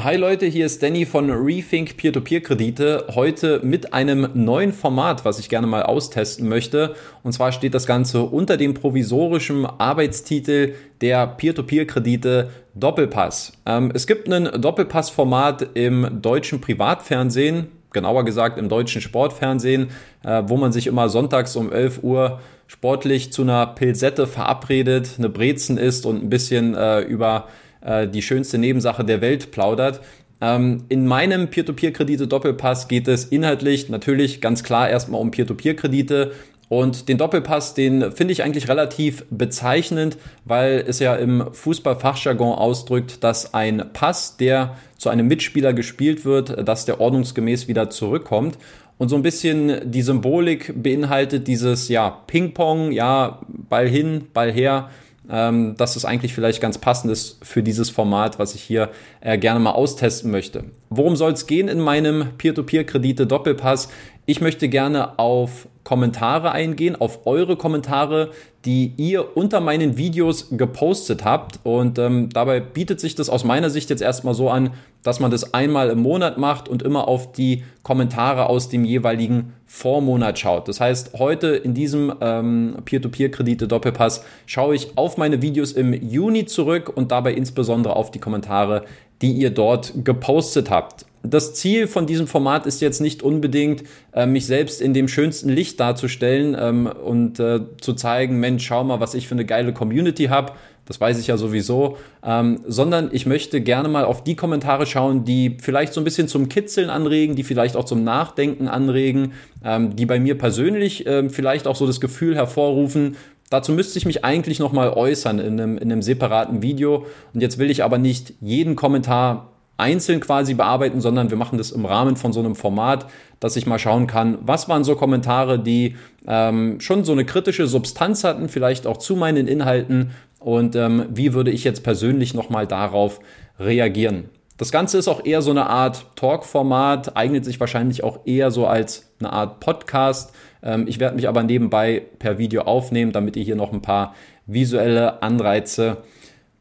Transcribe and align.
Hi 0.00 0.14
Leute, 0.14 0.46
hier 0.46 0.64
ist 0.66 0.80
Danny 0.80 1.06
von 1.06 1.28
Rethink 1.28 1.96
Peer-to-Peer-Kredite. 1.96 3.06
Heute 3.16 3.58
mit 3.64 3.92
einem 3.92 4.28
neuen 4.32 4.72
Format, 4.72 5.24
was 5.24 5.40
ich 5.40 5.48
gerne 5.48 5.66
mal 5.66 5.82
austesten 5.82 6.48
möchte. 6.48 6.94
Und 7.24 7.32
zwar 7.32 7.50
steht 7.50 7.74
das 7.74 7.84
Ganze 7.84 8.22
unter 8.22 8.56
dem 8.56 8.74
provisorischen 8.74 9.66
Arbeitstitel 9.66 10.74
der 11.00 11.26
Peer-to-Peer-Kredite 11.26 12.50
Doppelpass. 12.76 13.54
Ähm, 13.66 13.90
es 13.92 14.06
gibt 14.06 14.32
ein 14.32 14.62
Doppelpass-Format 14.62 15.70
im 15.74 16.22
deutschen 16.22 16.60
Privatfernsehen, 16.60 17.66
genauer 17.92 18.24
gesagt 18.24 18.56
im 18.56 18.68
deutschen 18.68 19.00
Sportfernsehen, 19.00 19.88
äh, 20.22 20.44
wo 20.46 20.56
man 20.56 20.70
sich 20.70 20.86
immer 20.86 21.08
sonntags 21.08 21.56
um 21.56 21.72
11 21.72 22.04
Uhr 22.04 22.38
sportlich 22.68 23.32
zu 23.32 23.42
einer 23.42 23.66
Pilsette 23.66 24.28
verabredet, 24.28 25.16
eine 25.18 25.28
Brezen 25.28 25.76
isst 25.76 26.06
und 26.06 26.22
ein 26.22 26.30
bisschen 26.30 26.76
äh, 26.76 27.00
über 27.00 27.48
äh, 27.80 28.08
die 28.08 28.22
schönste 28.22 28.58
Nebensache 28.58 29.04
der 29.04 29.20
Welt 29.20 29.50
plaudert. 29.50 30.00
Ähm, 30.40 30.84
in 30.88 31.06
meinem 31.06 31.48
Peer-to-Peer-Kredite-Doppelpass 31.48 32.88
geht 32.88 33.08
es 33.08 33.24
inhaltlich 33.24 33.88
natürlich 33.88 34.40
ganz 34.40 34.62
klar 34.62 34.88
erstmal 34.88 35.20
um 35.20 35.30
Peer-to-Peer-Kredite. 35.30 36.32
Und 36.68 37.08
den 37.08 37.16
Doppelpass, 37.16 37.72
den 37.72 38.12
finde 38.12 38.32
ich 38.32 38.42
eigentlich 38.42 38.68
relativ 38.68 39.24
bezeichnend, 39.30 40.18
weil 40.44 40.84
es 40.86 40.98
ja 40.98 41.16
im 41.16 41.46
Fußballfachjargon 41.50 42.52
ausdrückt, 42.52 43.24
dass 43.24 43.54
ein 43.54 43.84
Pass, 43.94 44.36
der 44.36 44.76
zu 44.98 45.08
einem 45.08 45.28
Mitspieler 45.28 45.72
gespielt 45.72 46.26
wird, 46.26 46.68
dass 46.68 46.84
der 46.84 47.00
ordnungsgemäß 47.00 47.68
wieder 47.68 47.88
zurückkommt. 47.88 48.58
Und 48.98 49.08
so 49.08 49.16
ein 49.16 49.22
bisschen 49.22 49.90
die 49.90 50.02
Symbolik 50.02 50.74
beinhaltet 50.82 51.46
dieses, 51.46 51.88
ja, 51.88 52.10
Ping-Pong, 52.10 52.92
ja, 52.92 53.38
Ball 53.48 53.88
hin, 53.88 54.26
Ball 54.34 54.52
her, 54.52 54.90
ähm, 55.30 55.76
dass 55.76 55.96
es 55.96 56.04
eigentlich 56.04 56.34
vielleicht 56.34 56.60
ganz 56.60 56.78
passend 56.78 57.12
ist 57.12 57.38
für 57.44 57.62
dieses 57.62 57.90
Format, 57.90 58.38
was 58.38 58.54
ich 58.54 58.62
hier 58.62 58.90
äh, 59.20 59.38
gerne 59.38 59.60
mal 59.60 59.72
austesten 59.72 60.30
möchte. 60.30 60.64
Worum 60.90 61.16
soll 61.16 61.32
es 61.32 61.46
gehen 61.46 61.68
in 61.68 61.80
meinem 61.80 62.36
Peer-to-Peer-Kredite-Doppelpass? 62.38 63.88
Ich 64.30 64.42
möchte 64.42 64.68
gerne 64.68 65.18
auf 65.18 65.68
Kommentare 65.84 66.52
eingehen, 66.52 66.96
auf 66.96 67.26
eure 67.26 67.56
Kommentare, 67.56 68.32
die 68.66 68.92
ihr 68.98 69.38
unter 69.38 69.60
meinen 69.60 69.96
Videos 69.96 70.48
gepostet 70.50 71.24
habt. 71.24 71.60
Und 71.62 71.98
ähm, 71.98 72.28
dabei 72.28 72.60
bietet 72.60 73.00
sich 73.00 73.14
das 73.14 73.30
aus 73.30 73.44
meiner 73.44 73.70
Sicht 73.70 73.88
jetzt 73.88 74.02
erstmal 74.02 74.34
so 74.34 74.50
an, 74.50 74.74
dass 75.02 75.18
man 75.18 75.30
das 75.30 75.54
einmal 75.54 75.88
im 75.88 76.00
Monat 76.00 76.36
macht 76.36 76.68
und 76.68 76.82
immer 76.82 77.08
auf 77.08 77.32
die 77.32 77.64
Kommentare 77.82 78.50
aus 78.50 78.68
dem 78.68 78.84
jeweiligen 78.84 79.54
Vormonat 79.64 80.38
schaut. 80.38 80.68
Das 80.68 80.78
heißt, 80.78 81.14
heute 81.18 81.56
in 81.56 81.72
diesem 81.72 82.12
ähm, 82.20 82.76
Peer-to-Peer-Kredite-Doppelpass 82.84 84.26
schaue 84.44 84.74
ich 84.74 84.98
auf 84.98 85.16
meine 85.16 85.40
Videos 85.40 85.72
im 85.72 85.94
Juni 85.94 86.44
zurück 86.44 86.92
und 86.94 87.12
dabei 87.12 87.32
insbesondere 87.32 87.96
auf 87.96 88.10
die 88.10 88.18
Kommentare, 88.18 88.84
die 89.22 89.32
ihr 89.32 89.48
dort 89.48 90.04
gepostet 90.04 90.68
habt 90.68 91.06
das 91.22 91.54
Ziel 91.54 91.86
von 91.86 92.06
diesem 92.06 92.26
Format 92.26 92.66
ist 92.66 92.80
jetzt 92.80 93.00
nicht 93.00 93.22
unbedingt, 93.22 93.84
äh, 94.12 94.26
mich 94.26 94.46
selbst 94.46 94.80
in 94.80 94.94
dem 94.94 95.08
schönsten 95.08 95.48
Licht 95.48 95.80
darzustellen 95.80 96.56
ähm, 96.58 96.86
und 96.86 97.40
äh, 97.40 97.60
zu 97.80 97.94
zeigen, 97.94 98.38
Mensch, 98.40 98.66
schau 98.66 98.84
mal, 98.84 99.00
was 99.00 99.14
ich 99.14 99.28
für 99.28 99.34
eine 99.34 99.44
geile 99.44 99.72
Community 99.72 100.26
habe. 100.26 100.52
Das 100.86 101.00
weiß 101.00 101.18
ich 101.18 101.26
ja 101.26 101.36
sowieso, 101.36 101.98
ähm, 102.24 102.60
sondern 102.66 103.10
ich 103.12 103.26
möchte 103.26 103.60
gerne 103.60 103.90
mal 103.90 104.06
auf 104.06 104.24
die 104.24 104.36
Kommentare 104.36 104.86
schauen, 104.86 105.24
die 105.26 105.58
vielleicht 105.60 105.92
so 105.92 106.00
ein 106.00 106.04
bisschen 106.04 106.28
zum 106.28 106.48
Kitzeln 106.48 106.88
anregen, 106.88 107.36
die 107.36 107.42
vielleicht 107.42 107.76
auch 107.76 107.84
zum 107.84 108.04
Nachdenken 108.04 108.68
anregen, 108.68 109.32
ähm, 109.62 109.96
die 109.96 110.06
bei 110.06 110.18
mir 110.18 110.38
persönlich 110.38 111.06
ähm, 111.06 111.28
vielleicht 111.28 111.66
auch 111.66 111.76
so 111.76 111.86
das 111.86 112.00
Gefühl 112.00 112.36
hervorrufen, 112.36 113.16
Dazu 113.50 113.72
müsste 113.72 113.98
ich 113.98 114.04
mich 114.04 114.26
eigentlich 114.26 114.58
nochmal 114.58 114.90
äußern 114.90 115.38
in 115.38 115.58
einem, 115.58 115.78
in 115.78 115.90
einem 115.90 116.02
separaten 116.02 116.60
Video. 116.60 117.06
Und 117.32 117.40
jetzt 117.40 117.56
will 117.56 117.70
ich 117.70 117.82
aber 117.82 117.96
nicht 117.96 118.34
jeden 118.40 118.76
Kommentar 118.76 119.52
einzeln 119.78 120.20
quasi 120.20 120.54
bearbeiten, 120.54 121.00
sondern 121.00 121.30
wir 121.30 121.38
machen 121.38 121.56
das 121.56 121.70
im 121.70 121.86
Rahmen 121.86 122.16
von 122.16 122.32
so 122.32 122.40
einem 122.40 122.56
Format, 122.56 123.06
dass 123.40 123.56
ich 123.56 123.66
mal 123.66 123.78
schauen 123.78 124.06
kann, 124.06 124.36
was 124.42 124.68
waren 124.68 124.84
so 124.84 124.96
Kommentare, 124.96 125.58
die 125.58 125.96
ähm, 126.26 126.80
schon 126.80 127.04
so 127.04 127.12
eine 127.12 127.24
kritische 127.24 127.66
Substanz 127.66 128.24
hatten, 128.24 128.48
vielleicht 128.48 128.86
auch 128.86 128.96
zu 128.96 129.16
meinen 129.16 129.46
Inhalten 129.46 130.10
und 130.40 130.76
ähm, 130.76 131.06
wie 131.10 131.32
würde 131.32 131.52
ich 131.52 131.64
jetzt 131.64 131.84
persönlich 131.84 132.34
nochmal 132.34 132.66
darauf 132.66 133.20
reagieren. 133.58 134.28
Das 134.56 134.72
Ganze 134.72 134.98
ist 134.98 135.06
auch 135.06 135.24
eher 135.24 135.40
so 135.40 135.52
eine 135.52 135.70
Art 135.70 136.06
Talk-Format, 136.16 137.16
eignet 137.16 137.44
sich 137.44 137.60
wahrscheinlich 137.60 138.02
auch 138.02 138.26
eher 138.26 138.50
so 138.50 138.66
als 138.66 139.08
eine 139.20 139.32
Art 139.32 139.60
Podcast. 139.60 140.32
Ähm, 140.64 140.86
ich 140.88 140.98
werde 140.98 141.14
mich 141.14 141.28
aber 141.28 141.44
nebenbei 141.44 142.02
per 142.18 142.38
Video 142.38 142.62
aufnehmen, 142.62 143.12
damit 143.12 143.36
ihr 143.36 143.44
hier 143.44 143.54
noch 143.54 143.72
ein 143.72 143.82
paar 143.82 144.16
visuelle 144.46 145.22
Anreize 145.22 145.98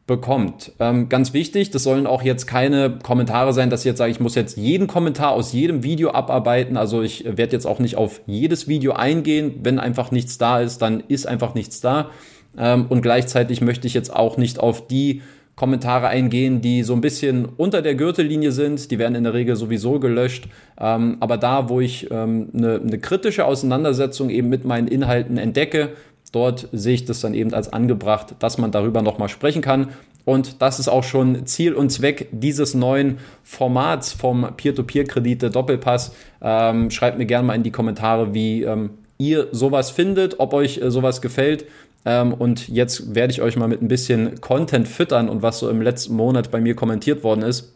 bekommt. 0.08 0.72
Ähm, 0.80 1.10
ganz 1.10 1.34
wichtig, 1.34 1.70
das 1.70 1.84
sollen 1.84 2.08
auch 2.08 2.24
jetzt 2.24 2.48
keine 2.48 2.98
Kommentare 3.04 3.52
sein, 3.52 3.70
dass 3.70 3.82
ich 3.82 3.88
jetzt 3.88 3.98
sage, 3.98 4.10
ich 4.10 4.22
muss 4.22 4.36
jetzt 4.36 4.56
jeden 4.58 4.88
Kommentar 4.88 5.34
aus 5.34 5.52
jedem 5.52 5.84
Video 5.84 6.12
abarbeiten. 6.12 6.78
Also 6.78 7.02
ich 7.02 7.26
werde 7.26 7.52
jetzt 7.52 7.68
auch 7.68 7.80
nicht 7.80 7.98
auf 7.98 8.22
jedes 8.26 8.70
Video 8.70 8.94
eingehen. 8.94 9.60
Wenn 9.64 9.80
einfach 9.80 10.12
nichts 10.12 10.38
da 10.38 10.62
ist, 10.62 10.82
dann 10.82 11.04
ist 11.10 11.28
einfach 11.28 11.54
nichts 11.54 11.82
da. 11.82 12.10
Ähm, 12.58 12.86
und 12.88 13.02
gleichzeitig 13.02 13.60
möchte 13.60 13.86
ich 13.86 13.94
jetzt 13.94 14.16
auch 14.16 14.38
nicht 14.38 14.60
auf 14.60 14.88
die 14.88 15.22
Kommentare 15.58 16.08
eingehen, 16.08 16.62
die 16.62 16.84
so 16.84 16.94
ein 16.94 17.02
bisschen 17.02 17.46
unter 17.58 17.82
der 17.82 17.96
Gürtellinie 17.96 18.54
sind. 18.54 18.90
Die 18.92 19.00
werden 19.00 19.16
in 19.16 19.26
der 19.26 19.34
Regel 19.34 19.58
sowieso 19.58 20.00
gelöscht. 20.00 20.48
Ähm, 20.80 21.18
aber 21.20 21.38
da, 21.38 21.68
wo 21.68 21.82
ich 21.82 22.10
ähm, 22.12 22.50
eine, 22.54 22.80
eine 22.80 23.00
kritische 23.00 23.44
Auseinandersetzung 23.44 24.30
eben 24.30 24.48
mit 24.48 24.64
meinen 24.64 24.88
Inhalten 24.88 25.38
entdecke, 25.38 25.90
Dort 26.38 26.70
sehe 26.72 26.94
ich 26.94 27.04
das 27.04 27.20
dann 27.22 27.34
eben 27.34 27.52
als 27.56 27.74
angebracht, 27.74 28.36
dass 28.38 28.60
man 28.60 28.70
darüber 28.70 29.02
nochmal 29.02 29.28
sprechen 29.28 29.64
kann. 29.64 29.88
Und 30.24 30.62
das 30.62 30.78
ist 30.78 30.88
auch 30.88 31.04
schon 31.04 31.48
Ziel 31.48 31.74
und 31.74 31.90
Zweck 31.90 32.28
dieses 32.32 32.76
neuen 32.76 33.18
Formats 33.44 34.14
vom 34.14 34.48
Peer-to-Peer-Kredite 34.56 35.50
Doppelpass. 35.50 36.14
Ähm, 36.40 36.92
schreibt 36.92 37.18
mir 37.18 37.26
gerne 37.26 37.48
mal 37.48 37.56
in 37.56 37.64
die 37.64 37.72
Kommentare, 37.72 38.36
wie 38.36 38.62
ähm, 38.62 38.92
ihr 39.18 39.48
sowas 39.52 39.90
findet, 39.90 40.40
ob 40.40 40.54
euch 40.54 40.78
äh, 40.78 40.92
sowas 40.92 41.24
gefällt. 41.24 41.66
Ähm, 42.06 42.36
und 42.36 42.68
jetzt 42.68 43.16
werde 43.16 43.34
ich 43.34 43.42
euch 43.42 43.58
mal 43.58 43.68
mit 43.68 43.82
ein 43.82 43.88
bisschen 43.88 44.40
Content 44.40 44.88
füttern 44.88 45.30
und 45.30 45.42
was 45.42 45.58
so 45.58 45.72
im 45.72 45.82
letzten 45.82 46.16
Monat 46.16 46.52
bei 46.52 46.62
mir 46.62 46.76
kommentiert 46.76 47.24
worden 47.24 47.42
ist. 47.42 47.74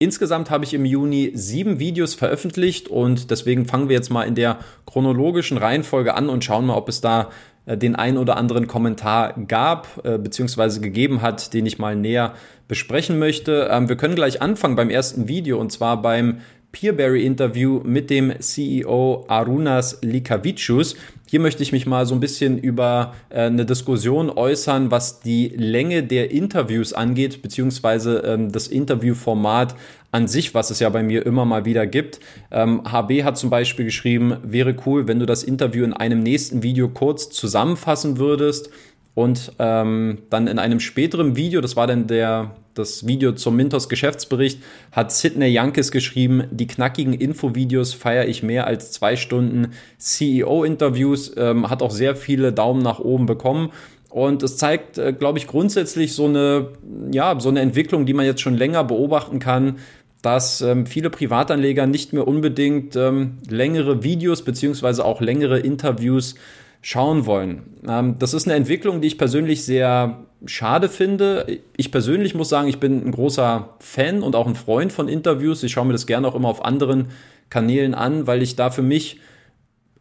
Insgesamt 0.00 0.48
habe 0.50 0.64
ich 0.64 0.74
im 0.74 0.84
Juni 0.84 1.32
sieben 1.34 1.80
Videos 1.80 2.14
veröffentlicht 2.14 2.86
und 2.86 3.32
deswegen 3.32 3.66
fangen 3.66 3.88
wir 3.88 3.96
jetzt 3.96 4.10
mal 4.10 4.22
in 4.22 4.36
der 4.36 4.60
chronologischen 4.86 5.58
Reihenfolge 5.58 6.14
an 6.14 6.28
und 6.28 6.44
schauen 6.44 6.66
mal, 6.66 6.76
ob 6.76 6.88
es 6.88 7.00
da 7.00 7.30
äh, 7.66 7.76
den 7.76 7.96
einen 7.96 8.16
oder 8.16 8.36
anderen 8.36 8.68
Kommentar 8.68 9.34
gab 9.48 10.00
äh, 10.04 10.16
bzw. 10.16 10.78
gegeben 10.78 11.20
hat, 11.20 11.52
den 11.52 11.66
ich 11.66 11.80
mal 11.80 11.96
näher 11.96 12.34
besprechen 12.68 13.18
möchte. 13.18 13.70
Ähm, 13.72 13.88
wir 13.88 13.96
können 13.96 14.14
gleich 14.14 14.40
anfangen 14.40 14.76
beim 14.76 14.88
ersten 14.88 15.26
Video 15.26 15.58
und 15.58 15.72
zwar 15.72 16.00
beim 16.00 16.42
Peerberry-Interview 16.70 17.80
mit 17.82 18.08
dem 18.08 18.40
CEO 18.40 19.24
Arunas 19.26 19.98
Likavicius. 20.02 20.94
Hier 21.30 21.40
möchte 21.40 21.62
ich 21.62 21.72
mich 21.72 21.86
mal 21.86 22.06
so 22.06 22.14
ein 22.14 22.20
bisschen 22.20 22.56
über 22.56 23.14
äh, 23.28 23.42
eine 23.42 23.66
Diskussion 23.66 24.30
äußern, 24.30 24.90
was 24.90 25.20
die 25.20 25.48
Länge 25.48 26.02
der 26.02 26.30
Interviews 26.30 26.94
angeht, 26.94 27.42
beziehungsweise 27.42 28.20
ähm, 28.20 28.50
das 28.50 28.66
Interviewformat 28.66 29.74
an 30.10 30.26
sich, 30.26 30.54
was 30.54 30.70
es 30.70 30.80
ja 30.80 30.88
bei 30.88 31.02
mir 31.02 31.26
immer 31.26 31.44
mal 31.44 31.66
wieder 31.66 31.86
gibt. 31.86 32.20
Ähm, 32.50 32.80
HB 32.90 33.24
hat 33.24 33.36
zum 33.36 33.50
Beispiel 33.50 33.84
geschrieben, 33.84 34.38
wäre 34.42 34.74
cool, 34.86 35.06
wenn 35.06 35.18
du 35.18 35.26
das 35.26 35.42
Interview 35.42 35.84
in 35.84 35.92
einem 35.92 36.22
nächsten 36.22 36.62
Video 36.62 36.88
kurz 36.88 37.28
zusammenfassen 37.28 38.16
würdest 38.16 38.70
und 39.14 39.52
ähm, 39.58 40.22
dann 40.30 40.46
in 40.46 40.58
einem 40.58 40.80
späteren 40.80 41.36
Video, 41.36 41.60
das 41.60 41.76
war 41.76 41.86
dann 41.86 42.06
der 42.06 42.56
das 42.78 43.06
Video 43.06 43.32
zum 43.32 43.56
Mintos 43.56 43.88
Geschäftsbericht, 43.88 44.62
hat 44.92 45.12
Sidney 45.12 45.48
Yankes 45.48 45.90
geschrieben, 45.90 46.44
die 46.50 46.66
knackigen 46.66 47.12
Infovideos 47.12 47.94
feiere 47.94 48.26
ich 48.26 48.42
mehr 48.42 48.66
als 48.66 48.92
zwei 48.92 49.16
Stunden 49.16 49.72
CEO-Interviews, 49.98 51.32
ähm, 51.36 51.68
hat 51.68 51.82
auch 51.82 51.90
sehr 51.90 52.16
viele 52.16 52.52
Daumen 52.52 52.82
nach 52.82 53.00
oben 53.00 53.26
bekommen. 53.26 53.70
Und 54.10 54.42
es 54.42 54.56
zeigt, 54.56 54.98
äh, 54.98 55.12
glaube 55.12 55.38
ich, 55.38 55.46
grundsätzlich 55.46 56.14
so 56.14 56.26
eine, 56.26 56.68
ja, 57.12 57.38
so 57.38 57.48
eine 57.48 57.60
Entwicklung, 57.60 58.06
die 58.06 58.14
man 58.14 58.24
jetzt 58.24 58.40
schon 58.40 58.56
länger 58.56 58.84
beobachten 58.84 59.38
kann, 59.38 59.76
dass 60.22 60.60
ähm, 60.60 60.86
viele 60.86 61.10
Privatanleger 61.10 61.86
nicht 61.86 62.12
mehr 62.12 62.26
unbedingt 62.26 62.96
ähm, 62.96 63.38
längere 63.48 64.02
Videos 64.02 64.42
beziehungsweise 64.42 65.04
auch 65.04 65.20
längere 65.20 65.60
Interviews 65.60 66.34
schauen 66.82 67.26
wollen. 67.26 67.62
Ähm, 67.86 68.16
das 68.18 68.34
ist 68.34 68.46
eine 68.46 68.56
Entwicklung, 68.56 69.00
die 69.00 69.08
ich 69.08 69.18
persönlich 69.18 69.64
sehr 69.64 70.24
schade 70.46 70.88
finde. 70.88 71.60
Ich 71.76 71.90
persönlich 71.90 72.34
muss 72.34 72.48
sagen, 72.48 72.68
ich 72.68 72.78
bin 72.78 73.06
ein 73.06 73.12
großer 73.12 73.70
Fan 73.80 74.22
und 74.22 74.36
auch 74.36 74.46
ein 74.46 74.54
Freund 74.54 74.92
von 74.92 75.08
Interviews. 75.08 75.62
Ich 75.62 75.72
schaue 75.72 75.86
mir 75.86 75.92
das 75.92 76.06
gerne 76.06 76.28
auch 76.28 76.34
immer 76.34 76.48
auf 76.48 76.64
anderen 76.64 77.08
Kanälen 77.50 77.94
an, 77.94 78.26
weil 78.26 78.42
ich 78.42 78.56
da 78.56 78.70
für 78.70 78.82
mich 78.82 79.20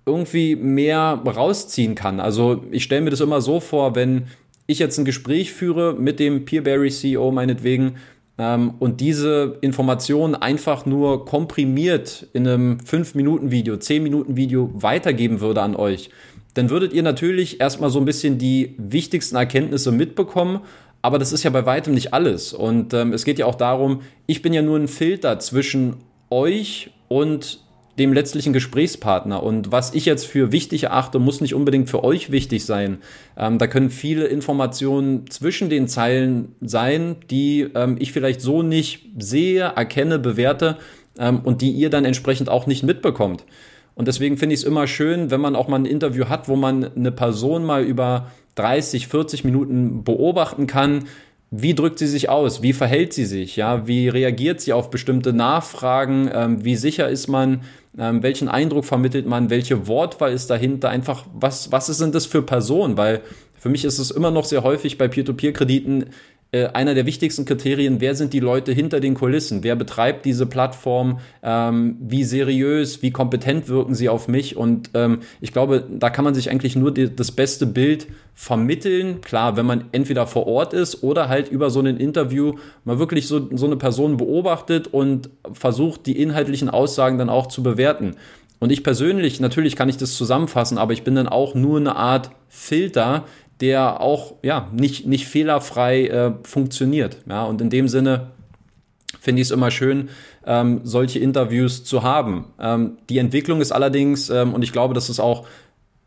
irgendwie 0.06 0.56
mehr 0.56 1.22
rausziehen 1.26 1.96
kann. 1.96 2.20
Also 2.20 2.64
ich 2.72 2.84
stelle 2.84 3.02
mir 3.02 3.10
das 3.10 3.20
immer 3.20 3.42
so 3.42 3.60
vor, 3.60 3.96
wenn 3.96 4.28
ich 4.66 4.80
jetzt 4.80 4.98
ein 4.98 5.06
Gespräch 5.06 5.54
führe 5.54 5.94
mit 5.94 6.20
dem 6.20 6.46
Peerberry 6.46 6.90
CEO 6.90 7.32
meinetwegen 7.32 7.96
ähm, 8.38 8.76
und 8.80 9.02
diese 9.02 9.58
Informationen 9.62 10.36
einfach 10.36 10.86
nur 10.86 11.26
komprimiert 11.26 12.28
in 12.34 12.48
einem 12.48 12.78
5-Minuten-Video, 12.78 13.76
10-Minuten-Video 13.76 14.72
weitergeben 14.74 15.42
würde 15.42 15.62
an 15.62 15.76
euch, 15.76 16.10
dann 16.58 16.70
würdet 16.70 16.94
ihr 16.94 17.04
natürlich 17.04 17.60
erstmal 17.62 17.90
so 17.90 18.00
ein 18.00 18.06
bisschen 18.06 18.38
die 18.38 18.76
wichtigsten 18.78 19.36
Erkenntnisse 19.36 19.92
mitbekommen, 19.92 20.62
Aber 21.02 21.20
das 21.20 21.32
ist 21.32 21.44
ja 21.44 21.50
bei 21.52 21.66
weitem 21.66 21.94
nicht 21.94 22.14
alles. 22.14 22.54
Und 22.54 22.94
ähm, 22.94 23.14
es 23.14 23.24
geht 23.24 23.40
ja 23.40 23.46
auch 23.46 23.56
darum, 23.56 24.02
ich 24.26 24.42
bin 24.42 24.54
ja 24.54 24.62
nur 24.62 24.78
ein 24.78 24.88
Filter 24.88 25.40
zwischen 25.40 25.98
euch 26.30 26.92
und 27.08 27.62
dem 28.00 28.14
letztlichen 28.14 28.54
Gesprächspartner. 28.54 29.42
Und 29.42 29.72
was 29.72 29.94
ich 29.94 30.06
jetzt 30.06 30.26
für 30.26 30.52
wichtig 30.52 30.84
erachte, 30.84 31.18
muss 31.20 31.42
nicht 31.42 31.56
unbedingt 31.56 31.90
für 31.90 32.04
euch 32.04 32.32
wichtig 32.32 32.66
sein. 32.66 32.98
Ähm, 33.38 33.58
da 33.58 33.68
können 33.68 33.90
viele 33.90 34.26
Informationen 34.26 35.30
zwischen 35.30 35.70
den 35.70 35.88
Zeilen 35.88 36.56
sein, 36.62 37.16
die 37.32 37.68
ähm, 37.74 37.96
ich 38.00 38.12
vielleicht 38.12 38.42
so 38.42 38.62
nicht 38.62 39.08
sehe, 39.18 39.62
erkenne, 39.64 40.20
bewerte 40.20 40.78
ähm, 41.18 41.40
und 41.44 41.62
die 41.62 41.72
ihr 41.72 41.90
dann 41.90 42.06
entsprechend 42.06 42.50
auch 42.50 42.68
nicht 42.68 42.84
mitbekommt. 42.84 43.46
Und 43.98 44.08
deswegen 44.08 44.38
finde 44.38 44.54
ich 44.54 44.62
es 44.62 44.68
immer 44.68 44.86
schön, 44.86 45.32
wenn 45.32 45.42
man 45.42 45.56
auch 45.56 45.68
mal 45.68 45.78
ein 45.80 45.86
Interview 45.86 46.26
hat, 46.26 46.48
wo 46.48 46.56
man 46.56 46.96
eine 46.96 47.12
Person 47.12 47.66
mal 47.66 47.84
über 47.84 48.30
30, 48.54 49.08
40 49.08 49.44
Minuten 49.44 50.04
beobachten 50.04 50.68
kann, 50.68 51.06
wie 51.50 51.74
drückt 51.74 51.98
sie 51.98 52.06
sich 52.06 52.30
aus? 52.30 52.62
Wie 52.62 52.74
verhält 52.74 53.14
sie 53.14 53.26
sich? 53.26 53.56
Ja, 53.56 53.88
wie 53.88 54.08
reagiert 54.08 54.62
sie 54.62 54.72
auf 54.72 54.92
bestimmte 54.92 55.34
Nachfragen? 55.34 56.30
Ähm, 56.32 56.64
wie 56.64 56.76
sicher 56.76 57.10
ist 57.10 57.28
man? 57.28 57.62
Ähm, 57.98 58.22
welchen 58.22 58.50
Eindruck 58.50 58.86
vermittelt 58.86 59.26
man? 59.26 59.50
Welche 59.50 59.88
Wortwahl 59.88 60.32
ist 60.32 60.52
dahinter? 60.52 60.90
Einfach, 60.90 61.26
was, 61.34 61.72
was 61.72 61.88
sind 61.88 62.14
das 62.14 62.28
für 62.28 62.44
Personen? 62.44 62.98
Weil 62.98 63.22
für 63.56 63.70
mich 63.70 63.84
ist 63.84 63.98
es 63.98 64.12
immer 64.12 64.30
noch 64.30 64.46
sehr 64.46 64.62
häufig 64.62 65.00
bei 65.00 65.08
Peer-to-Peer-Krediten 65.08 66.12
äh, 66.52 66.68
einer 66.68 66.94
der 66.94 67.06
wichtigsten 67.06 67.46
Kriterien, 67.46 68.00
wer 68.00 68.16
sind 68.16 68.34
die 68.34 68.40
Leute 68.40 68.72
hinter 68.72 69.00
den 69.00 69.16
Kulissen, 69.16 69.64
wer 69.64 69.76
betreibt 69.76 70.26
diese 70.26 70.46
Plattform, 70.46 71.20
ähm, 71.44 71.98
wie 72.00 72.24
seriös, 72.24 73.02
wie 73.02 73.12
kompetent 73.12 73.68
wirken 73.68 73.96
sie 73.96 74.08
auf 74.08 74.28
mich 74.28 74.56
und 74.56 74.92
ähm, 74.94 75.20
ich 75.42 75.52
glaube, 75.52 75.86
da 75.90 76.10
kann 76.10 76.24
man 76.24 76.34
sich 76.34 76.50
eigentlich 76.50 76.76
nur 76.76 76.94
die, 76.94 77.14
das 77.14 77.32
beste 77.32 77.66
Bild 77.66 78.08
vermitteln. 78.34 79.20
Klar, 79.22 79.58
wenn 79.58 79.66
man 79.66 79.86
entweder 79.92 80.28
vor 80.28 80.48
Ort 80.48 80.74
ist 80.74 81.04
oder 81.04 81.28
halt 81.28 81.50
über 81.50 81.70
so 81.70 81.80
ein 81.80 81.98
Interview 81.98 82.54
mal 82.86 83.00
wirklich 83.00 83.28
so, 83.28 83.50
so 83.56 83.66
eine 83.66 83.78
Person 83.78 84.18
beobachtet 84.18 84.88
und 84.88 85.30
versucht, 85.52 86.06
die 86.06 86.22
inhaltlichen 86.22 86.70
Aussagen 86.70 87.18
dann 87.18 87.30
auch 87.30 87.48
zu 87.48 87.64
bewerten. 87.64 88.16
Und 88.60 88.72
ich 88.72 88.84
persönlich, 88.84 89.40
natürlich 89.40 89.76
kann 89.76 89.90
ich 89.90 89.98
das 89.98 90.16
zusammenfassen, 90.16 90.78
aber 90.78 90.94
ich 90.94 91.04
bin 91.04 91.16
dann 91.16 91.28
auch 91.28 91.56
nur 91.56 91.80
eine 91.80 91.96
Art 91.96 92.32
Filter, 92.48 93.26
der 93.62 94.02
auch 94.02 94.36
ja 94.44 94.70
nicht, 94.72 95.08
nicht 95.08 95.28
fehlerfrei 95.28 96.08
äh, 96.08 96.34
funktioniert. 96.44 97.18
Ja, 97.28 97.46
und 97.46 97.62
in 97.62 97.70
dem 97.70 97.88
Sinne 97.88 98.32
finde 99.20 99.42
ich 99.42 99.48
es 99.48 99.52
immer 99.52 99.72
schön, 99.72 100.10
ähm, 100.46 100.82
solche 100.84 101.20
Interviews 101.20 101.84
zu 101.84 102.04
haben. 102.04 102.46
Ähm, 102.60 102.98
die 103.10 103.18
Entwicklung 103.18 103.62
ist 103.62 103.72
allerdings, 103.72 104.30
ähm, 104.30 104.54
und 104.54 104.64
ich 104.64 104.72
glaube, 104.72 104.94
dass 104.94 105.10
es 105.10 105.20
auch 105.20 105.48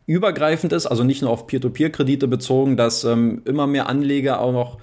übergreifend 0.07 0.73
ist, 0.73 0.87
also 0.87 1.03
nicht 1.03 1.21
nur 1.21 1.31
auf 1.31 1.47
Peer-to-Peer-Kredite 1.47 2.27
bezogen, 2.27 2.77
dass 2.77 3.03
ähm, 3.03 3.41
immer 3.45 3.67
mehr 3.67 3.87
Anleger 3.87 4.41
auch 4.41 4.51
noch 4.51 4.77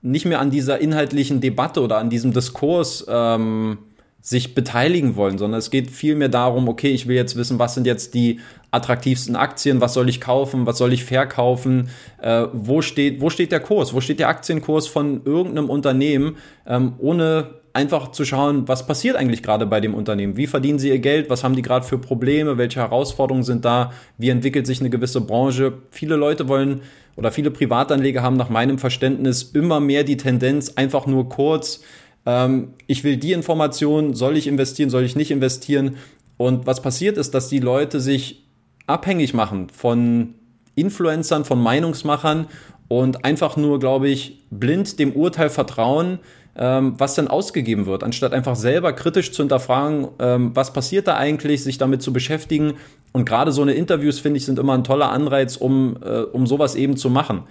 nicht 0.00 0.26
mehr 0.26 0.40
an 0.40 0.50
dieser 0.50 0.80
inhaltlichen 0.80 1.40
Debatte 1.40 1.80
oder 1.82 1.98
an 1.98 2.10
diesem 2.10 2.32
Diskurs 2.32 3.06
ähm, 3.08 3.78
sich 4.20 4.54
beteiligen 4.54 5.16
wollen, 5.16 5.38
sondern 5.38 5.58
es 5.58 5.70
geht 5.70 5.90
vielmehr 5.90 6.28
darum, 6.28 6.68
okay, 6.68 6.90
ich 6.90 7.06
will 7.06 7.16
jetzt 7.16 7.36
wissen, 7.36 7.58
was 7.58 7.74
sind 7.74 7.86
jetzt 7.86 8.14
die 8.14 8.40
attraktivsten 8.72 9.36
Aktien, 9.36 9.80
was 9.80 9.94
soll 9.94 10.08
ich 10.08 10.20
kaufen, 10.20 10.66
was 10.66 10.78
soll 10.78 10.92
ich 10.92 11.04
verkaufen, 11.04 11.90
äh, 12.20 12.46
wo, 12.52 12.82
steht, 12.82 13.20
wo 13.20 13.30
steht 13.30 13.52
der 13.52 13.60
Kurs, 13.60 13.94
wo 13.94 14.00
steht 14.00 14.18
der 14.18 14.28
Aktienkurs 14.28 14.88
von 14.88 15.22
irgendeinem 15.24 15.70
Unternehmen, 15.70 16.36
ähm, 16.66 16.94
ohne 16.98 17.62
einfach 17.74 18.10
zu 18.10 18.24
schauen, 18.24 18.66
was 18.68 18.86
passiert 18.86 19.16
eigentlich 19.16 19.42
gerade 19.42 19.66
bei 19.66 19.80
dem 19.80 19.94
Unternehmen, 19.94 20.36
wie 20.36 20.46
verdienen 20.46 20.78
sie 20.78 20.88
ihr 20.88 20.98
Geld, 20.98 21.30
was 21.30 21.44
haben 21.44 21.54
die 21.54 21.62
gerade 21.62 21.86
für 21.86 21.98
Probleme, 21.98 22.58
welche 22.58 22.80
Herausforderungen 22.80 23.44
sind 23.44 23.64
da, 23.64 23.92
wie 24.18 24.28
entwickelt 24.28 24.66
sich 24.66 24.80
eine 24.80 24.90
gewisse 24.90 25.20
Branche. 25.20 25.74
Viele 25.90 26.16
Leute 26.16 26.48
wollen 26.48 26.82
oder 27.16 27.30
viele 27.30 27.50
Privatanleger 27.50 28.22
haben 28.22 28.36
nach 28.36 28.50
meinem 28.50 28.78
Verständnis 28.78 29.42
immer 29.42 29.80
mehr 29.80 30.04
die 30.04 30.16
Tendenz, 30.16 30.74
einfach 30.76 31.06
nur 31.06 31.28
kurz 31.28 31.80
ähm, 32.26 32.74
ich 32.86 33.04
will 33.04 33.16
die 33.16 33.32
Information, 33.32 34.14
soll 34.14 34.36
ich 34.36 34.46
investieren, 34.46 34.90
soll 34.90 35.04
ich 35.04 35.16
nicht 35.16 35.30
investieren? 35.30 35.96
Und 36.36 36.66
was 36.66 36.82
passiert 36.82 37.18
ist, 37.18 37.34
dass 37.34 37.48
die 37.48 37.58
Leute 37.58 38.00
sich 38.00 38.44
abhängig 38.92 39.34
machen 39.34 39.68
von 39.70 40.34
Influencern, 40.74 41.44
von 41.44 41.60
Meinungsmachern 41.60 42.46
und 42.88 43.24
einfach 43.24 43.56
nur, 43.56 43.78
glaube 43.78 44.08
ich, 44.08 44.38
blind 44.50 44.98
dem 44.98 45.12
Urteil 45.12 45.50
vertrauen, 45.50 46.18
ähm, 46.54 46.94
was 46.98 47.14
dann 47.14 47.28
ausgegeben 47.28 47.86
wird, 47.86 48.04
anstatt 48.04 48.34
einfach 48.34 48.56
selber 48.56 48.92
kritisch 48.92 49.32
zu 49.32 49.42
hinterfragen, 49.42 50.08
ähm, 50.18 50.50
was 50.54 50.72
passiert 50.72 51.08
da 51.08 51.16
eigentlich, 51.16 51.62
sich 51.62 51.78
damit 51.78 52.02
zu 52.02 52.12
beschäftigen. 52.12 52.74
Und 53.12 53.24
gerade 53.24 53.52
so 53.52 53.62
eine 53.62 53.72
Interviews, 53.72 54.18
finde 54.18 54.36
ich, 54.38 54.44
sind 54.44 54.58
immer 54.58 54.74
ein 54.74 54.84
toller 54.84 55.10
Anreiz, 55.10 55.56
um, 55.56 55.96
äh, 56.04 56.20
um 56.20 56.46
sowas 56.46 56.74
eben 56.74 56.96
zu 56.96 57.08
machen. 57.08 57.44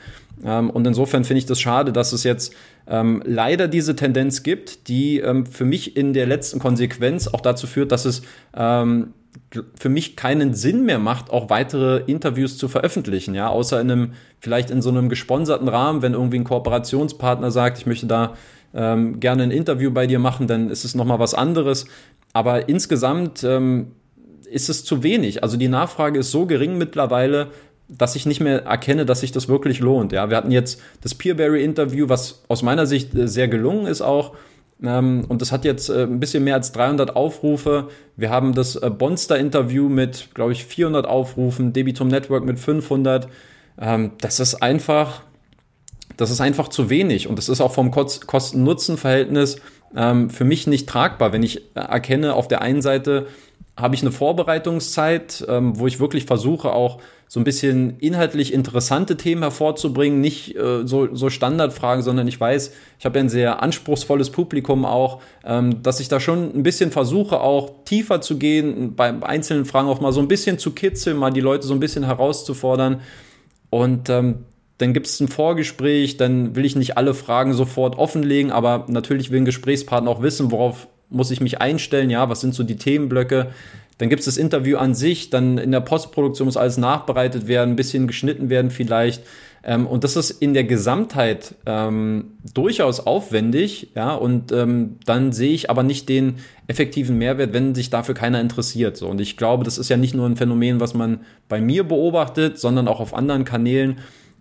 Ähm, 0.43 0.69
und 0.69 0.85
insofern 0.85 1.23
finde 1.23 1.39
ich 1.39 1.45
das 1.45 1.59
schade, 1.59 1.91
dass 1.91 2.13
es 2.13 2.23
jetzt 2.23 2.53
ähm, 2.87 3.21
leider 3.25 3.67
diese 3.67 3.95
Tendenz 3.95 4.43
gibt, 4.43 4.87
die 4.87 5.19
ähm, 5.19 5.45
für 5.45 5.65
mich 5.65 5.97
in 5.97 6.13
der 6.13 6.27
letzten 6.27 6.59
Konsequenz 6.59 7.27
auch 7.27 7.41
dazu 7.41 7.67
führt, 7.67 7.91
dass 7.91 8.05
es 8.05 8.21
ähm, 8.55 9.13
für 9.75 9.89
mich 9.89 10.15
keinen 10.15 10.53
Sinn 10.53 10.85
mehr 10.85 10.99
macht, 10.99 11.29
auch 11.29 11.49
weitere 11.49 12.03
Interviews 12.05 12.57
zu 12.57 12.67
veröffentlichen, 12.67 13.35
ja, 13.35 13.49
außer 13.49 13.81
in 13.81 13.91
einem, 13.91 14.13
vielleicht 14.39 14.69
in 14.69 14.81
so 14.81 14.89
einem 14.89 15.09
gesponserten 15.09 15.67
Rahmen, 15.67 16.01
wenn 16.01 16.13
irgendwie 16.13 16.39
ein 16.39 16.43
Kooperationspartner 16.45 17.51
sagt, 17.51 17.77
ich 17.77 17.85
möchte 17.85 18.07
da 18.07 18.35
ähm, 18.73 19.19
gerne 19.19 19.43
ein 19.43 19.51
Interview 19.51 19.91
bei 19.91 20.07
dir 20.07 20.19
machen, 20.19 20.47
dann 20.47 20.69
ist 20.69 20.85
es 20.85 20.95
nochmal 20.95 21.19
was 21.19 21.33
anderes. 21.33 21.85
Aber 22.33 22.69
insgesamt 22.69 23.43
ähm, 23.43 23.87
ist 24.49 24.69
es 24.69 24.85
zu 24.85 25.03
wenig. 25.03 25.43
Also 25.43 25.57
die 25.57 25.67
Nachfrage 25.67 26.19
ist 26.19 26.31
so 26.31 26.45
gering 26.45 26.77
mittlerweile, 26.77 27.47
dass 27.89 28.15
ich 28.15 28.25
nicht 28.25 28.39
mehr 28.39 28.63
erkenne, 28.63 29.05
dass 29.05 29.19
sich 29.19 29.33
das 29.33 29.49
wirklich 29.49 29.79
lohnt. 29.79 30.13
Ja, 30.13 30.29
wir 30.29 30.37
hatten 30.37 30.51
jetzt 30.51 30.81
das 31.01 31.13
Peerberry-Interview, 31.13 32.07
was 32.07 32.43
aus 32.47 32.63
meiner 32.63 32.85
Sicht 32.85 33.13
äh, 33.15 33.27
sehr 33.27 33.47
gelungen 33.47 33.85
ist 33.85 34.01
auch. 34.01 34.33
Ähm, 34.83 35.25
und 35.27 35.41
das 35.41 35.51
hat 35.51 35.65
jetzt 35.65 35.89
äh, 35.89 36.03
ein 36.03 36.19
bisschen 36.19 36.43
mehr 36.43 36.55
als 36.55 36.71
300 36.71 37.15
Aufrufe. 37.15 37.89
Wir 38.15 38.29
haben 38.29 38.53
das 38.53 38.75
äh, 38.75 38.89
Bonster-Interview 38.89 39.89
mit, 39.89 40.29
glaube 40.33 40.53
ich, 40.53 40.65
400 40.65 41.05
Aufrufen, 41.05 41.73
Debitum 41.73 42.07
Network 42.07 42.43
mit 42.43 42.59
500. 42.59 43.27
Ähm, 43.79 44.11
das 44.19 44.39
ist 44.39 44.55
einfach, 44.55 45.21
das 46.17 46.31
ist 46.31 46.41
einfach 46.41 46.67
zu 46.67 46.89
wenig. 46.89 47.27
Und 47.27 47.37
das 47.37 47.49
ist 47.49 47.61
auch 47.61 47.73
vom 47.73 47.91
Kosten-Nutzen-Verhältnis 47.91 49.57
ähm, 49.95 50.29
für 50.29 50.45
mich 50.45 50.67
nicht 50.67 50.89
tragbar, 50.89 51.33
wenn 51.33 51.43
ich 51.43 51.61
erkenne, 51.75 52.33
auf 52.33 52.47
der 52.47 52.61
einen 52.61 52.81
Seite 52.81 53.27
habe 53.77 53.95
ich 53.95 54.01
eine 54.01 54.11
Vorbereitungszeit, 54.11 55.45
wo 55.47 55.87
ich 55.87 55.99
wirklich 55.99 56.25
versuche, 56.25 56.73
auch 56.73 56.99
so 57.31 57.39
ein 57.39 57.45
bisschen 57.45 57.97
inhaltlich 57.99 58.51
interessante 58.51 59.15
Themen 59.15 59.41
hervorzubringen, 59.41 60.19
nicht 60.19 60.53
äh, 60.57 60.85
so, 60.85 61.15
so 61.15 61.29
Standardfragen, 61.29 62.03
sondern 62.03 62.27
ich 62.27 62.37
weiß, 62.37 62.73
ich 62.99 63.05
habe 63.05 63.19
ja 63.19 63.23
ein 63.23 63.29
sehr 63.29 63.63
anspruchsvolles 63.63 64.31
Publikum 64.31 64.83
auch, 64.83 65.21
ähm, 65.45 65.81
dass 65.81 66.01
ich 66.01 66.09
da 66.09 66.19
schon 66.19 66.53
ein 66.53 66.61
bisschen 66.61 66.91
versuche, 66.91 67.39
auch 67.39 67.85
tiefer 67.85 68.19
zu 68.19 68.37
gehen, 68.37 68.97
bei 68.97 69.13
einzelnen 69.23 69.63
Fragen 69.63 69.87
auch 69.87 70.01
mal 70.01 70.11
so 70.11 70.19
ein 70.19 70.27
bisschen 70.27 70.59
zu 70.59 70.71
kitzeln, 70.71 71.15
mal 71.15 71.31
die 71.31 71.39
Leute 71.39 71.65
so 71.65 71.73
ein 71.73 71.79
bisschen 71.79 72.03
herauszufordern. 72.03 72.99
Und 73.69 74.09
ähm, 74.09 74.39
dann 74.79 74.91
gibt 74.91 75.07
es 75.07 75.17
ein 75.21 75.29
Vorgespräch, 75.29 76.17
dann 76.17 76.57
will 76.57 76.65
ich 76.65 76.75
nicht 76.75 76.97
alle 76.97 77.13
Fragen 77.13 77.53
sofort 77.53 77.97
offenlegen, 77.97 78.51
aber 78.51 78.87
natürlich 78.89 79.31
will 79.31 79.39
ein 79.39 79.45
Gesprächspartner 79.45 80.11
auch 80.11 80.21
wissen, 80.21 80.51
worauf 80.51 80.89
muss 81.11 81.31
ich 81.31 81.41
mich 81.41 81.61
einstellen, 81.61 82.09
ja, 82.09 82.29
was 82.29 82.41
sind 82.41 82.55
so 82.55 82.63
die 82.63 82.77
Themenblöcke. 82.77 83.51
Dann 83.97 84.09
gibt 84.09 84.21
es 84.21 84.25
das 84.25 84.37
Interview 84.37 84.77
an 84.77 84.95
sich, 84.95 85.29
dann 85.29 85.59
in 85.59 85.71
der 85.71 85.81
Postproduktion 85.81 86.47
muss 86.47 86.57
alles 86.57 86.77
nachbereitet 86.77 87.47
werden, 87.47 87.71
ein 87.71 87.75
bisschen 87.75 88.07
geschnitten 88.07 88.49
werden 88.49 88.71
vielleicht. 88.71 89.21
Ähm, 89.63 89.85
und 89.85 90.03
das 90.03 90.15
ist 90.15 90.31
in 90.31 90.55
der 90.55 90.63
Gesamtheit 90.63 91.53
ähm, 91.67 92.31
durchaus 92.53 92.99
aufwendig, 92.99 93.91
ja, 93.95 94.15
und 94.15 94.51
ähm, 94.51 94.97
dann 95.05 95.31
sehe 95.31 95.53
ich 95.53 95.69
aber 95.69 95.83
nicht 95.83 96.09
den 96.09 96.37
effektiven 96.65 97.17
Mehrwert, 97.17 97.53
wenn 97.53 97.75
sich 97.75 97.91
dafür 97.91 98.15
keiner 98.15 98.41
interessiert. 98.41 98.97
So. 98.97 99.07
Und 99.07 99.21
ich 99.21 99.37
glaube, 99.37 99.63
das 99.63 99.77
ist 99.77 99.89
ja 99.89 99.97
nicht 99.97 100.15
nur 100.15 100.25
ein 100.25 100.35
Phänomen, 100.35 100.79
was 100.79 100.95
man 100.95 101.19
bei 101.47 101.61
mir 101.61 101.83
beobachtet, 101.83 102.57
sondern 102.57 102.87
auch 102.87 102.99
auf 102.99 103.13
anderen 103.13 103.45
Kanälen. 103.45 103.99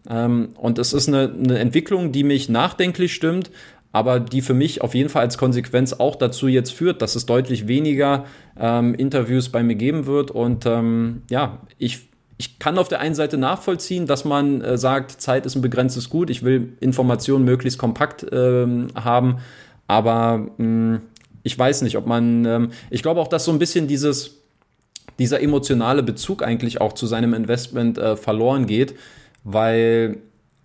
Ähm, 0.08 0.50
und 0.56 0.78
es 0.78 0.94
ist 0.94 1.08
eine, 1.08 1.30
eine 1.32 1.58
Entwicklung, 1.58 2.12
die 2.12 2.24
mich 2.24 2.48
nachdenklich 2.48 3.14
stimmt, 3.14 3.50
aber 3.92 4.20
die 4.20 4.40
für 4.40 4.54
mich 4.54 4.82
auf 4.82 4.94
jeden 4.94 5.08
Fall 5.08 5.22
als 5.22 5.36
Konsequenz 5.36 5.94
auch 5.94 6.16
dazu 6.16 6.48
jetzt 6.48 6.72
führt, 6.72 7.02
dass 7.02 7.16
es 7.16 7.26
deutlich 7.26 7.66
weniger 7.66 8.24
ähm, 8.58 8.94
Interviews 8.94 9.48
bei 9.48 9.62
mir 9.62 9.74
geben 9.74 10.06
wird. 10.06 10.30
Und 10.30 10.64
ähm, 10.66 11.22
ja, 11.28 11.58
ich, 11.78 12.08
ich 12.38 12.58
kann 12.58 12.78
auf 12.78 12.88
der 12.88 13.00
einen 13.00 13.14
Seite 13.16 13.36
nachvollziehen, 13.36 14.06
dass 14.06 14.24
man 14.24 14.60
äh, 14.60 14.78
sagt, 14.78 15.20
Zeit 15.20 15.44
ist 15.44 15.56
ein 15.56 15.62
begrenztes 15.62 16.08
Gut, 16.08 16.30
ich 16.30 16.44
will 16.44 16.74
Informationen 16.80 17.44
möglichst 17.44 17.78
kompakt 17.78 18.24
ähm, 18.30 18.88
haben, 18.94 19.38
aber 19.88 20.38
mh, 20.38 20.48
hm, 20.58 21.00
ich 21.42 21.58
weiß 21.58 21.82
nicht, 21.82 21.96
ob 21.96 22.06
man, 22.06 22.44
ähm, 22.44 22.70
ich 22.90 23.02
glaube 23.02 23.20
auch, 23.20 23.28
dass 23.28 23.46
so 23.46 23.52
ein 23.52 23.58
bisschen 23.58 23.88
dieses, 23.88 24.42
dieser 25.18 25.40
emotionale 25.40 26.02
Bezug 26.02 26.42
eigentlich 26.42 26.80
auch 26.80 26.92
zu 26.92 27.06
seinem 27.06 27.34
Investment 27.34 27.98
äh, 27.98 28.16
verloren 28.16 28.66
geht, 28.66 28.94
weil 29.42 30.18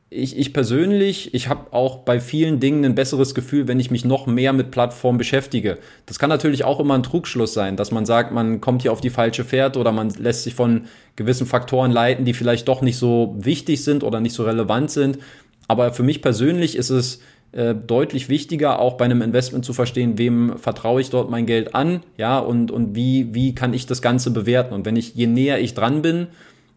ich, 0.10 0.38
ich 0.38 0.54
persönlich, 0.54 1.34
ich 1.34 1.50
habe 1.50 1.74
auch 1.74 2.00
bei 2.00 2.20
vielen 2.20 2.60
Dingen 2.60 2.86
ein 2.86 2.96
besseres 2.96 3.34
Gefühl, 3.34 3.68
wenn 3.68 3.80
ich 3.80 3.90
mich 3.90 4.06
noch 4.06 4.28
mehr 4.28 4.54
mit 4.54 4.72
Plattformen 4.72 5.18
beschäftige. 5.18 5.80
Das 6.06 6.20
kann 6.20 6.30
natürlich 6.30 6.64
auch 6.64 6.80
immer 6.80 6.94
ein 6.94 7.04
Trugschluss 7.04 7.54
sein, 7.54 7.76
dass 7.76 7.92
man 7.92 8.06
sagt, 8.06 8.32
man 8.32 8.62
kommt 8.62 8.84
hier 8.84 8.92
auf 8.92 9.02
die 9.02 9.10
falsche 9.10 9.44
Fährte 9.44 9.80
oder 9.80 9.92
man 9.92 10.10
lässt 10.10 10.44
sich 10.44 10.54
von 10.54 10.86
gewissen 11.16 11.48
Faktoren 11.48 11.92
leiten, 11.92 12.24
die 12.24 12.34
vielleicht 12.34 12.68
doch 12.68 12.82
nicht 12.82 12.98
so 12.98 13.36
wichtig 13.38 13.84
sind 13.84 14.04
oder 14.04 14.20
nicht 14.20 14.34
so 14.34 14.44
relevant 14.44 14.92
sind. 14.92 15.20
aber 15.68 15.92
für 15.92 16.04
mich 16.04 16.22
persönlich 16.22 16.76
ist 16.76 16.92
es 16.92 17.22
äh, 17.52 17.74
deutlich 17.74 18.30
wichtiger, 18.30 18.80
auch 18.80 18.98
bei 18.98 19.06
einem 19.06 19.24
Investment 19.24 19.66
zu 19.66 19.74
verstehen, 19.74 20.18
wem 20.20 20.58
vertraue 20.58 21.02
ich 21.02 21.10
dort 21.10 21.32
mein 21.32 21.48
Geld 21.48 21.74
an, 21.74 22.04
ja, 22.18 22.38
und, 22.38 22.70
und 22.70 22.96
wie, 22.96 23.34
wie 23.34 23.56
kann 23.56 23.74
ich 23.74 23.88
das 23.88 24.02
Ganze 24.02 24.30
bewerten. 24.32 24.74
Und 24.74 24.86
wenn 24.86 24.96
ich, 24.96 25.16
je 25.16 25.26
näher 25.26 25.60
ich 25.60 25.74
dran 25.74 26.02
bin, 26.02 26.28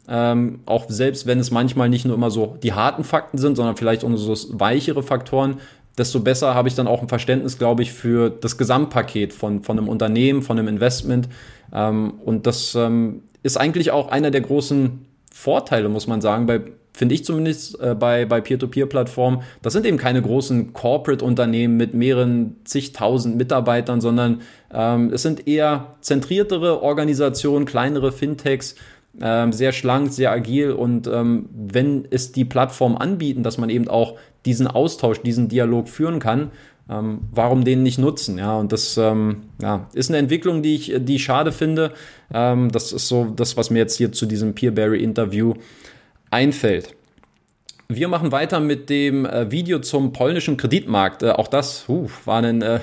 ähm, 0.09 0.61
auch 0.67 0.87
selbst 0.89 1.27
wenn 1.27 1.39
es 1.39 1.51
manchmal 1.51 1.89
nicht 1.89 2.05
nur 2.05 2.15
immer 2.15 2.31
so 2.31 2.57
die 2.63 2.73
harten 2.73 3.05
Fakten 3.05 3.39
sind, 3.39 3.57
sondern 3.57 3.77
vielleicht 3.77 4.05
auch 4.05 4.17
so 4.17 4.59
weichere 4.59 5.03
Faktoren, 5.03 5.59
desto 5.99 6.21
besser 6.21 6.55
habe 6.55 6.69
ich 6.69 6.75
dann 6.75 6.87
auch 6.87 7.03
ein 7.03 7.09
Verständnis, 7.09 7.59
glaube 7.59 7.83
ich, 7.83 7.93
für 7.93 8.31
das 8.31 8.57
Gesamtpaket 8.57 9.33
von, 9.33 9.63
von 9.63 9.79
einem 9.79 9.89
Unternehmen, 9.89 10.43
von 10.43 10.59
einem 10.59 10.69
Investment. 10.69 11.29
Ähm, 11.73 12.15
und 12.25 12.47
das 12.47 12.75
ähm, 12.75 13.23
ist 13.43 13.57
eigentlich 13.57 13.91
auch 13.91 14.11
einer 14.11 14.31
der 14.31 14.41
großen 14.41 15.07
Vorteile, 15.33 15.89
muss 15.89 16.07
man 16.07 16.21
sagen, 16.21 16.47
bei 16.47 16.63
finde 16.99 17.15
ich 17.15 17.25
zumindest 17.25 17.81
äh, 17.81 17.95
bei, 17.95 18.25
bei 18.25 18.41
Peer-to-Peer-Plattformen, 18.41 19.43
das 19.63 19.73
sind 19.73 19.87
eben 19.87 19.99
keine 19.99 20.21
großen 20.21 20.73
Corporate-Unternehmen 20.73 21.77
mit 21.77 21.95
mehreren 21.95 22.57
zigtausend 22.65 23.37
Mitarbeitern, 23.37 24.01
sondern 24.01 24.41
ähm, 24.75 25.13
es 25.13 25.23
sind 25.23 25.47
eher 25.47 25.95
zentriertere 26.01 26.83
Organisationen, 26.83 27.67
kleinere 27.67 28.11
Fintechs, 28.11 28.75
ähm, 29.21 29.53
sehr 29.53 29.73
schlank, 29.73 30.13
sehr 30.13 30.31
agil 30.31 30.73
und 30.73 31.07
ähm, 31.07 31.49
wenn 31.53 32.07
es 32.11 32.33
die 32.33 32.45
Plattform 32.45 32.97
anbieten, 32.97 33.43
dass 33.43 33.59
man 33.59 33.71
eben 33.71 33.89
auch 33.89 34.17
diesen 34.45 34.67
Austausch, 34.67 35.21
diesen 35.23 35.49
Dialog 35.49 35.89
führen 35.89 36.21
kann, 36.21 36.51
ähm, 36.91 37.21
warum 37.33 37.65
den 37.65 37.83
nicht 37.83 37.99
nutzen? 37.99 38.39
Ja, 38.39 38.57
und 38.57 38.73
das 38.73 38.97
ähm, 38.97 39.43
ja, 39.61 39.89
ist 39.93 40.11
eine 40.11 40.19
Entwicklung, 40.19 40.63
die 40.63 40.75
ich, 40.75 40.95
die 40.99 41.17
ich 41.17 41.25
schade 41.25 41.53
finde. 41.53 41.93
Ähm, 42.33 42.71
das 42.73 42.93
ist 42.93 43.09
so 43.09 43.27
das, 43.27 43.57
was 43.57 43.71
mir 43.71 43.79
jetzt 43.79 43.97
hier 43.97 44.13
zu 44.13 44.27
diesem 44.27 44.55
Peerberry-Interview 44.55 45.55
einfällt. 46.31 46.95
Wir 47.91 48.09
machen 48.09 48.33
weiter 48.33 48.61
mit 48.61 48.91
dem 48.91 49.25
äh, 49.25 49.51
Video 49.51 49.79
zum 49.79 50.13
polnischen 50.13 50.57
Kreditmarkt. 50.57 51.23
Äh, 51.23 51.31
auch 51.31 51.49
das 51.49 51.89
uh, 51.89 52.09
war 52.27 52.43
ein 52.43 52.61
äh, 52.61 52.81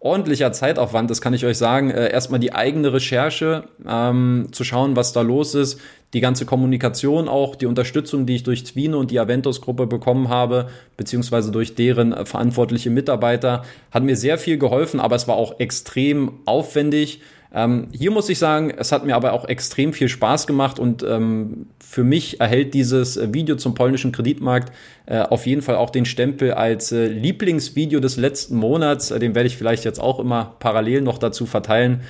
ordentlicher 0.00 0.52
Zeitaufwand, 0.52 1.10
das 1.10 1.20
kann 1.20 1.34
ich 1.34 1.44
euch 1.44 1.58
sagen. 1.58 1.90
Äh, 1.90 2.10
erstmal 2.10 2.40
die 2.40 2.52
eigene 2.52 2.92
Recherche, 2.92 3.64
ähm, 3.86 4.48
zu 4.52 4.64
schauen, 4.64 4.96
was 4.96 5.12
da 5.12 5.22
los 5.22 5.54
ist. 5.54 5.80
Die 6.14 6.20
ganze 6.20 6.46
Kommunikation 6.46 7.28
auch, 7.28 7.54
die 7.54 7.66
Unterstützung, 7.66 8.24
die 8.24 8.36
ich 8.36 8.42
durch 8.42 8.64
Twino 8.64 8.98
und 8.98 9.10
die 9.10 9.20
Aventus-Gruppe 9.20 9.86
bekommen 9.86 10.28
habe, 10.28 10.68
beziehungsweise 10.96 11.50
durch 11.50 11.74
deren 11.74 12.12
äh, 12.12 12.24
verantwortliche 12.24 12.90
Mitarbeiter, 12.90 13.64
hat 13.90 14.04
mir 14.04 14.16
sehr 14.16 14.38
viel 14.38 14.58
geholfen, 14.58 15.00
aber 15.00 15.16
es 15.16 15.28
war 15.28 15.36
auch 15.36 15.58
extrem 15.60 16.32
aufwendig. 16.46 17.20
Ähm, 17.52 17.88
hier 17.92 18.10
muss 18.10 18.28
ich 18.28 18.38
sagen, 18.38 18.70
es 18.76 18.92
hat 18.92 19.06
mir 19.06 19.16
aber 19.16 19.32
auch 19.32 19.46
extrem 19.46 19.92
viel 19.94 20.08
Spaß 20.08 20.46
gemacht 20.46 20.78
und 20.78 21.02
ähm, 21.02 21.66
für 21.80 22.04
mich 22.04 22.40
erhält 22.40 22.74
dieses 22.74 23.16
äh, 23.16 23.32
Video 23.32 23.56
zum 23.56 23.74
polnischen 23.74 24.12
Kreditmarkt 24.12 24.72
äh, 25.06 25.20
auf 25.20 25.46
jeden 25.46 25.62
Fall 25.62 25.76
auch 25.76 25.88
den 25.88 26.04
Stempel 26.04 26.52
als 26.52 26.92
äh, 26.92 27.06
Lieblingsvideo 27.06 28.00
des 28.00 28.18
letzten 28.18 28.56
Monats. 28.56 29.10
Äh, 29.10 29.18
den 29.18 29.34
werde 29.34 29.46
ich 29.46 29.56
vielleicht 29.56 29.84
jetzt 29.86 29.98
auch 29.98 30.20
immer 30.20 30.56
parallel 30.58 31.00
noch 31.00 31.16
dazu 31.16 31.46
verteilen. 31.46 32.02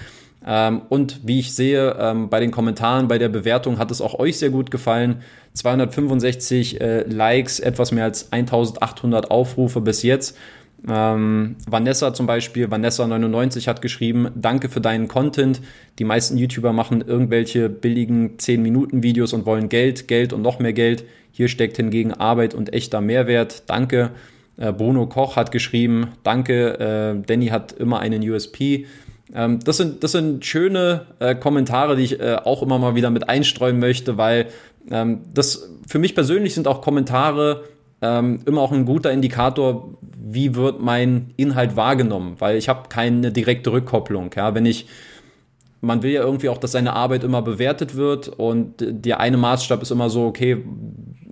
Ähm, 0.45 0.83
und 0.89 1.21
wie 1.25 1.39
ich 1.39 1.55
sehe, 1.55 1.97
ähm, 2.01 2.29
bei 2.29 2.41
den 2.41 2.51
Kommentaren, 2.51 3.07
bei 3.07 3.19
der 3.19 3.29
Bewertung 3.29 3.79
hat 3.79 3.91
es 3.91 4.01
auch 4.01 4.19
euch 4.19 4.39
sehr 4.39 4.51
gut 4.51 4.71
gefallen. 4.71 5.23
265 5.55 6.81
äh, 6.81 7.03
Likes, 7.03 7.61
etwas 7.61 7.93
mehr 7.93 8.05
als 8.05 8.33
1800 8.33 9.31
Aufrufe 9.31 9.81
bis 9.81 10.03
jetzt. 10.03 10.37
Ähm, 10.87 11.57
Vanessa 11.69 12.15
zum 12.15 12.27
Beispiel, 12.27 12.67
Vanessa99 12.67 13.67
hat 13.67 13.83
geschrieben, 13.83 14.29
danke 14.35 14.69
für 14.69 14.81
deinen 14.81 15.09
Content. 15.09 15.61
Die 15.99 16.05
meisten 16.05 16.37
YouTuber 16.37 16.73
machen 16.73 17.03
irgendwelche 17.07 17.69
billigen 17.69 18.37
10-Minuten-Videos 18.37 19.33
und 19.33 19.47
wollen 19.47 19.69
Geld, 19.69 20.07
Geld 20.07 20.33
und 20.33 20.43
noch 20.43 20.61
mehr 20.61 20.73
Geld. 20.73 21.05
Hier 21.33 21.49
steckt 21.49 21.77
hingegen 21.77 22.13
Arbeit 22.13 22.55
und 22.55 22.73
echter 22.73 23.01
Mehrwert. 23.01 23.65
Danke. 23.67 24.11
Äh, 24.57 24.73
Bruno 24.73 25.07
Koch 25.07 25.37
hat 25.37 25.53
geschrieben, 25.53 26.09
danke. 26.23 26.79
Äh, 26.79 27.27
Danny 27.27 27.49
hat 27.49 27.73
immer 27.73 28.01
einen 28.01 28.29
USP. 28.29 28.87
Ähm, 29.35 29.61
das, 29.65 29.77
sind, 29.77 30.03
das 30.05 30.13
sind 30.13 30.45
schöne 30.45 31.07
äh, 31.19 31.35
Kommentare, 31.35 31.97
die 31.97 32.05
ich 32.05 32.21
äh, 32.21 32.37
auch 32.37 32.63
immer 32.63 32.79
mal 32.79 32.95
wieder 32.95 33.11
mit 33.11 33.29
einstreuen 33.29 33.79
möchte, 33.79 34.17
weil 34.17 34.47
ähm, 34.91 35.21
das 35.35 35.71
für 35.87 35.99
mich 35.99 36.15
persönlich 36.15 36.55
sind 36.55 36.67
auch 36.67 36.81
Kommentare, 36.81 37.65
ähm, 38.03 38.41
immer 38.47 38.61
auch 38.61 38.73
ein 38.73 38.85
guter 38.85 39.13
Indikator, 39.13 39.91
wie 40.17 40.55
wird 40.55 40.81
mein 40.81 41.33
Inhalt 41.37 41.77
wahrgenommen, 41.77 42.37
weil 42.39 42.57
ich 42.57 42.69
habe 42.69 42.89
keine 42.89 43.33
direkte 43.33 43.73
Rückkopplung. 43.73 44.31
Ja, 44.37 44.55
wenn 44.55 44.67
ich 44.67 44.87
man 45.81 46.03
will 46.03 46.11
ja 46.11 46.23
irgendwie 46.23 46.49
auch, 46.49 46.59
dass 46.59 46.73
seine 46.73 46.93
Arbeit 46.93 47.25
immer 47.25 47.43
bewertet 47.43 47.95
wird 47.95 48.29
und 48.29 48.75
der 48.79 49.21
eine 49.21 49.37
Maßstab 49.37 49.83
ist 49.83 49.91
immer 49.91 50.11
so, 50.11 50.27
okay, 50.27 50.65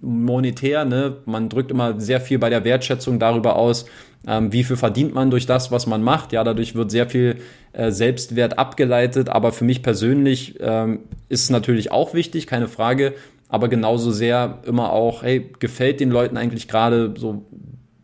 monetär, 0.00 0.84
ne? 0.84 1.16
Man 1.24 1.48
drückt 1.48 1.70
immer 1.70 2.00
sehr 2.00 2.20
viel 2.20 2.38
bei 2.38 2.48
der 2.48 2.64
Wertschätzung 2.64 3.18
darüber 3.18 3.56
aus, 3.56 3.86
ähm, 4.26 4.52
wie 4.52 4.62
viel 4.62 4.76
verdient 4.76 5.14
man 5.14 5.30
durch 5.30 5.46
das, 5.46 5.72
was 5.72 5.86
man 5.86 6.02
macht. 6.02 6.32
Ja, 6.32 6.44
dadurch 6.44 6.74
wird 6.74 6.90
sehr 6.90 7.08
viel 7.08 7.36
äh, 7.72 7.90
Selbstwert 7.90 8.58
abgeleitet, 8.58 9.28
aber 9.28 9.52
für 9.52 9.64
mich 9.64 9.82
persönlich 9.82 10.54
ähm, 10.60 11.00
ist 11.28 11.44
es 11.44 11.50
natürlich 11.50 11.90
auch 11.90 12.14
wichtig, 12.14 12.46
keine 12.46 12.68
Frage, 12.68 13.14
aber 13.48 13.68
genauso 13.68 14.10
sehr 14.10 14.58
immer 14.64 14.92
auch, 14.92 15.22
hey, 15.22 15.50
gefällt 15.58 16.00
den 16.00 16.10
Leuten 16.10 16.36
eigentlich 16.36 16.68
gerade 16.68 17.14
so 17.16 17.44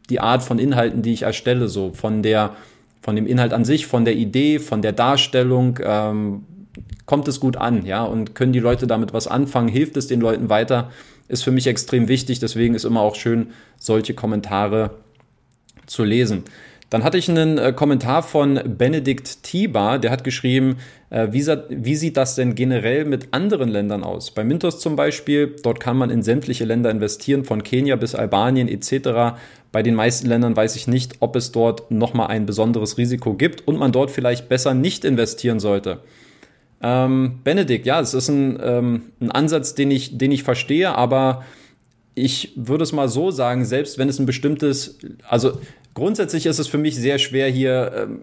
die 0.09 0.21
Art 0.21 0.43
von 0.43 0.59
Inhalten, 0.59 1.03
die 1.03 1.13
ich 1.13 1.23
erstelle, 1.23 1.69
so 1.69 1.93
von 1.93 2.23
der, 2.23 2.55
von 3.01 3.17
dem 3.17 3.27
Inhalt 3.27 3.53
an 3.53 3.65
sich, 3.65 3.87
von 3.87 4.05
der 4.05 4.15
Idee, 4.15 4.59
von 4.59 4.83
der 4.83 4.93
Darstellung, 4.93 5.79
ähm, 5.83 6.45
kommt 7.07 7.29
es 7.29 7.41
gut 7.41 7.57
an, 7.57 7.85
ja, 7.85 8.05
und 8.05 8.35
können 8.35 8.53
die 8.53 8.61
Leute 8.61 8.87
damit 8.87 9.13
was 9.13 9.27
anfangen, 9.27 9.69
hilft 9.69 9.97
es 9.97 10.07
den 10.07 10.21
Leuten 10.21 10.49
weiter, 10.49 10.91
ist 11.29 11.43
für 11.43 11.51
mich 11.51 11.67
extrem 11.67 12.09
wichtig, 12.09 12.39
deswegen 12.39 12.75
ist 12.75 12.85
immer 12.85 13.01
auch 13.01 13.17
schön, 13.17 13.49
solche 13.79 14.15
Kommentare 14.15 14.91
zu 15.87 16.05
lesen. 16.05 16.45
Dann 16.93 17.05
hatte 17.05 17.17
ich 17.17 17.31
einen 17.31 17.57
äh, 17.57 17.73
Kommentar 17.73 18.23
von 18.23 18.61
Benedikt 18.77 19.45
Tiba, 19.45 19.97
der 19.97 20.11
hat 20.11 20.25
geschrieben, 20.25 20.77
äh, 21.09 21.29
wie, 21.31 21.43
wie, 21.71 21.97
sieht 21.97 22.19
das 22.19 22.35
denn 22.35 22.55
generell 22.55 23.07
mit 23.07 23.29
anderen 23.31 23.71
Ländern 23.71 24.05
aus? 24.05 24.31
Bei 24.31 24.45
Mintos 24.45 24.79
zum 24.79 24.95
Beispiel, 24.95 25.57
dort 25.63 25.81
kann 25.81 25.97
man 25.97 26.11
in 26.11 26.23
sämtliche 26.23 26.67
Länder 26.67 26.91
investieren, 26.91 27.45
von 27.45 27.63
Kenia 27.63 27.97
bis 27.97 28.15
Albanien 28.15 28.69
etc. 28.69 29.39
Bei 29.73 29.83
den 29.83 29.95
meisten 29.95 30.27
Ländern 30.27 30.55
weiß 30.55 30.77
ich 30.77 30.87
nicht, 30.87 31.15
ob 31.21 31.35
es 31.35 31.51
dort 31.51 31.91
nochmal 31.91 32.27
ein 32.27 32.45
besonderes 32.45 32.99
Risiko 32.99 33.33
gibt 33.33 33.67
und 33.67 33.79
man 33.79 33.93
dort 33.93 34.11
vielleicht 34.11 34.51
besser 34.51 34.75
nicht 34.75 35.07
investieren 35.07 35.61
sollte. 35.61 36.01
Ähm, 36.83 37.39
Benedikt, 37.43 37.87
ja, 37.87 38.01
es 38.01 38.13
ist 38.13 38.29
ein, 38.29 38.59
ähm, 38.63 39.03
ein 39.19 39.31
Ansatz, 39.31 39.75
den 39.75 39.91
ich, 39.91 40.19
den 40.19 40.31
ich 40.31 40.43
verstehe, 40.43 40.95
aber 40.95 41.43
ich 42.15 42.53
würde 42.55 42.85
es 42.85 42.93
mal 42.93 43.09
so 43.09 43.31
sagen, 43.31 43.65
selbst 43.65 43.97
wenn 43.97 44.11
es 44.11 44.19
ein 44.19 44.27
bestimmtes, 44.27 44.99
also 45.27 45.53
grundsätzlich 45.95 46.47
ist 46.47 46.59
es 46.59 46.69
für 46.69 46.79
mich 46.79 46.97
sehr 46.97 47.19
schwer, 47.19 47.49
hier 47.49 47.93
ähm, 47.97 48.21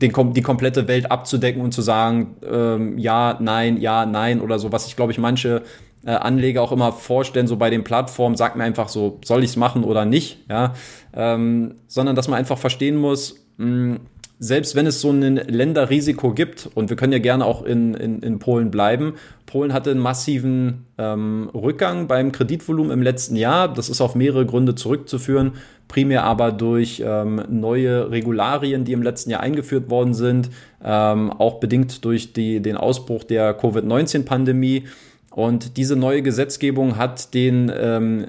den, 0.00 0.32
die 0.32 0.42
komplette 0.42 0.88
Welt 0.88 1.10
abzudecken 1.10 1.62
und 1.62 1.72
zu 1.72 1.82
sagen, 1.82 2.36
ähm, 2.48 2.98
ja, 2.98 3.36
nein, 3.40 3.78
ja, 3.78 4.06
nein 4.06 4.40
oder 4.40 4.58
so, 4.58 4.72
was 4.72 4.86
ich 4.86 4.96
glaube 4.96 5.12
ich 5.12 5.18
manche 5.18 5.62
äh, 6.04 6.10
Anleger 6.12 6.62
auch 6.62 6.72
immer 6.72 6.92
vorstellen, 6.92 7.46
so 7.46 7.56
bei 7.56 7.70
den 7.70 7.84
Plattformen, 7.84 8.36
sagt 8.36 8.56
mir 8.56 8.64
einfach 8.64 8.88
so, 8.88 9.18
soll 9.24 9.44
ich 9.44 9.50
es 9.50 9.56
machen 9.56 9.84
oder 9.84 10.04
nicht, 10.04 10.38
ja, 10.48 10.74
ähm, 11.14 11.74
sondern 11.86 12.16
dass 12.16 12.28
man 12.28 12.38
einfach 12.38 12.58
verstehen 12.58 12.96
muss, 12.96 13.36
mh, 13.56 13.98
selbst 14.40 14.76
wenn 14.76 14.86
es 14.86 15.00
so 15.00 15.10
ein 15.10 15.34
Länderrisiko 15.34 16.32
gibt, 16.32 16.68
und 16.74 16.90
wir 16.90 16.96
können 16.96 17.12
ja 17.12 17.18
gerne 17.18 17.44
auch 17.44 17.64
in, 17.64 17.94
in, 17.94 18.20
in 18.20 18.38
Polen 18.38 18.70
bleiben, 18.70 19.14
Polen 19.46 19.72
hatte 19.72 19.90
einen 19.90 20.00
massiven 20.00 20.86
ähm, 20.96 21.50
Rückgang 21.52 22.06
beim 22.06 22.30
Kreditvolumen 22.30 22.92
im 22.92 23.02
letzten 23.02 23.34
Jahr. 23.34 23.72
Das 23.72 23.88
ist 23.88 24.00
auf 24.00 24.14
mehrere 24.14 24.46
Gründe 24.46 24.74
zurückzuführen, 24.74 25.54
primär 25.88 26.24
aber 26.24 26.52
durch 26.52 27.02
ähm, 27.04 27.42
neue 27.48 28.10
Regularien, 28.10 28.84
die 28.84 28.92
im 28.92 29.02
letzten 29.02 29.30
Jahr 29.30 29.40
eingeführt 29.40 29.90
worden 29.90 30.14
sind, 30.14 30.50
ähm, 30.84 31.30
auch 31.32 31.58
bedingt 31.60 32.04
durch 32.04 32.32
die, 32.34 32.60
den 32.60 32.76
Ausbruch 32.76 33.24
der 33.24 33.54
Covid-19-Pandemie. 33.54 34.84
Und 35.30 35.76
diese 35.76 35.96
neue 35.96 36.22
Gesetzgebung 36.22 36.96
hat 36.98 37.32
den 37.34 37.72
ähm, 37.74 38.26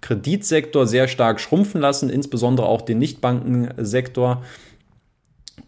Kreditsektor 0.00 0.86
sehr 0.86 1.08
stark 1.08 1.40
schrumpfen 1.40 1.80
lassen, 1.80 2.10
insbesondere 2.10 2.66
auch 2.66 2.82
den 2.82 2.98
Nichtbankensektor. 2.98 4.42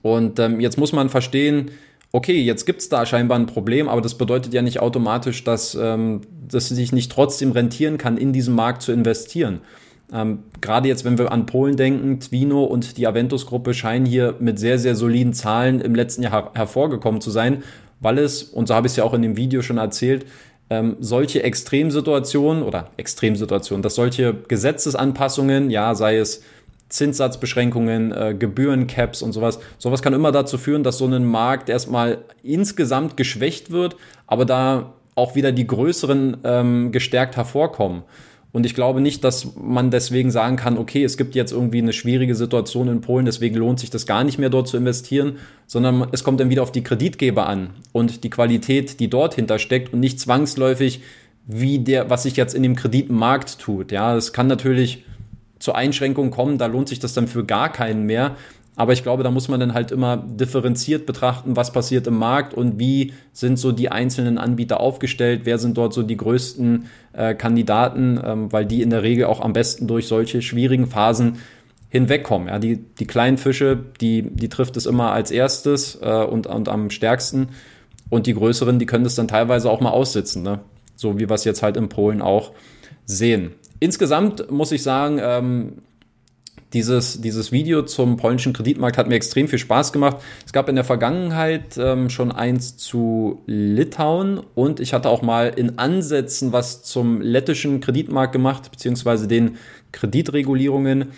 Und 0.02 0.38
ähm, 0.38 0.61
jetzt 0.61 0.78
muss 0.78 0.92
man 0.92 1.09
verstehen, 1.09 1.70
okay, 2.12 2.40
jetzt 2.40 2.66
gibt 2.66 2.80
es 2.80 2.88
da 2.88 3.06
scheinbar 3.06 3.38
ein 3.38 3.47
Problem, 3.47 3.88
aber 3.88 4.00
das 4.00 4.16
bedeutet 4.16 4.52
ja 4.52 4.62
nicht 4.62 4.80
automatisch, 4.80 5.44
dass 5.44 5.75
ähm, 5.75 6.20
das 6.49 6.68
sich 6.68 6.92
nicht 6.92 7.12
trotzdem 7.12 7.52
rentieren 7.52 7.99
kann, 7.99 8.16
in 8.16 8.32
diesem 8.32 8.54
Markt 8.54 8.82
zu 8.82 8.92
investieren. 8.92 9.61
Ähm, 10.12 10.40
Gerade 10.61 10.88
jetzt, 10.88 11.05
wenn 11.05 11.19
wir 11.19 11.33
an 11.33 11.47
Polen 11.47 11.76
denken, 11.76 12.21
Twino 12.21 12.64
und 12.64 12.97
die 12.97 13.07
Aventus-Gruppe 13.07 13.75
scheinen 13.75 14.07
hier 14.07 14.35
mit 14.40 14.59
sehr, 14.59 14.79
sehr 14.79 14.95
soliden 14.95 15.33
Zahlen 15.33 15.81
im 15.81 15.95
letzten 15.95 16.23
Jahr 16.23 16.33
her 16.33 16.50
hervorgekommen 16.55 17.21
zu 17.21 17.31
sein, 17.31 17.62
weil 18.00 18.19
es, 18.19 18.43
und 18.43 18.67
so 18.69 18.75
habe 18.75 18.87
ich 18.87 18.93
es 18.93 18.97
ja 18.97 19.05
auch 19.05 19.14
in 19.14 19.23
dem 19.23 19.37
Video 19.37 19.62
schon 19.62 19.79
erzählt, 19.79 20.26
ähm, 20.71 20.97
solche 21.00 21.43
Extremsituationen 21.43 22.62
oder 22.62 22.90
Extremsituationen, 22.97 23.83
dass 23.83 23.97
solche 23.97 24.35
Gesetzesanpassungen, 24.49 25.71
ja, 25.71 25.95
sei 25.95 26.17
es 26.17 26.43
Zinssatzbeschränkungen, 26.88 28.12
äh, 28.12 28.35
Gebührencaps 28.38 29.23
und 29.23 29.33
sowas. 29.33 29.61
Sowas 29.79 30.02
kann 30.02 30.12
immer 30.12 30.33
dazu 30.33 30.59
führen, 30.59 30.83
dass 30.83 30.99
so 30.99 31.07
ein 31.07 31.25
Markt 31.25 31.69
erstmal 31.69 32.19
insgesamt 32.43 33.17
geschwächt 33.17 33.71
wird, 33.71 33.97
aber 34.26 34.45
da 34.45 34.93
auch 35.14 35.35
wieder 35.35 35.52
die 35.52 35.67
größeren 35.67 36.38
ähm, 36.45 36.93
gestärkt 36.93 37.37
hervorkommen. 37.37 38.02
Und 38.52 38.66
ich 38.66 38.75
glaube 38.75 39.00
nicht, 39.00 39.23
dass 39.23 39.54
man 39.57 39.90
deswegen 39.90 40.30
sagen 40.30 40.57
kann, 40.57 40.76
okay, 40.76 41.04
es 41.04 41.16
gibt 41.16 41.35
jetzt 41.35 41.52
irgendwie 41.52 41.78
eine 41.78 41.92
schwierige 41.92 42.35
Situation 42.35 42.88
in 42.88 43.00
Polen, 43.00 43.25
deswegen 43.25 43.57
lohnt 43.57 43.78
sich 43.78 43.90
das 43.90 44.07
gar 44.07 44.25
nicht 44.25 44.38
mehr 44.38 44.50
dort 44.50 44.66
zu 44.66 44.76
investieren, 44.76 45.37
sondern 45.66 46.09
es 46.11 46.25
kommt 46.25 46.40
dann 46.40 46.50
wieder 46.50 46.62
auf 46.62 46.73
die 46.73 46.83
Kreditgeber 46.83 47.47
an 47.47 47.71
und 47.92 48.25
die 48.25 48.30
Qualität, 48.30 48.99
die 48.99 49.09
dort 49.09 49.35
hintersteckt 49.35 49.92
und 49.92 50.00
nicht 50.00 50.19
zwangsläufig, 50.19 51.00
wie 51.47 51.78
der, 51.78 52.11
was 52.11 52.25
sich 52.25 52.37
jetzt 52.37 52.54
in 52.54 52.62
dem 52.62 52.75
Kreditmarkt 52.75 53.61
tut. 53.61 53.92
Ja, 53.92 54.16
es 54.16 54.33
kann 54.33 54.49
natürlich 54.49 55.04
zu 55.61 55.73
Einschränkungen 55.73 56.30
kommen, 56.30 56.59
da 56.59 56.66
lohnt 56.66 56.88
sich 56.88 56.99
das 56.99 57.14
dann 57.14 57.28
für 57.28 57.45
gar 57.45 57.71
keinen 57.71 58.04
mehr. 58.04 58.37
Aber 58.80 58.94
ich 58.94 59.02
glaube, 59.02 59.22
da 59.22 59.30
muss 59.30 59.49
man 59.49 59.60
dann 59.60 59.75
halt 59.75 59.90
immer 59.90 60.16
differenziert 60.16 61.04
betrachten, 61.04 61.54
was 61.54 61.70
passiert 61.70 62.06
im 62.06 62.16
Markt 62.16 62.54
und 62.54 62.78
wie 62.78 63.12
sind 63.30 63.58
so 63.58 63.72
die 63.72 63.90
einzelnen 63.90 64.38
Anbieter 64.38 64.80
aufgestellt, 64.80 65.42
wer 65.44 65.58
sind 65.58 65.76
dort 65.76 65.92
so 65.92 66.02
die 66.02 66.16
größten 66.16 66.87
äh, 67.12 67.34
Kandidaten, 67.34 68.18
ähm, 68.25 68.50
weil 68.50 68.64
die 68.64 68.80
in 68.80 68.88
der 68.88 69.02
Regel 69.02 69.26
auch 69.26 69.42
am 69.42 69.52
besten 69.52 69.87
durch 69.87 70.08
solche 70.08 70.40
schwierigen 70.40 70.87
Phasen 70.87 71.40
hinwegkommen. 71.90 72.49
Ja, 72.49 72.58
die, 72.58 72.78
die 72.78 73.06
kleinen 73.06 73.37
Fische, 73.37 73.78
die, 74.00 74.22
die 74.22 74.49
trifft 74.49 74.78
es 74.78 74.87
immer 74.87 75.12
als 75.12 75.30
erstes 75.30 75.99
äh, 76.00 76.25
und, 76.25 76.46
und 76.46 76.70
am 76.70 76.88
stärksten. 76.88 77.49
Und 78.08 78.26
die 78.26 78.32
größeren, 78.32 78.78
die 78.78 78.87
können 78.87 79.04
das 79.04 79.14
dann 79.14 79.28
teilweise 79.28 79.70
auch 79.70 79.82
mal 79.82 79.90
aussitzen, 79.90 80.42
ne? 80.42 80.60
so 80.96 81.18
wie 81.18 81.28
wir 81.28 81.34
es 81.34 81.44
jetzt 81.44 81.62
halt 81.62 81.76
in 81.76 81.90
Polen 81.90 82.22
auch 82.22 82.52
sehen. 83.04 83.50
Insgesamt 83.78 84.50
muss 84.50 84.72
ich 84.72 84.82
sagen, 84.82 85.20
ähm, 85.22 85.72
dieses, 86.72 87.20
dieses 87.20 87.52
Video 87.52 87.82
zum 87.82 88.16
polnischen 88.16 88.52
Kreditmarkt 88.52 88.96
hat 88.96 89.08
mir 89.08 89.16
extrem 89.16 89.48
viel 89.48 89.58
Spaß 89.58 89.92
gemacht. 89.92 90.18
Es 90.46 90.52
gab 90.52 90.68
in 90.68 90.76
der 90.76 90.84
Vergangenheit 90.84 91.76
ähm, 91.78 92.10
schon 92.10 92.30
eins 92.30 92.76
zu 92.76 93.42
Litauen 93.46 94.40
und 94.54 94.78
ich 94.80 94.94
hatte 94.94 95.08
auch 95.08 95.22
mal 95.22 95.48
in 95.48 95.78
Ansätzen 95.78 96.52
was 96.52 96.82
zum 96.82 97.20
lettischen 97.20 97.80
Kreditmarkt 97.80 98.32
gemacht, 98.32 98.70
beziehungsweise 98.70 99.26
den 99.26 99.56
Kreditregulierungen. 99.92 101.08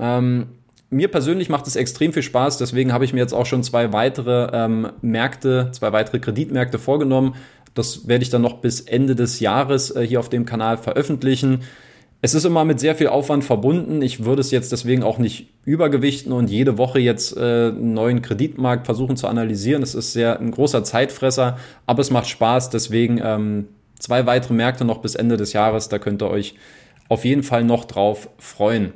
Ähm, 0.00 0.46
mir 0.88 1.08
persönlich 1.08 1.48
macht 1.48 1.66
es 1.66 1.76
extrem 1.76 2.12
viel 2.12 2.22
Spaß, 2.22 2.58
deswegen 2.58 2.92
habe 2.92 3.04
ich 3.04 3.12
mir 3.12 3.20
jetzt 3.20 3.32
auch 3.32 3.46
schon 3.46 3.62
zwei 3.62 3.92
weitere 3.92 4.50
ähm, 4.52 4.88
Märkte, 5.00 5.70
zwei 5.72 5.92
weitere 5.92 6.18
Kreditmärkte 6.20 6.78
vorgenommen. 6.78 7.34
Das 7.74 8.06
werde 8.06 8.22
ich 8.22 8.30
dann 8.30 8.42
noch 8.42 8.58
bis 8.58 8.80
Ende 8.80 9.14
des 9.14 9.40
Jahres 9.40 9.94
äh, 9.94 10.06
hier 10.06 10.20
auf 10.20 10.28
dem 10.28 10.44
Kanal 10.44 10.76
veröffentlichen. 10.76 11.60
Es 12.24 12.34
ist 12.34 12.44
immer 12.44 12.64
mit 12.64 12.78
sehr 12.78 12.94
viel 12.94 13.08
Aufwand 13.08 13.42
verbunden. 13.42 14.00
Ich 14.00 14.24
würde 14.24 14.40
es 14.40 14.52
jetzt 14.52 14.70
deswegen 14.70 15.02
auch 15.02 15.18
nicht 15.18 15.48
übergewichten 15.64 16.32
und 16.32 16.48
jede 16.48 16.78
Woche 16.78 17.00
jetzt 17.00 17.36
äh, 17.36 17.40
einen 17.40 17.94
neuen 17.94 18.22
Kreditmarkt 18.22 18.86
versuchen 18.86 19.16
zu 19.16 19.26
analysieren. 19.26 19.82
Es 19.82 19.96
ist 19.96 20.12
sehr 20.12 20.38
ein 20.38 20.52
großer 20.52 20.84
Zeitfresser, 20.84 21.58
aber 21.84 22.00
es 22.00 22.12
macht 22.12 22.28
Spaß. 22.28 22.70
Deswegen 22.70 23.20
ähm, 23.20 23.66
zwei 23.98 24.24
weitere 24.24 24.54
Märkte 24.54 24.84
noch 24.84 24.98
bis 24.98 25.16
Ende 25.16 25.36
des 25.36 25.52
Jahres. 25.52 25.88
Da 25.88 25.98
könnt 25.98 26.22
ihr 26.22 26.30
euch 26.30 26.54
auf 27.08 27.24
jeden 27.24 27.42
Fall 27.42 27.64
noch 27.64 27.86
drauf 27.86 28.28
freuen. 28.38 28.92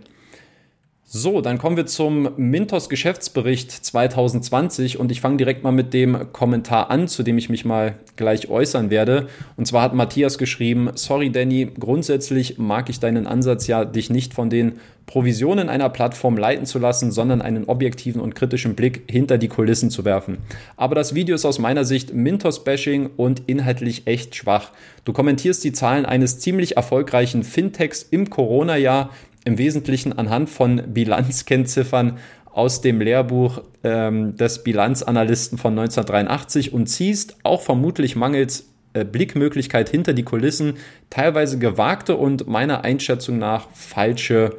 So, 1.09 1.41
dann 1.41 1.59
kommen 1.59 1.77
wir 1.77 1.87
zum 1.87 2.31
Mintos 2.37 2.89
Geschäftsbericht 2.89 3.71
2020 3.71 4.99
und 4.99 5.13
ich 5.13 5.21
fange 5.21 5.37
direkt 5.37 5.63
mal 5.63 5.71
mit 5.71 5.95
dem 5.95 6.33
Kommentar 6.33 6.91
an, 6.91 7.07
zu 7.07 7.23
dem 7.23 7.39
ich 7.39 7.49
mich 7.49 7.65
mal 7.65 7.95
gleich 8.17 8.51
äußern 8.51 8.91
werde. 8.91 9.29
Und 9.57 9.69
zwar 9.69 9.83
hat 9.83 9.95
Matthias 9.95 10.37
geschrieben, 10.37 10.91
sorry 10.97 11.31
Danny, 11.31 11.71
grundsätzlich 11.79 12.59
mag 12.59 12.91
ich 12.91 12.99
deinen 12.99 13.29
Ansatz 13.29 13.69
ja, 13.69 13.85
dich 13.85 14.11
nicht 14.11 14.35
von 14.35 14.51
den 14.51 14.81
Provisionen 15.07 15.69
einer 15.69 15.91
Plattform 15.91 16.37
leiten 16.37 16.67
zu 16.67 16.81
lassen, 16.81 17.13
sondern 17.13 17.41
einen 17.41 17.67
objektiven 17.67 18.21
und 18.21 18.35
kritischen 18.35 18.75
Blick 18.75 19.05
hinter 19.09 19.39
die 19.39 19.47
Kulissen 19.47 19.91
zu 19.91 20.05
werfen. 20.05 20.39
Aber 20.77 20.97
das 20.97 21.15
Video 21.15 21.37
ist 21.37 21.45
aus 21.45 21.61
meiner 21.61 21.85
Sicht 21.85 22.13
Mintos-Bashing 22.13 23.11
und 23.17 23.43
inhaltlich 23.47 24.09
echt 24.09 24.35
schwach. 24.35 24.73
Du 25.05 25.13
kommentierst 25.13 25.63
die 25.63 25.73
Zahlen 25.73 26.05
eines 26.05 26.41
ziemlich 26.41 26.77
erfolgreichen 26.77 27.45
Fintechs 27.45 28.03
im 28.03 28.29
Corona-Jahr 28.29 29.11
im 29.47 29.59
Wesentlichen 29.59 30.13
anhand 30.13 30.51
von 30.51 30.83
Bilanzkennziffern 30.93 32.19
aus 32.53 32.81
dem 32.81 33.01
Lehrbuch 33.01 33.63
ähm, 33.85 34.37
des 34.37 34.65
Bilanzanalysten 34.65 35.57
von 35.57 35.79
1983 35.79 36.73
und 36.73 36.89
ziehst 36.89 37.37
auch 37.45 37.63
vermutlich 37.63 38.17
mangels 38.17 38.69
äh, 38.93 39.05
Blickmöglichkeit 39.05 39.89
hinter 39.89 40.15
die 40.15 40.25
Kulissen 40.25 40.75
teilweise 41.11 41.59
gewagte 41.59 42.17
und 42.17 42.49
meiner 42.49 42.83
Einschätzung 42.83 43.39
nach 43.39 43.69
falsche 43.73 44.57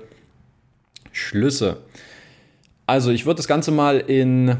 Schlüsse. 1.11 1.77
Also 2.85 3.11
ich 3.11 3.25
würde 3.25 3.37
das 3.37 3.47
Ganze 3.47 3.71
mal 3.71 3.99
in 3.99 4.55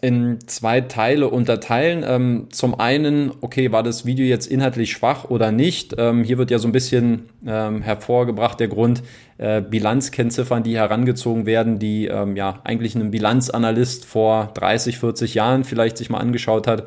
in 0.00 0.38
zwei 0.46 0.80
Teile 0.80 1.28
unterteilen. 1.28 2.04
Ähm, 2.06 2.46
zum 2.50 2.78
einen, 2.78 3.32
okay, 3.40 3.72
war 3.72 3.82
das 3.82 4.06
Video 4.06 4.26
jetzt 4.26 4.46
inhaltlich 4.46 4.92
schwach 4.92 5.24
oder 5.24 5.52
nicht? 5.52 5.94
Ähm, 5.98 6.24
hier 6.24 6.38
wird 6.38 6.50
ja 6.50 6.58
so 6.58 6.68
ein 6.68 6.72
bisschen 6.72 7.28
ähm, 7.46 7.82
hervorgebracht 7.82 8.60
der 8.60 8.68
Grund, 8.68 9.02
äh, 9.38 9.60
Bilanzkennziffern, 9.60 10.62
die 10.62 10.76
herangezogen 10.76 11.46
werden, 11.46 11.78
die 11.78 12.06
ähm, 12.06 12.36
ja 12.36 12.60
eigentlich 12.64 12.94
ein 12.94 13.10
Bilanzanalyst 13.10 14.04
vor 14.04 14.50
30, 14.54 14.98
40 14.98 15.34
Jahren 15.34 15.64
vielleicht 15.64 15.98
sich 15.98 16.10
mal 16.10 16.18
angeschaut 16.18 16.66
hat. 16.66 16.86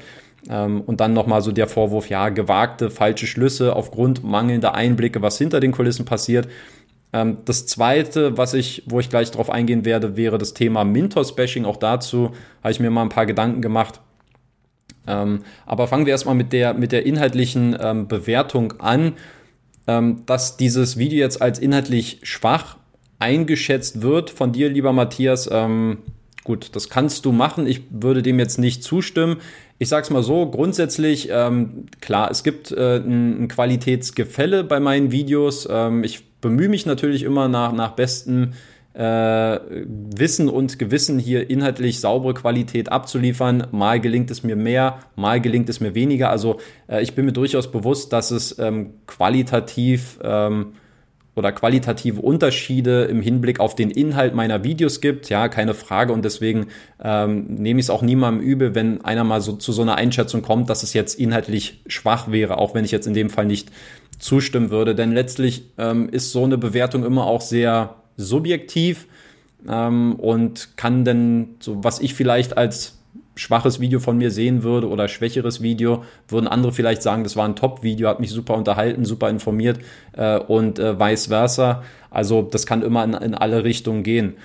Ähm, 0.49 0.81
und 0.81 0.99
dann 0.99 1.13
nochmal 1.13 1.41
so 1.41 1.51
der 1.51 1.67
Vorwurf, 1.67 2.09
ja, 2.09 2.29
gewagte 2.29 2.89
falsche 2.89 3.27
Schlüsse 3.27 3.75
aufgrund 3.75 4.23
mangelnder 4.23 4.75
Einblicke, 4.75 5.21
was 5.21 5.37
hinter 5.37 5.59
den 5.59 5.71
Kulissen 5.71 6.05
passiert. 6.05 6.47
Ähm, 7.13 7.37
das 7.45 7.67
zweite, 7.67 8.37
was 8.37 8.53
ich, 8.55 8.83
wo 8.87 8.99
ich 8.99 9.09
gleich 9.09 9.31
drauf 9.31 9.49
eingehen 9.49 9.85
werde, 9.85 10.17
wäre 10.17 10.37
das 10.37 10.53
Thema 10.53 10.83
Mintos-Bashing. 10.83 11.65
Auch 11.65 11.77
dazu 11.77 12.31
habe 12.61 12.71
ich 12.71 12.79
mir 12.79 12.89
mal 12.89 13.03
ein 13.03 13.09
paar 13.09 13.27
Gedanken 13.27 13.61
gemacht. 13.61 14.01
Ähm, 15.05 15.43
aber 15.65 15.87
fangen 15.87 16.05
wir 16.05 16.11
erstmal 16.11 16.35
mit 16.35 16.51
der, 16.53 16.73
mit 16.73 16.91
der 16.91 17.05
inhaltlichen 17.05 17.77
ähm, 17.79 18.07
Bewertung 18.07 18.79
an, 18.79 19.13
ähm, 19.85 20.23
dass 20.25 20.57
dieses 20.57 20.97
Video 20.97 21.19
jetzt 21.19 21.41
als 21.41 21.59
inhaltlich 21.59 22.19
schwach 22.23 22.77
eingeschätzt 23.19 24.01
wird 24.01 24.29
von 24.29 24.51
dir, 24.51 24.69
lieber 24.69 24.93
Matthias. 24.93 25.47
Ähm, 25.51 25.99
gut, 26.43 26.75
das 26.75 26.89
kannst 26.89 27.25
du 27.25 27.31
machen. 27.31 27.67
Ich 27.67 27.83
würde 27.89 28.23
dem 28.23 28.39
jetzt 28.39 28.57
nicht 28.57 28.83
zustimmen. 28.83 29.37
Ich 29.77 29.89
sage 29.89 30.03
es 30.03 30.09
mal 30.09 30.23
so, 30.23 30.49
grundsätzlich, 30.49 31.29
ähm, 31.31 31.87
klar, 31.99 32.31
es 32.31 32.43
gibt 32.43 32.71
äh, 32.71 32.97
ein, 32.97 33.43
ein, 33.43 33.47
Qualitätsgefälle 33.49 34.63
bei 34.63 34.79
meinen 34.79 35.11
Videos. 35.11 35.67
Ähm, 35.69 36.03
ich 36.03 36.23
bemühe 36.43 36.69
mich 36.69 36.85
natürlich 36.85 37.23
immer 37.23 37.47
nach, 37.47 37.71
nach 37.71 37.93
bestem 37.93 38.51
äh, 38.93 39.59
Wissen 40.15 40.49
und 40.49 40.77
Gewissen 40.77 41.17
hier 41.17 41.49
inhaltlich 41.49 41.99
saubere 41.99 42.35
Qualität 42.35 42.91
abzuliefern. 42.91 43.67
Mal 43.71 43.99
gelingt 43.99 44.29
es 44.29 44.43
mir 44.43 44.55
mehr, 44.55 44.99
mal 45.15 45.41
gelingt 45.41 45.69
es 45.69 45.79
mir 45.79 45.95
weniger. 45.95 46.29
Also 46.29 46.59
äh, 46.87 47.01
ich 47.01 47.15
bin 47.15 47.25
mir 47.25 47.33
durchaus 47.33 47.71
bewusst, 47.71 48.13
dass 48.13 48.29
es 48.29 48.59
ähm, 48.59 48.91
qualitativ 49.07 50.19
ähm, 50.21 50.73
oder 51.35 51.51
qualitative 51.51 52.21
Unterschiede 52.21 53.05
im 53.05 53.19
Hinblick 53.19 53.59
auf 53.59 53.73
den 53.73 53.89
Inhalt 53.89 54.35
meiner 54.35 54.63
Videos 54.63 55.01
gibt. 55.01 55.29
Ja, 55.29 55.47
keine 55.47 55.73
Frage. 55.73 56.13
Und 56.13 56.23
deswegen 56.23 56.67
ähm, 57.03 57.55
nehme 57.55 57.79
ich 57.79 57.87
es 57.87 57.89
auch 57.89 58.03
niemandem 58.03 58.45
übel, 58.45 58.75
wenn 58.75 59.03
einer 59.03 59.23
mal 59.23 59.41
so 59.41 59.53
zu 59.53 59.71
so 59.71 59.81
einer 59.81 59.95
Einschätzung 59.95 60.43
kommt, 60.43 60.69
dass 60.69 60.83
es 60.83 60.93
jetzt 60.93 61.19
inhaltlich 61.19 61.81
schwach 61.87 62.31
wäre, 62.31 62.59
auch 62.59 62.75
wenn 62.75 62.85
ich 62.85 62.91
jetzt 62.91 63.07
in 63.07 63.15
dem 63.15 63.31
Fall 63.31 63.47
nicht 63.47 63.71
zustimmen 64.19 64.69
würde. 64.69 64.95
Denn 64.95 65.11
letztlich 65.11 65.63
ähm, 65.77 66.09
ist 66.09 66.31
so 66.31 66.43
eine 66.43 66.57
Bewertung 66.57 67.03
immer 67.03 67.25
auch 67.25 67.41
sehr 67.41 67.95
subjektiv 68.17 69.07
ähm, 69.67 70.15
und 70.15 70.77
kann 70.77 71.05
denn, 71.05 71.55
so 71.59 71.83
was 71.83 71.99
ich 71.99 72.13
vielleicht 72.13 72.57
als 72.57 72.99
schwaches 73.35 73.79
Video 73.79 73.99
von 73.99 74.17
mir 74.17 74.31
sehen 74.31 74.63
würde 74.63 74.87
oder 74.87 75.07
schwächeres 75.07 75.61
Video, 75.61 76.03
würden 76.27 76.47
andere 76.47 76.71
vielleicht 76.71 77.01
sagen, 77.01 77.23
das 77.23 77.35
war 77.35 77.45
ein 77.45 77.55
Top-Video, 77.55 78.07
hat 78.07 78.19
mich 78.19 78.29
super 78.29 78.55
unterhalten, 78.55 79.05
super 79.05 79.29
informiert 79.29 79.79
äh, 80.13 80.37
und 80.37 80.79
äh, 80.79 80.99
vice 80.99 81.27
versa. 81.27 81.83
Also 82.11 82.43
das 82.43 82.65
kann 82.65 82.83
immer 82.83 83.03
in, 83.03 83.13
in 83.13 83.33
alle 83.33 83.63
Richtungen 83.63 84.03
gehen. 84.03 84.35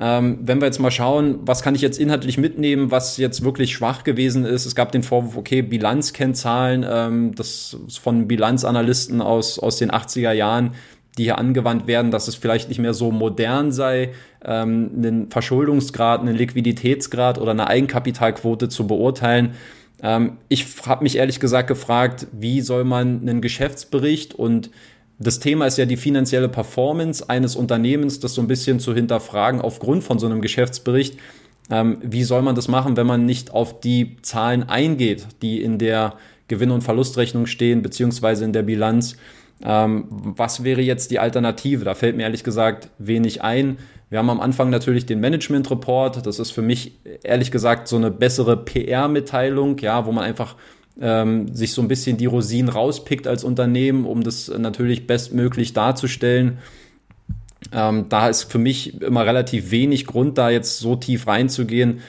Ähm, 0.00 0.38
wenn 0.42 0.60
wir 0.60 0.66
jetzt 0.66 0.80
mal 0.80 0.90
schauen, 0.90 1.38
was 1.42 1.62
kann 1.62 1.76
ich 1.76 1.80
jetzt 1.80 2.00
inhaltlich 2.00 2.36
mitnehmen, 2.36 2.90
was 2.90 3.16
jetzt 3.16 3.44
wirklich 3.44 3.72
schwach 3.72 4.02
gewesen 4.02 4.44
ist. 4.44 4.66
Es 4.66 4.74
gab 4.74 4.90
den 4.90 5.04
Vorwurf, 5.04 5.36
okay, 5.36 5.62
Bilanzkennzahlen, 5.62 6.84
ähm, 6.88 7.34
das 7.36 7.76
von 8.00 8.26
Bilanzanalysten 8.26 9.20
aus, 9.20 9.60
aus 9.60 9.76
den 9.76 9.92
80er 9.92 10.32
Jahren, 10.32 10.72
die 11.16 11.24
hier 11.24 11.38
angewandt 11.38 11.86
werden, 11.86 12.10
dass 12.10 12.26
es 12.26 12.34
vielleicht 12.34 12.68
nicht 12.68 12.80
mehr 12.80 12.92
so 12.92 13.12
modern 13.12 13.70
sei, 13.70 14.10
ähm, 14.44 14.90
einen 14.96 15.30
Verschuldungsgrad, 15.30 16.20
einen 16.20 16.34
Liquiditätsgrad 16.34 17.38
oder 17.38 17.52
eine 17.52 17.68
Eigenkapitalquote 17.68 18.68
zu 18.68 18.88
beurteilen. 18.88 19.54
Ähm, 20.02 20.38
ich 20.48 20.66
habe 20.86 21.04
mich 21.04 21.16
ehrlich 21.16 21.38
gesagt 21.38 21.68
gefragt, 21.68 22.26
wie 22.32 22.60
soll 22.62 22.82
man 22.82 23.20
einen 23.20 23.40
Geschäftsbericht 23.40 24.34
und 24.34 24.70
das 25.18 25.38
Thema 25.38 25.66
ist 25.66 25.78
ja 25.78 25.86
die 25.86 25.96
finanzielle 25.96 26.48
Performance 26.48 27.28
eines 27.28 27.56
Unternehmens, 27.56 28.20
das 28.20 28.34
so 28.34 28.40
ein 28.40 28.48
bisschen 28.48 28.80
zu 28.80 28.94
hinterfragen 28.94 29.60
aufgrund 29.60 30.04
von 30.04 30.18
so 30.18 30.26
einem 30.26 30.40
Geschäftsbericht. 30.40 31.18
Ähm, 31.70 31.98
wie 32.02 32.24
soll 32.24 32.42
man 32.42 32.54
das 32.54 32.68
machen, 32.68 32.96
wenn 32.96 33.06
man 33.06 33.24
nicht 33.24 33.52
auf 33.52 33.80
die 33.80 34.16
Zahlen 34.22 34.64
eingeht, 34.64 35.26
die 35.40 35.62
in 35.62 35.78
der 35.78 36.14
Gewinn- 36.48 36.72
und 36.72 36.82
Verlustrechnung 36.82 37.46
stehen, 37.46 37.82
beziehungsweise 37.82 38.44
in 38.44 38.52
der 38.52 38.62
Bilanz? 38.62 39.16
Ähm, 39.62 40.06
was 40.10 40.64
wäre 40.64 40.82
jetzt 40.82 41.10
die 41.10 41.18
Alternative? 41.18 41.84
Da 41.84 41.94
fällt 41.94 42.16
mir 42.16 42.24
ehrlich 42.24 42.44
gesagt 42.44 42.90
wenig 42.98 43.42
ein. 43.42 43.78
Wir 44.10 44.18
haben 44.18 44.30
am 44.30 44.40
Anfang 44.40 44.68
natürlich 44.68 45.06
den 45.06 45.20
Management 45.20 45.70
Report. 45.70 46.26
Das 46.26 46.38
ist 46.38 46.50
für 46.50 46.62
mich 46.62 46.98
ehrlich 47.22 47.50
gesagt 47.50 47.88
so 47.88 47.96
eine 47.96 48.10
bessere 48.10 48.56
PR-Mitteilung, 48.56 49.78
ja, 49.78 50.04
wo 50.06 50.12
man 50.12 50.24
einfach 50.24 50.56
ähm, 51.00 51.54
sich 51.54 51.72
so 51.72 51.82
ein 51.82 51.88
bisschen 51.88 52.16
die 52.16 52.26
Rosinen 52.26 52.68
rauspickt 52.68 53.26
als 53.26 53.44
Unternehmen, 53.44 54.04
um 54.04 54.22
das 54.22 54.48
natürlich 54.48 55.06
bestmöglich 55.06 55.72
darzustellen. 55.72 56.58
Ähm, 57.72 58.06
da 58.08 58.28
ist 58.28 58.44
für 58.44 58.58
mich 58.58 59.00
immer 59.02 59.26
relativ 59.26 59.70
wenig 59.70 60.06
Grund, 60.06 60.38
da 60.38 60.50
jetzt 60.50 60.78
so 60.78 60.96
tief 60.96 61.26
reinzugehen. 61.26 62.00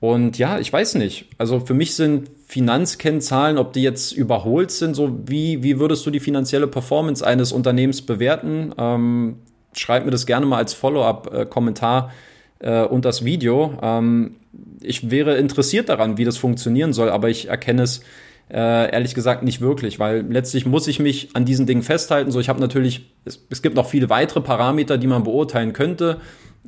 Und 0.00 0.38
ja, 0.38 0.58
ich 0.58 0.72
weiß 0.72 0.94
nicht. 0.94 1.26
Also 1.38 1.60
für 1.60 1.74
mich 1.74 1.94
sind 1.94 2.28
Finanzkennzahlen, 2.46 3.58
ob 3.58 3.72
die 3.72 3.82
jetzt 3.82 4.12
überholt 4.12 4.70
sind, 4.70 4.94
so 4.94 5.18
wie, 5.26 5.62
wie 5.62 5.78
würdest 5.80 6.06
du 6.06 6.10
die 6.10 6.20
finanzielle 6.20 6.66
Performance 6.66 7.26
eines 7.26 7.52
Unternehmens 7.52 8.02
bewerten? 8.02 8.72
Ähm, 8.78 9.36
schreib 9.72 10.04
mir 10.04 10.10
das 10.10 10.26
gerne 10.26 10.46
mal 10.46 10.58
als 10.58 10.72
Follow-up-Kommentar 10.74 12.12
äh, 12.60 12.82
unter 12.82 13.08
das 13.08 13.24
Video. 13.24 13.78
Ähm, 13.82 14.36
ich 14.80 15.10
wäre 15.10 15.36
interessiert 15.36 15.88
daran, 15.88 16.18
wie 16.18 16.24
das 16.24 16.36
funktionieren 16.36 16.92
soll, 16.92 17.10
aber 17.10 17.28
ich 17.28 17.48
erkenne 17.48 17.82
es 17.82 18.02
äh, 18.50 18.90
ehrlich 18.92 19.14
gesagt 19.14 19.42
nicht 19.42 19.60
wirklich, 19.60 19.98
weil 19.98 20.24
letztlich 20.28 20.64
muss 20.64 20.86
ich 20.86 21.00
mich 21.00 21.30
an 21.34 21.44
diesen 21.44 21.66
Dingen 21.66 21.82
festhalten. 21.82 22.30
So, 22.30 22.40
ich 22.40 22.48
habe 22.48 22.60
natürlich, 22.60 23.12
es, 23.24 23.46
es 23.50 23.62
gibt 23.62 23.76
noch 23.76 23.86
viele 23.86 24.08
weitere 24.08 24.40
Parameter, 24.40 24.96
die 24.96 25.06
man 25.06 25.22
beurteilen 25.22 25.72
könnte. 25.72 26.18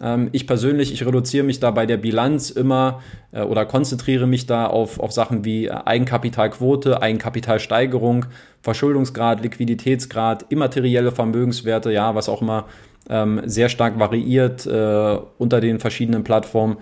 Ähm, 0.00 0.28
ich 0.32 0.46
persönlich, 0.46 0.92
ich 0.92 1.04
reduziere 1.06 1.44
mich 1.44 1.58
da 1.58 1.70
bei 1.70 1.86
der 1.86 1.96
Bilanz 1.96 2.50
immer 2.50 3.00
äh, 3.32 3.42
oder 3.42 3.64
konzentriere 3.64 4.26
mich 4.26 4.46
da 4.46 4.66
auf, 4.66 5.00
auf 5.00 5.12
Sachen 5.12 5.44
wie 5.44 5.70
Eigenkapitalquote, 5.70 7.00
Eigenkapitalsteigerung, 7.00 8.26
Verschuldungsgrad, 8.60 9.42
Liquiditätsgrad, 9.42 10.46
immaterielle 10.50 11.12
Vermögenswerte, 11.12 11.92
ja, 11.92 12.14
was 12.14 12.28
auch 12.28 12.42
immer 12.42 12.66
ähm, 13.10 13.42
sehr 13.44 13.68
stark 13.68 13.98
variiert 13.98 14.66
äh, 14.66 15.18
unter 15.36 15.60
den 15.60 15.80
verschiedenen 15.80 16.24
Plattformen. 16.24 16.78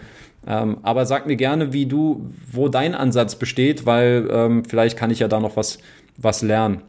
Ähm, 0.46 0.78
aber 0.82 1.06
sag 1.06 1.26
mir 1.26 1.36
gerne, 1.36 1.72
wie 1.72 1.86
du, 1.86 2.30
wo 2.52 2.68
dein 2.68 2.94
Ansatz 2.94 3.34
besteht, 3.34 3.86
weil 3.86 4.28
ähm, 4.30 4.64
vielleicht 4.64 4.96
kann 4.96 5.10
ich 5.10 5.18
ja 5.18 5.28
da 5.28 5.40
noch 5.40 5.56
was, 5.56 5.78
was 6.16 6.42
lernen. 6.42 6.82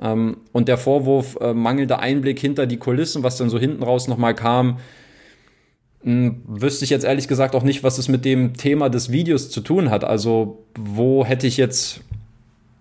Ähm, 0.00 0.38
und 0.52 0.68
der 0.68 0.78
Vorwurf 0.78 1.36
äh, 1.40 1.52
mangelnder 1.52 1.98
Einblick 1.98 2.38
hinter 2.38 2.66
die 2.66 2.78
Kulissen, 2.78 3.22
was 3.22 3.36
dann 3.36 3.50
so 3.50 3.58
hinten 3.58 3.82
raus 3.82 4.08
nochmal 4.08 4.34
kam, 4.34 4.78
hm, 6.02 6.42
wüsste 6.46 6.84
ich 6.84 6.90
jetzt 6.90 7.04
ehrlich 7.04 7.28
gesagt 7.28 7.54
auch 7.54 7.64
nicht, 7.64 7.82
was 7.82 7.98
es 7.98 8.08
mit 8.08 8.24
dem 8.24 8.54
Thema 8.54 8.88
des 8.88 9.10
Videos 9.10 9.50
zu 9.50 9.60
tun 9.60 9.90
hat. 9.90 10.04
Also 10.04 10.64
wo 10.78 11.24
hätte 11.24 11.46
ich 11.46 11.56
jetzt 11.56 12.00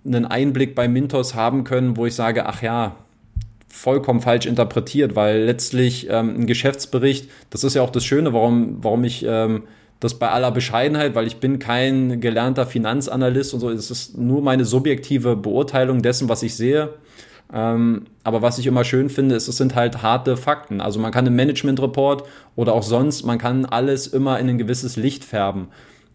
einen 0.06 0.26
Einblick 0.26 0.76
bei 0.76 0.88
Mintos 0.88 1.34
haben 1.34 1.64
können, 1.64 1.98
wo 1.98 2.06
ich 2.06 2.14
sage, 2.14 2.46
ach 2.46 2.62
ja, 2.62 2.96
vollkommen 3.76 4.22
falsch 4.22 4.46
interpretiert, 4.46 5.16
weil 5.16 5.44
letztlich 5.44 6.08
ähm, 6.10 6.36
ein 6.40 6.48
Geschäftsbericht, 6.48 7.30
das 7.50 7.64
ist 7.66 7.76
ja 7.76 7.82
auch 7.82 7.90
das 7.90 8.06
Schöne, 8.06 8.32
warum, 8.32 8.78
warum 8.82 9.04
ich 9.04 9.26
ähm, 9.28 9.64
das 10.00 10.14
bei 10.16 10.30
aller 10.30 10.52
Bescheidenheit, 10.52 11.14
weil 11.14 11.28
ich 11.28 11.38
bin 11.38 11.60
kein 11.60 12.22
gelernter 12.22 12.66
Finanzanalyst 12.66 13.54
und 13.54 13.60
so, 13.60 13.70
es 13.70 13.92
ist 13.92 14.18
nur 14.18 14.42
meine 14.42 14.64
subjektive 14.64 15.36
Beurteilung 15.36 16.02
dessen, 16.02 16.30
was 16.30 16.42
ich 16.42 16.56
sehe. 16.56 16.94
Ähm, 17.54 18.06
aber 18.24 18.42
was 18.42 18.58
ich 18.58 18.66
immer 18.66 18.86
schön 18.86 19.10
finde, 19.10 19.36
ist, 19.36 19.48
es 19.48 19.58
sind 19.58 19.76
halt 19.76 20.02
harte 20.02 20.38
Fakten. 20.38 20.80
Also 20.80 21.00
man 21.00 21.12
kann 21.12 21.28
im 21.28 21.36
Management-Report 21.36 22.24
oder 22.56 22.74
auch 22.74 22.84
sonst, 22.84 23.26
man 23.26 23.38
kann 23.38 23.66
alles 23.66 24.08
immer 24.08 24.40
in 24.40 24.50
ein 24.50 24.58
gewisses 24.58 24.96
Licht 24.96 25.26
färben. 25.26 25.68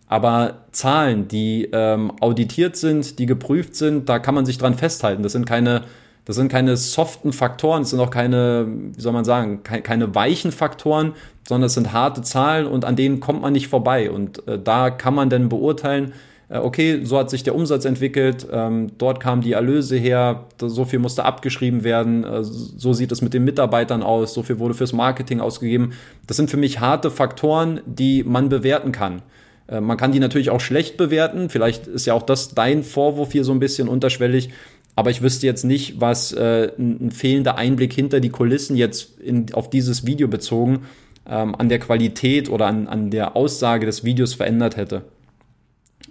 Aber 0.08 0.64
Zahlen, 0.72 1.28
die 1.28 1.68
ähm, 1.72 2.10
auditiert 2.20 2.76
sind, 2.76 3.18
die 3.18 3.26
geprüft 3.26 3.76
sind, 3.76 4.08
da 4.08 4.18
kann 4.18 4.34
man 4.34 4.46
sich 4.46 4.58
dran 4.58 4.74
festhalten. 4.74 5.22
Das 5.22 5.32
sind 5.32 5.46
keine 5.46 5.82
das 6.24 6.36
sind 6.36 6.50
keine 6.50 6.76
soften 6.76 7.32
Faktoren, 7.32 7.82
das 7.82 7.90
sind 7.90 8.00
auch 8.00 8.10
keine, 8.10 8.66
wie 8.94 9.00
soll 9.00 9.12
man 9.12 9.24
sagen, 9.24 9.62
keine, 9.62 9.82
keine 9.82 10.14
weichen 10.14 10.52
Faktoren, 10.52 11.12
sondern 11.48 11.66
es 11.66 11.74
sind 11.74 11.92
harte 11.92 12.22
Zahlen 12.22 12.66
und 12.66 12.84
an 12.84 12.96
denen 12.96 13.20
kommt 13.20 13.42
man 13.42 13.52
nicht 13.52 13.68
vorbei. 13.68 14.10
Und 14.10 14.46
äh, 14.46 14.58
da 14.58 14.90
kann 14.90 15.14
man 15.14 15.30
dann 15.30 15.48
beurteilen, 15.48 16.12
äh, 16.50 16.58
okay, 16.58 17.04
so 17.04 17.18
hat 17.18 17.30
sich 17.30 17.42
der 17.42 17.54
Umsatz 17.54 17.84
entwickelt, 17.84 18.46
ähm, 18.52 18.92
dort 18.98 19.20
kamen 19.20 19.40
die 19.40 19.52
Erlöse 19.52 19.96
her, 19.96 20.46
so 20.60 20.84
viel 20.84 20.98
musste 20.98 21.24
abgeschrieben 21.24 21.84
werden, 21.84 22.24
äh, 22.24 22.44
so 22.44 22.92
sieht 22.92 23.12
es 23.12 23.22
mit 23.22 23.32
den 23.32 23.44
Mitarbeitern 23.44 24.02
aus, 24.02 24.34
so 24.34 24.42
viel 24.42 24.58
wurde 24.58 24.74
fürs 24.74 24.92
Marketing 24.92 25.40
ausgegeben. 25.40 25.92
Das 26.26 26.36
sind 26.36 26.50
für 26.50 26.56
mich 26.56 26.80
harte 26.80 27.10
Faktoren, 27.10 27.80
die 27.86 28.24
man 28.24 28.48
bewerten 28.48 28.92
kann. 28.92 29.22
Äh, 29.68 29.80
man 29.80 29.96
kann 29.96 30.12
die 30.12 30.20
natürlich 30.20 30.50
auch 30.50 30.60
schlecht 30.60 30.96
bewerten. 30.96 31.48
Vielleicht 31.48 31.86
ist 31.86 32.06
ja 32.06 32.14
auch 32.14 32.22
das 32.22 32.54
dein 32.54 32.82
Vorwurf 32.82 33.32
hier 33.32 33.44
so 33.44 33.52
ein 33.52 33.60
bisschen 33.60 33.88
unterschwellig, 33.88 34.50
aber 34.96 35.10
ich 35.10 35.22
wüsste 35.22 35.46
jetzt 35.46 35.64
nicht, 35.64 36.00
was 36.00 36.32
äh, 36.32 36.72
ein 36.78 37.10
fehlender 37.10 37.56
Einblick 37.56 37.92
hinter 37.92 38.20
die 38.20 38.28
Kulissen 38.28 38.76
jetzt 38.76 39.18
in, 39.20 39.52
auf 39.54 39.70
dieses 39.70 40.06
Video 40.06 40.28
bezogen 40.28 40.82
ähm, 41.26 41.54
an 41.54 41.68
der 41.68 41.78
Qualität 41.78 42.50
oder 42.50 42.66
an, 42.66 42.86
an 42.86 43.10
der 43.10 43.36
Aussage 43.36 43.86
des 43.86 44.04
Videos 44.04 44.34
verändert 44.34 44.76
hätte. 44.76 45.02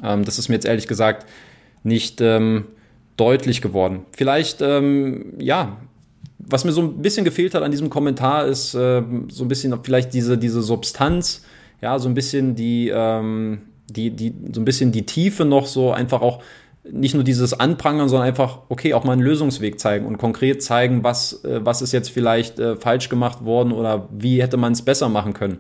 Ähm, 0.04 0.26
das 0.26 0.40
ist 0.40 0.50
mir 0.50 0.56
jetzt 0.56 0.66
ehrlich 0.66 0.88
gesagt 0.88 1.28
nicht 1.84 2.22
ähm, 2.22 2.66
deutlich 3.18 3.62
geworden. 3.62 4.06
Vielleicht, 4.12 4.62
ähm, 4.62 5.34
ja, 5.40 5.78
was 6.38 6.64
mir 6.64 6.72
so 6.72 6.82
ein 6.82 7.02
bisschen 7.02 7.26
gefehlt 7.26 7.54
hat 7.54 7.64
an 7.64 7.72
diesem 7.72 7.90
Kommentar 7.90 8.48
ist 8.48 8.74
äh, 8.74 9.04
so 9.30 9.44
ein 9.44 9.48
bisschen 9.48 9.78
vielleicht 9.84 10.14
diese, 10.14 10.38
diese 10.38 10.62
Substanz, 10.62 11.44
ja, 11.82 12.00
so 12.00 12.08
ein 12.08 12.14
bisschen 12.14 12.56
die, 12.56 12.90
ähm, 12.94 13.62
die, 13.90 14.12
die, 14.12 14.34
so 14.54 14.62
ein 14.62 14.66
bisschen 14.66 14.92
die 14.92 15.06
Tiefe 15.06 15.46
noch 15.46 15.66
so 15.66 15.92
einfach 15.92 16.22
auch 16.22 16.42
nicht 16.84 17.14
nur 17.14 17.24
dieses 17.24 17.60
Anprangern, 17.60 18.10
sondern 18.10 18.28
einfach, 18.28 18.60
okay, 18.70 18.94
auch 18.94 19.04
mal 19.04 19.14
einen 19.14 19.22
Lösungsweg 19.22 19.80
zeigen 19.80 20.06
und 20.06 20.18
konkret 20.18 20.64
zeigen, 20.64 21.04
was, 21.04 21.44
äh, 21.44 21.60
was 21.64 21.82
ist 21.82 21.92
jetzt 21.92 22.10
vielleicht 22.10 22.60
äh, 22.60 22.76
falsch 22.76 23.10
gemacht 23.10 23.44
worden 23.44 23.72
oder 23.72 24.08
wie 24.12 24.42
hätte 24.42 24.58
man 24.58 24.74
es 24.74 24.82
besser 24.82 25.10
machen 25.10 25.34
können. 25.34 25.60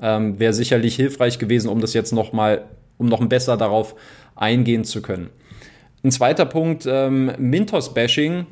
Ähm, 0.00 0.38
Wäre 0.38 0.52
sicherlich 0.52 0.94
hilfreich 0.94 1.38
gewesen, 1.38 1.68
um 1.68 1.80
das 1.80 1.94
jetzt 1.94 2.12
noch 2.12 2.32
mal, 2.32 2.66
um 2.98 3.06
noch 3.06 3.24
besser 3.26 3.56
darauf 3.56 3.94
eingehen 4.36 4.84
zu 4.84 5.02
können. 5.02 5.30
Ein 6.04 6.12
zweiter 6.12 6.46
Punkt, 6.46 6.86
ähm, 6.86 7.32
Mintos-Bashing 7.38 8.46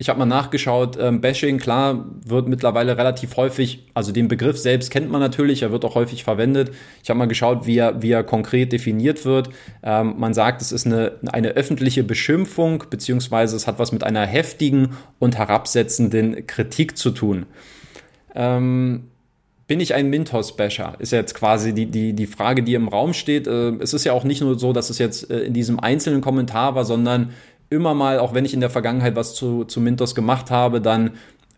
ich 0.00 0.08
habe 0.08 0.18
mal 0.18 0.24
nachgeschaut, 0.24 0.96
ähm, 0.98 1.20
Bashing, 1.20 1.58
klar, 1.58 2.06
wird 2.24 2.48
mittlerweile 2.48 2.96
relativ 2.96 3.36
häufig, 3.36 3.84
also 3.92 4.12
den 4.12 4.28
Begriff 4.28 4.56
selbst 4.56 4.90
kennt 4.90 5.10
man 5.10 5.20
natürlich, 5.20 5.60
er 5.60 5.72
wird 5.72 5.84
auch 5.84 5.94
häufig 5.94 6.24
verwendet. 6.24 6.72
Ich 7.02 7.10
habe 7.10 7.18
mal 7.18 7.28
geschaut, 7.28 7.66
wie 7.66 7.76
er, 7.76 8.00
wie 8.00 8.12
er 8.12 8.24
konkret 8.24 8.72
definiert 8.72 9.26
wird. 9.26 9.50
Ähm, 9.82 10.14
man 10.16 10.32
sagt, 10.32 10.62
es 10.62 10.72
ist 10.72 10.86
eine, 10.86 11.18
eine 11.30 11.48
öffentliche 11.48 12.02
Beschimpfung, 12.02 12.84
beziehungsweise 12.88 13.54
es 13.54 13.66
hat 13.66 13.78
was 13.78 13.92
mit 13.92 14.02
einer 14.02 14.24
heftigen 14.24 14.96
und 15.18 15.36
herabsetzenden 15.36 16.46
Kritik 16.46 16.96
zu 16.96 17.10
tun. 17.10 17.44
Ähm, 18.34 19.10
bin 19.70 19.78
ich 19.78 19.94
ein 19.94 20.10
Mintos-Basher? 20.10 20.94
Ist 20.98 21.12
jetzt 21.12 21.32
quasi 21.34 21.72
die, 21.72 21.86
die, 21.86 22.12
die 22.12 22.26
Frage, 22.26 22.64
die 22.64 22.74
im 22.74 22.88
Raum 22.88 23.12
steht. 23.12 23.46
Äh, 23.46 23.74
es 23.80 23.94
ist 23.94 24.04
ja 24.04 24.14
auch 24.14 24.24
nicht 24.24 24.40
nur 24.40 24.58
so, 24.58 24.72
dass 24.72 24.90
es 24.90 24.98
jetzt 24.98 25.30
äh, 25.30 25.42
in 25.42 25.52
diesem 25.52 25.78
einzelnen 25.78 26.22
Kommentar 26.22 26.74
war, 26.74 26.84
sondern 26.84 27.30
immer 27.70 27.94
mal, 27.94 28.18
auch 28.18 28.34
wenn 28.34 28.44
ich 28.44 28.52
in 28.52 28.60
der 28.60 28.70
Vergangenheit 28.70 29.16
was 29.16 29.34
zu, 29.34 29.64
zu 29.64 29.80
Mintos 29.80 30.14
gemacht 30.14 30.50
habe, 30.50 30.80
dann 30.80 31.12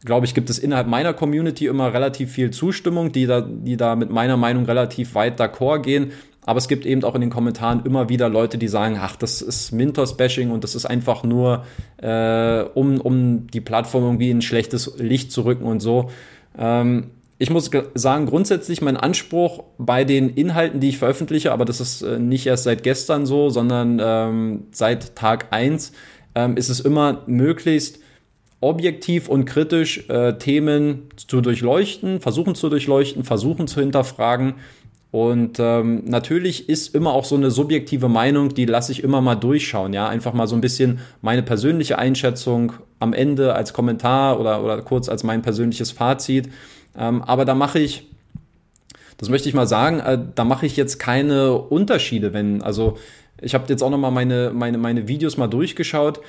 glaube 0.05 0.27
ich, 0.27 0.35
gibt 0.35 0.51
es 0.51 0.59
innerhalb 0.59 0.87
meiner 0.87 1.15
Community 1.15 1.67
immer 1.67 1.93
relativ 1.93 2.33
viel 2.33 2.51
Zustimmung, 2.51 3.13
die 3.13 3.27
da, 3.27 3.41
die 3.41 3.77
da 3.77 3.97
mit 3.97 4.11
meiner 4.11 4.37
Meinung 4.37 4.65
relativ 4.65 5.15
weit 5.15 5.41
d'accord 5.41 5.83
gehen. 5.83 6.13
Aber 6.45 6.59
es 6.59 6.67
gibt 6.67 6.87
eben 6.87 7.05
auch 7.05 7.15
in 7.15 7.21
den 7.21 7.31
Kommentaren 7.31 7.85
immer 7.85 8.09
wieder 8.09 8.29
Leute, 8.29 8.59
die 8.59 8.67
sagen, 8.67 8.99
ach, 9.01 9.15
das 9.15 9.43
ist 9.43 9.71
Mintos-Bashing 9.71 10.51
und 10.51 10.65
das 10.65 10.75
ist 10.75 10.87
einfach 10.87 11.23
nur, 11.23 11.65
äh, 11.99 12.63
um, 12.75 13.01
um 13.01 13.47
die 13.47 13.61
Plattform 13.61 14.03
irgendwie 14.05 14.31
in 14.31 14.43
schlechtes 14.43 14.99
Licht 14.99 15.31
zu 15.31 15.43
rücken 15.43 15.65
und 15.65 15.79
so. 15.79 16.11
Ähm, 16.59 17.13
ich 17.43 17.51
muss 17.51 17.73
sagen, 17.95 18.27
grundsätzlich 18.27 18.83
mein 18.83 18.97
Anspruch 18.97 19.65
bei 19.77 20.05
den 20.05 20.31
Inhalten, 20.31 20.79
die 20.79 20.91
ich 20.91 20.99
veröffentliche, 20.99 21.51
aber 21.51 21.65
das 21.65 21.81
ist 21.81 22.03
äh, 22.03 22.21
nicht 22.21 22.47
erst 22.47 22.63
seit 22.63 22.85
gestern 22.85 23.27
so, 23.27 23.51
sondern 23.51 24.01
ähm, 24.01 24.67
seit 24.71 25.17
Tag 25.17 25.49
eins 25.51 25.91
ähm, 26.37 26.57
ist 26.57 26.69
es 26.69 26.79
immer 26.79 27.25
möglichst 27.27 27.99
objektiv 28.61 29.29
und 29.29 29.45
kritisch 29.45 30.09
äh, 30.09 30.35
Themen 30.35 31.09
zu 31.17 31.41
durchleuchten, 31.41 32.21
versuchen 32.21 32.55
zu 32.55 32.69
durchleuchten, 32.69 33.25
versuchen 33.25 33.67
zu 33.67 33.81
hinterfragen. 33.81 34.55
Und 35.11 35.59
ähm, 35.59 36.05
natürlich 36.05 36.69
ist 36.69 36.95
immer 36.95 37.13
auch 37.13 37.25
so 37.25 37.35
eine 37.35 37.51
subjektive 37.51 38.09
Meinung, 38.09 38.55
die 38.55 38.67
lasse 38.67 38.93
ich 38.93 39.03
immer 39.03 39.21
mal 39.21 39.35
durchschauen, 39.35 39.93
ja, 39.93 40.09
einfach 40.09 40.33
mal 40.33 40.47
so 40.47 40.55
ein 40.55 40.61
bisschen 40.61 41.01
meine 41.23 41.43
persönliche 41.43 41.99
Einschätzung 41.99 42.75
am 43.01 43.13
Ende 43.13 43.57
als 43.57 43.73
Kommentar 43.73 44.39
oder, 44.39 44.63
oder 44.63 44.81
kurz 44.83 45.09
als 45.09 45.25
mein 45.25 45.43
persönliches 45.43 45.91
Fazit. 45.91 46.49
Ähm, 46.97 47.23
aber 47.23 47.45
da 47.45 47.55
mache 47.55 47.79
ich, 47.79 48.07
das 49.19 49.29
möchte 49.29 49.49
ich 49.49 49.55
mal 49.55 49.67
sagen, 49.67 50.01
äh, 50.01 50.19
da 50.35 50.45
mache 50.45 50.67
ich 50.67 50.77
jetzt 50.77 50.99
keine 50.99 51.55
Unterschiede, 51.55 52.33
wenn, 52.33 52.63
also 52.63 52.97
ich 53.41 53.55
habe 53.55 53.65
jetzt 53.69 53.83
auch 53.83 53.91
nochmal 53.91 54.13
meine, 54.13 54.53
meine, 54.55 54.79
meine 54.79 55.09
Videos 55.09 55.37
mal 55.37 55.49
durchgeschaut. 55.49 56.21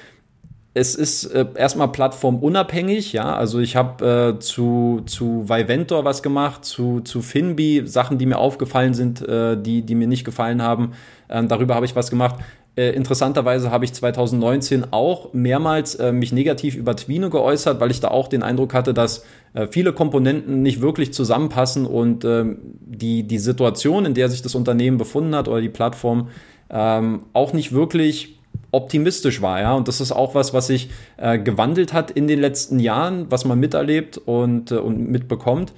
Es 0.76 0.96
ist 0.96 1.26
äh, 1.26 1.46
erstmal 1.56 1.90
plattformunabhängig, 1.90 3.14
ja. 3.14 3.36
Also 3.36 3.60
ich 3.60 3.76
habe 3.76 4.36
äh, 4.36 4.40
zu, 4.40 5.04
zu 5.06 5.48
Viventor 5.48 6.04
was 6.04 6.24
gemacht, 6.24 6.66
zu, 6.66 7.02
zu 7.02 7.22
Finbi, 7.22 7.84
Sachen, 7.86 8.18
die 8.18 8.26
mir 8.26 8.40
aufgefallen 8.40 8.96
sind, 8.96 9.22
äh, 9.22 9.56
die, 9.62 9.84
die 9.84 9.94
mir 9.94 10.08
nicht 10.08 10.24
gefallen 10.24 10.64
haben. 10.64 10.94
Ähm, 11.30 11.48
darüber 11.48 11.76
habe 11.76 11.86
ich 11.86 11.96
was 11.96 12.10
gemacht. 12.10 12.38
Äh, 12.76 12.90
interessanterweise 12.92 13.70
habe 13.70 13.86
ich 13.86 13.94
2019 13.94 14.92
auch 14.92 15.32
mehrmals 15.34 15.94
äh, 15.96 16.12
mich 16.12 16.32
negativ 16.32 16.76
über 16.76 16.96
Twino 16.96 17.30
geäußert, 17.30 17.80
weil 17.80 17.92
ich 17.92 18.00
da 18.00 18.08
auch 18.08 18.28
den 18.28 18.42
Eindruck 18.42 18.74
hatte, 18.74 18.96
dass 18.96 19.26
äh, 19.54 19.68
viele 19.68 19.94
Komponenten 19.94 20.64
nicht 20.64 20.82
wirklich 20.82 21.14
zusammenpassen 21.14 21.86
und 21.86 22.26
ähm, 22.26 22.58
die, 22.82 23.24
die 23.24 23.38
Situation, 23.38 24.06
in 24.06 24.16
der 24.16 24.28
sich 24.30 24.42
das 24.42 24.56
Unternehmen 24.56 24.98
befunden 24.98 25.36
hat 25.36 25.48
oder 25.48 25.62
die 25.62 25.70
Plattform, 25.70 26.30
ähm, 26.72 27.24
auch 27.34 27.54
nicht 27.54 27.74
wirklich 27.74 28.40
optimistisch 28.72 29.44
war, 29.44 29.62
ja. 29.62 29.76
Und 29.76 29.88
das 29.88 30.02
ist 30.02 30.12
auch 30.12 30.34
was, 30.34 30.56
was 30.56 30.66
sich 30.66 30.90
äh, 31.18 31.38
gewandelt 31.38 31.94
hat 31.94 32.10
in 32.10 32.28
den 32.28 32.40
letzten 32.40 32.80
Jahren, 32.80 33.28
was 33.30 33.46
man 33.46 33.60
miterlebt 33.60 34.18
und, 34.18 34.72
äh, 34.72 34.76
und 34.76 35.10
mitbekommt. 35.10 35.74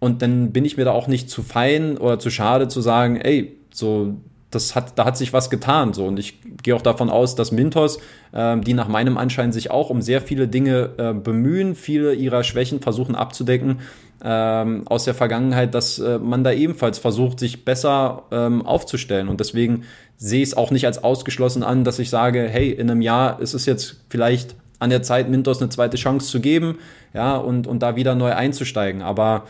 Und 0.00 0.22
dann 0.22 0.50
bin 0.50 0.64
ich 0.64 0.76
mir 0.76 0.84
da 0.84 0.90
auch 0.90 1.06
nicht 1.06 1.30
zu 1.30 1.42
fein 1.42 1.96
oder 1.96 2.18
zu 2.18 2.30
schade 2.30 2.66
zu 2.66 2.80
sagen, 2.80 3.20
ey, 3.20 3.56
so, 3.72 4.16
das 4.54 4.74
hat, 4.74 4.98
da 4.98 5.04
hat 5.04 5.16
sich 5.16 5.32
was 5.32 5.50
getan. 5.50 5.92
So. 5.92 6.06
Und 6.06 6.18
ich 6.18 6.38
gehe 6.62 6.76
auch 6.76 6.82
davon 6.82 7.10
aus, 7.10 7.34
dass 7.34 7.52
Mintos, 7.52 7.98
äh, 8.32 8.58
die 8.60 8.74
nach 8.74 8.88
meinem 8.88 9.18
Anschein 9.18 9.52
sich 9.52 9.70
auch 9.70 9.90
um 9.90 10.02
sehr 10.02 10.20
viele 10.20 10.48
Dinge 10.48 10.90
äh, 10.98 11.12
bemühen, 11.12 11.74
viele 11.74 12.14
ihrer 12.14 12.44
Schwächen 12.44 12.80
versuchen 12.80 13.14
abzudecken, 13.14 13.80
ähm, 14.24 14.82
aus 14.86 15.04
der 15.04 15.14
Vergangenheit, 15.14 15.74
dass 15.74 15.98
äh, 15.98 16.18
man 16.18 16.44
da 16.44 16.52
ebenfalls 16.52 16.98
versucht, 16.98 17.40
sich 17.40 17.64
besser 17.64 18.24
ähm, 18.30 18.64
aufzustellen. 18.64 19.28
Und 19.28 19.40
deswegen 19.40 19.82
sehe 20.16 20.42
ich 20.42 20.50
es 20.50 20.56
auch 20.56 20.70
nicht 20.70 20.86
als 20.86 21.02
ausgeschlossen 21.02 21.62
an, 21.64 21.82
dass 21.82 21.98
ich 21.98 22.10
sage, 22.10 22.48
hey, 22.48 22.70
in 22.70 22.90
einem 22.90 23.02
Jahr 23.02 23.40
ist 23.40 23.54
es 23.54 23.66
jetzt 23.66 24.04
vielleicht 24.08 24.54
an 24.78 24.90
der 24.90 25.02
Zeit, 25.02 25.28
Mintos 25.28 25.60
eine 25.60 25.70
zweite 25.70 25.96
Chance 25.96 26.28
zu 26.28 26.40
geben, 26.40 26.78
ja, 27.14 27.36
und, 27.36 27.66
und 27.66 27.82
da 27.82 27.96
wieder 27.96 28.14
neu 28.14 28.32
einzusteigen. 28.32 29.02
Aber 29.02 29.44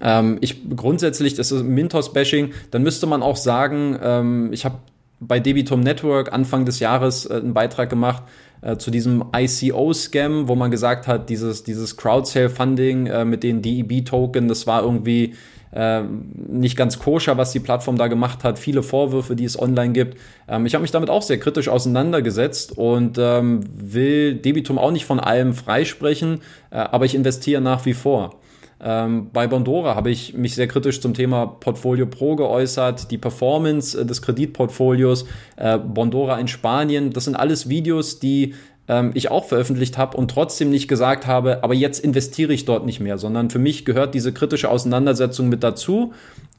ähm, 0.00 0.38
ich 0.40 0.68
grundsätzlich, 0.76 1.34
das 1.34 1.52
ist 1.52 1.62
Mintos-Bashing, 1.62 2.52
dann 2.70 2.82
müsste 2.82 3.06
man 3.06 3.22
auch 3.22 3.36
sagen, 3.36 3.98
ähm, 4.02 4.52
ich 4.52 4.64
habe 4.64 4.76
bei 5.20 5.40
Debitum 5.40 5.80
Network 5.80 6.32
Anfang 6.32 6.64
des 6.64 6.78
Jahres 6.80 7.26
äh, 7.26 7.34
einen 7.34 7.54
Beitrag 7.54 7.90
gemacht, 7.90 8.22
äh, 8.60 8.76
zu 8.76 8.90
diesem 8.90 9.24
ICO-Scam, 9.34 10.48
wo 10.48 10.54
man 10.54 10.70
gesagt 10.70 11.06
hat, 11.06 11.30
dieses, 11.30 11.64
dieses 11.64 11.96
Crowd-Sale-Funding 11.96 13.06
äh, 13.06 13.24
mit 13.24 13.42
den 13.42 13.62
DEB-Token, 13.62 14.48
das 14.48 14.66
war 14.66 14.82
irgendwie 14.82 15.34
äh, 15.72 16.02
nicht 16.02 16.76
ganz 16.76 16.98
koscher, 16.98 17.36
was 17.36 17.52
die 17.52 17.60
Plattform 17.60 17.98
da 17.98 18.08
gemacht 18.08 18.42
hat. 18.42 18.58
Viele 18.58 18.82
Vorwürfe, 18.82 19.36
die 19.36 19.44
es 19.44 19.58
online 19.58 19.92
gibt. 19.92 20.18
Ähm, 20.48 20.66
ich 20.66 20.74
habe 20.74 20.82
mich 20.82 20.90
damit 20.90 21.10
auch 21.10 21.22
sehr 21.22 21.38
kritisch 21.38 21.68
auseinandergesetzt 21.68 22.76
und 22.76 23.16
ähm, 23.18 23.60
will 23.72 24.34
Debitum 24.34 24.78
auch 24.78 24.90
nicht 24.90 25.04
von 25.04 25.20
allem 25.20 25.54
freisprechen, 25.54 26.40
äh, 26.70 26.76
aber 26.76 27.04
ich 27.04 27.14
investiere 27.14 27.60
nach 27.60 27.86
wie 27.86 27.94
vor. 27.94 28.40
Ähm, 28.80 29.30
bei 29.32 29.46
Bondora 29.46 29.96
habe 29.96 30.10
ich 30.10 30.34
mich 30.34 30.54
sehr 30.54 30.68
kritisch 30.68 31.00
zum 31.00 31.14
Thema 31.14 31.46
Portfolio 31.46 32.06
Pro 32.06 32.36
geäußert, 32.36 33.10
die 33.10 33.18
Performance 33.18 34.00
äh, 34.00 34.06
des 34.06 34.22
Kreditportfolios, 34.22 35.26
äh, 35.56 35.78
Bondora 35.78 36.38
in 36.38 36.48
Spanien. 36.48 37.12
Das 37.12 37.24
sind 37.24 37.34
alles 37.34 37.68
Videos, 37.68 38.20
die 38.20 38.54
ähm, 38.86 39.10
ich 39.14 39.30
auch 39.30 39.44
veröffentlicht 39.44 39.98
habe 39.98 40.16
und 40.16 40.30
trotzdem 40.30 40.70
nicht 40.70 40.86
gesagt 40.86 41.26
habe, 41.26 41.62
aber 41.64 41.74
jetzt 41.74 42.04
investiere 42.04 42.52
ich 42.52 42.64
dort 42.64 42.86
nicht 42.86 43.00
mehr, 43.00 43.18
sondern 43.18 43.50
für 43.50 43.58
mich 43.58 43.84
gehört 43.84 44.14
diese 44.14 44.32
kritische 44.32 44.70
Auseinandersetzung 44.70 45.48
mit 45.48 45.62
dazu. 45.62 46.12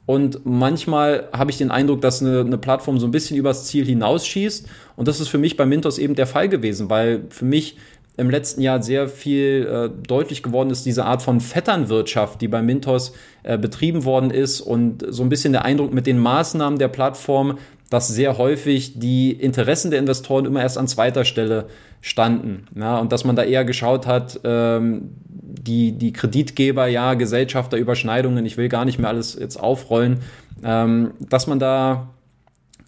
Und 0.06 0.44
manchmal 0.44 1.28
habe 1.32 1.52
ich 1.52 1.58
den 1.58 1.70
Eindruck, 1.70 2.00
dass 2.00 2.20
eine, 2.20 2.40
eine, 2.40 2.58
Plattform 2.58 2.98
so 2.98 3.06
ein 3.06 3.12
bisschen 3.12 3.36
übers 3.36 3.66
Ziel 3.66 3.86
hinausschießt. 3.86 4.66
Und 4.96 5.06
das 5.06 5.20
ist 5.20 5.28
für 5.28 5.38
mich 5.38 5.56
bei 5.56 5.66
Mintos 5.66 5.98
eben 5.98 6.16
der 6.16 6.26
Fall 6.26 6.48
gewesen, 6.48 6.90
weil 6.90 7.26
für 7.28 7.44
mich 7.44 7.76
im 8.20 8.30
letzten 8.30 8.60
Jahr 8.60 8.82
sehr 8.82 9.08
viel 9.08 9.66
äh, 9.66 10.06
deutlich 10.06 10.42
geworden 10.42 10.70
ist, 10.70 10.84
diese 10.84 11.06
Art 11.06 11.22
von 11.22 11.40
Vetternwirtschaft, 11.40 12.40
die 12.40 12.48
bei 12.48 12.62
Mintos 12.62 13.14
äh, 13.42 13.56
betrieben 13.56 14.04
worden 14.04 14.30
ist 14.30 14.60
und 14.60 15.04
so 15.08 15.22
ein 15.22 15.30
bisschen 15.30 15.52
der 15.52 15.64
Eindruck 15.64 15.92
mit 15.92 16.06
den 16.06 16.18
Maßnahmen 16.18 16.78
der 16.78 16.88
Plattform, 16.88 17.58
dass 17.88 18.08
sehr 18.08 18.38
häufig 18.38 18.98
die 19.00 19.32
Interessen 19.32 19.90
der 19.90 19.98
Investoren 19.98 20.44
immer 20.44 20.60
erst 20.60 20.78
an 20.78 20.86
zweiter 20.86 21.24
Stelle 21.24 21.66
standen. 22.02 22.66
Ja, 22.76 22.98
und 22.98 23.10
dass 23.10 23.24
man 23.24 23.36
da 23.36 23.42
eher 23.42 23.64
geschaut 23.64 24.06
hat, 24.06 24.40
ähm, 24.44 25.10
die, 25.22 25.92
die 25.92 26.12
Kreditgeber, 26.12 26.86
ja, 26.86 27.14
Gesellschafter, 27.14 27.76
Überschneidungen, 27.76 28.46
ich 28.46 28.56
will 28.56 28.68
gar 28.68 28.84
nicht 28.84 28.98
mehr 28.98 29.08
alles 29.08 29.36
jetzt 29.38 29.56
aufrollen, 29.56 30.18
ähm, 30.62 31.12
dass 31.20 31.46
man 31.46 31.58
da 31.58 32.10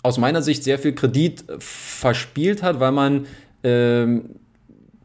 aus 0.03 0.19
meiner 0.19 0.43
Sicht 0.43 0.63
sehr 0.65 0.79
viel 0.79 0.95
Kredit 0.95 1.45
verspielt 1.59 2.63
hat, 2.63 2.81
weil 2.81 2.93
man 2.93 3.27
ähm, 3.65 4.37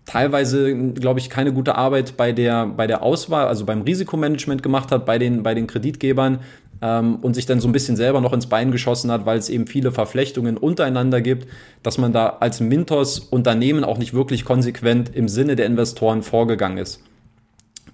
teilweise, 0.07 0.73
glaube 0.93 1.19
ich, 1.19 1.29
keine 1.29 1.53
gute 1.53 1.75
Arbeit 1.75 2.17
bei 2.17 2.31
der, 2.31 2.65
bei 2.65 2.87
der 2.87 3.03
Auswahl, 3.03 3.47
also 3.47 3.65
beim 3.65 3.81
Risikomanagement 3.81 4.63
gemacht 4.63 4.91
hat, 4.91 5.05
bei 5.05 5.19
den, 5.19 5.43
bei 5.43 5.53
den 5.53 5.67
Kreditgebern 5.67 6.39
ähm, 6.81 7.17
und 7.17 7.35
sich 7.35 7.45
dann 7.45 7.59
so 7.59 7.67
ein 7.67 7.73
bisschen 7.73 7.97
selber 7.97 8.21
noch 8.21 8.33
ins 8.33 8.47
Bein 8.47 8.71
geschossen 8.71 9.11
hat, 9.11 9.25
weil 9.25 9.37
es 9.37 9.49
eben 9.49 9.67
viele 9.67 9.91
Verflechtungen 9.91 10.57
untereinander 10.57 11.21
gibt, 11.21 11.47
dass 11.83 11.97
man 11.97 12.13
da 12.13 12.37
als 12.39 12.61
Mintos 12.61 13.19
Unternehmen 13.19 13.83
auch 13.83 13.97
nicht 13.97 14.13
wirklich 14.13 14.45
konsequent 14.45 15.13
im 15.13 15.27
Sinne 15.27 15.57
der 15.57 15.65
Investoren 15.65 16.23
vorgegangen 16.23 16.77
ist. 16.77 17.03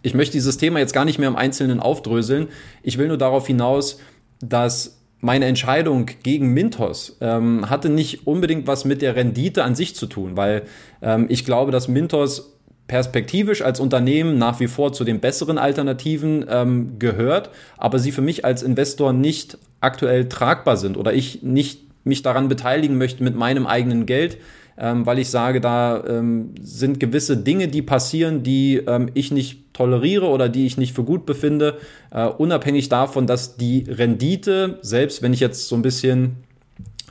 Ich 0.04 0.14
möchte 0.14 0.34
dieses 0.34 0.58
Thema 0.58 0.80
jetzt 0.80 0.94
gar 0.94 1.06
nicht 1.06 1.18
mehr 1.18 1.30
im 1.30 1.36
Einzelnen 1.36 1.80
aufdröseln. 1.80 2.48
Ich 2.84 3.00
will 3.00 3.08
nur 3.08 3.18
darauf 3.18 3.48
hinaus, 3.48 4.00
dass 4.40 5.00
meine 5.24 5.46
Entscheidung 5.46 6.08
gegen 6.22 6.54
Mintos 6.54 7.16
ähm, 7.22 7.70
hatte 7.70 7.88
nicht 7.88 8.28
unbedingt 8.28 8.68
was 8.68 8.84
mit 8.84 9.02
der 9.02 9.16
Rendite 9.16 9.64
an 9.64 9.74
sich 9.74 9.96
zu 9.96 10.06
tun, 10.06 10.36
weil 10.36 10.64
ähm, 11.02 11.28
ich 11.30 11.46
glaube, 11.46 11.72
dass 11.72 11.88
Mintos 11.88 12.58
perspektivisch 12.88 13.62
als 13.62 13.80
Unternehmen 13.80 14.38
nach 14.38 14.60
wie 14.60 14.68
vor 14.68 14.92
zu 14.92 15.06
den 15.06 15.22
besseren 15.22 15.58
Alternativen 15.58 16.46
ähm, 16.50 17.00
gehört, 17.00 17.52
aber 17.78 18.00
sie 18.00 18.12
für 18.12 18.22
mich 18.22 18.44
als 18.44 18.64
Investor 18.64 19.14
nicht 19.14 19.58
aktuell 19.80 20.28
tragbar 20.28 20.76
sind 20.76 20.98
oder 20.98 21.14
ich 21.14 21.42
nicht 21.42 21.80
mich 22.04 22.22
daran 22.22 22.50
beteiligen 22.50 22.98
möchte 22.98 23.24
mit 23.24 23.38
meinem 23.38 23.66
eigenen 23.66 24.06
Geld, 24.06 24.38
ähm, 24.78 25.06
weil 25.06 25.20
ich 25.20 25.30
sage, 25.30 25.62
da 25.62 26.04
ähm, 26.08 26.56
sind 26.62 27.00
gewisse 27.00 27.38
Dinge, 27.38 27.68
die 27.68 27.82
passieren, 27.82 28.44
die 28.44 28.78
ähm, 28.88 29.10
ich 29.14 29.32
nicht 29.32 29.74
toleriere 29.74 30.28
oder 30.28 30.50
die 30.50 30.66
ich 30.66 30.78
nicht 30.78 30.94
für 30.94 31.04
gut 31.04 31.26
befinde, 31.26 31.78
äh, 32.12 32.26
unabhängig 32.26 32.90
davon, 32.90 33.28
dass 33.28 33.58
die 33.58 33.86
Rendite, 33.88 34.80
selbst 34.82 35.22
wenn 35.22 35.34
ich 35.34 35.40
jetzt 35.40 35.68
so 35.68 35.76
ein 35.76 35.82
bisschen, 35.82 36.38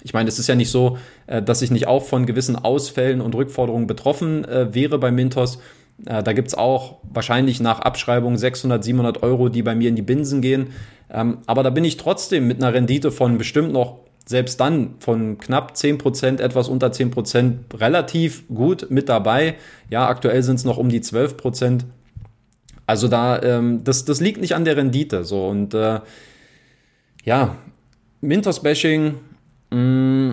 ich 0.03 0.13
meine, 0.13 0.29
es 0.29 0.39
ist 0.39 0.49
ja 0.49 0.55
nicht 0.55 0.71
so, 0.71 0.99
äh, 1.27 1.43
dass 1.43 1.63
ich 1.63 1.71
nicht 1.71 1.87
auch 1.87 2.05
von 2.05 2.27
gewissen 2.27 2.57
Ausfällen 2.57 3.21
und 3.21 3.35
Rückforderungen 3.35 3.87
betroffen 3.87 4.45
äh, 4.45 4.75
wäre 4.75 4.99
bei 4.99 5.11
Mintos. 5.11 5.59
Äh, 6.07 6.23
da 6.23 6.33
gibt's 6.33 6.55
auch 6.55 6.97
wahrscheinlich 7.03 7.61
nach 7.61 7.81
Abschreibung 7.81 8.37
600, 8.37 8.83
700 8.83 9.23
Euro, 9.23 9.49
die 9.49 9.63
bei 9.63 9.75
mir 9.75 9.89
in 9.89 9.97
die 9.97 10.03
Binsen 10.03 10.41
gehen. 10.41 10.69
Ähm, 11.11 11.39
aber 11.47 11.63
da 11.63 11.71
bin 11.71 11.85
ich 11.85 11.97
trotzdem 11.97 12.49
mit 12.49 12.57
einer 12.63 12.75
Rendite 12.75 13.13
von 13.13 13.39
bestimmt 13.39 13.73
noch 13.73 14.01
selbst 14.25 14.61
dann 14.61 14.95
von 15.01 15.39
knapp 15.39 15.73
10%, 15.75 16.41
etwas 16.41 16.69
unter 16.69 16.89
10% 16.89 17.79
relativ 17.79 18.47
gut 18.49 18.87
mit 18.91 19.09
dabei. 19.09 19.57
Ja, 19.91 20.09
aktuell 20.09 20.43
sind 20.43 20.57
es 20.57 20.65
noch 20.65 20.79
um 20.79 20.89
die 20.89 21.01
12%. 21.01 21.81
Also 22.87 23.09
da, 23.09 23.41
ähm, 23.43 23.85
das, 23.85 24.05
das 24.05 24.21
liegt 24.21 24.41
nicht 24.41 24.55
an 24.55 24.65
der 24.65 24.77
Rendite. 24.77 25.25
So 25.25 25.49
und 25.49 25.75
äh, 25.75 26.01
ja, 27.25 27.57
Mintos-Bashing, 28.21 29.15
mm, 29.71 30.31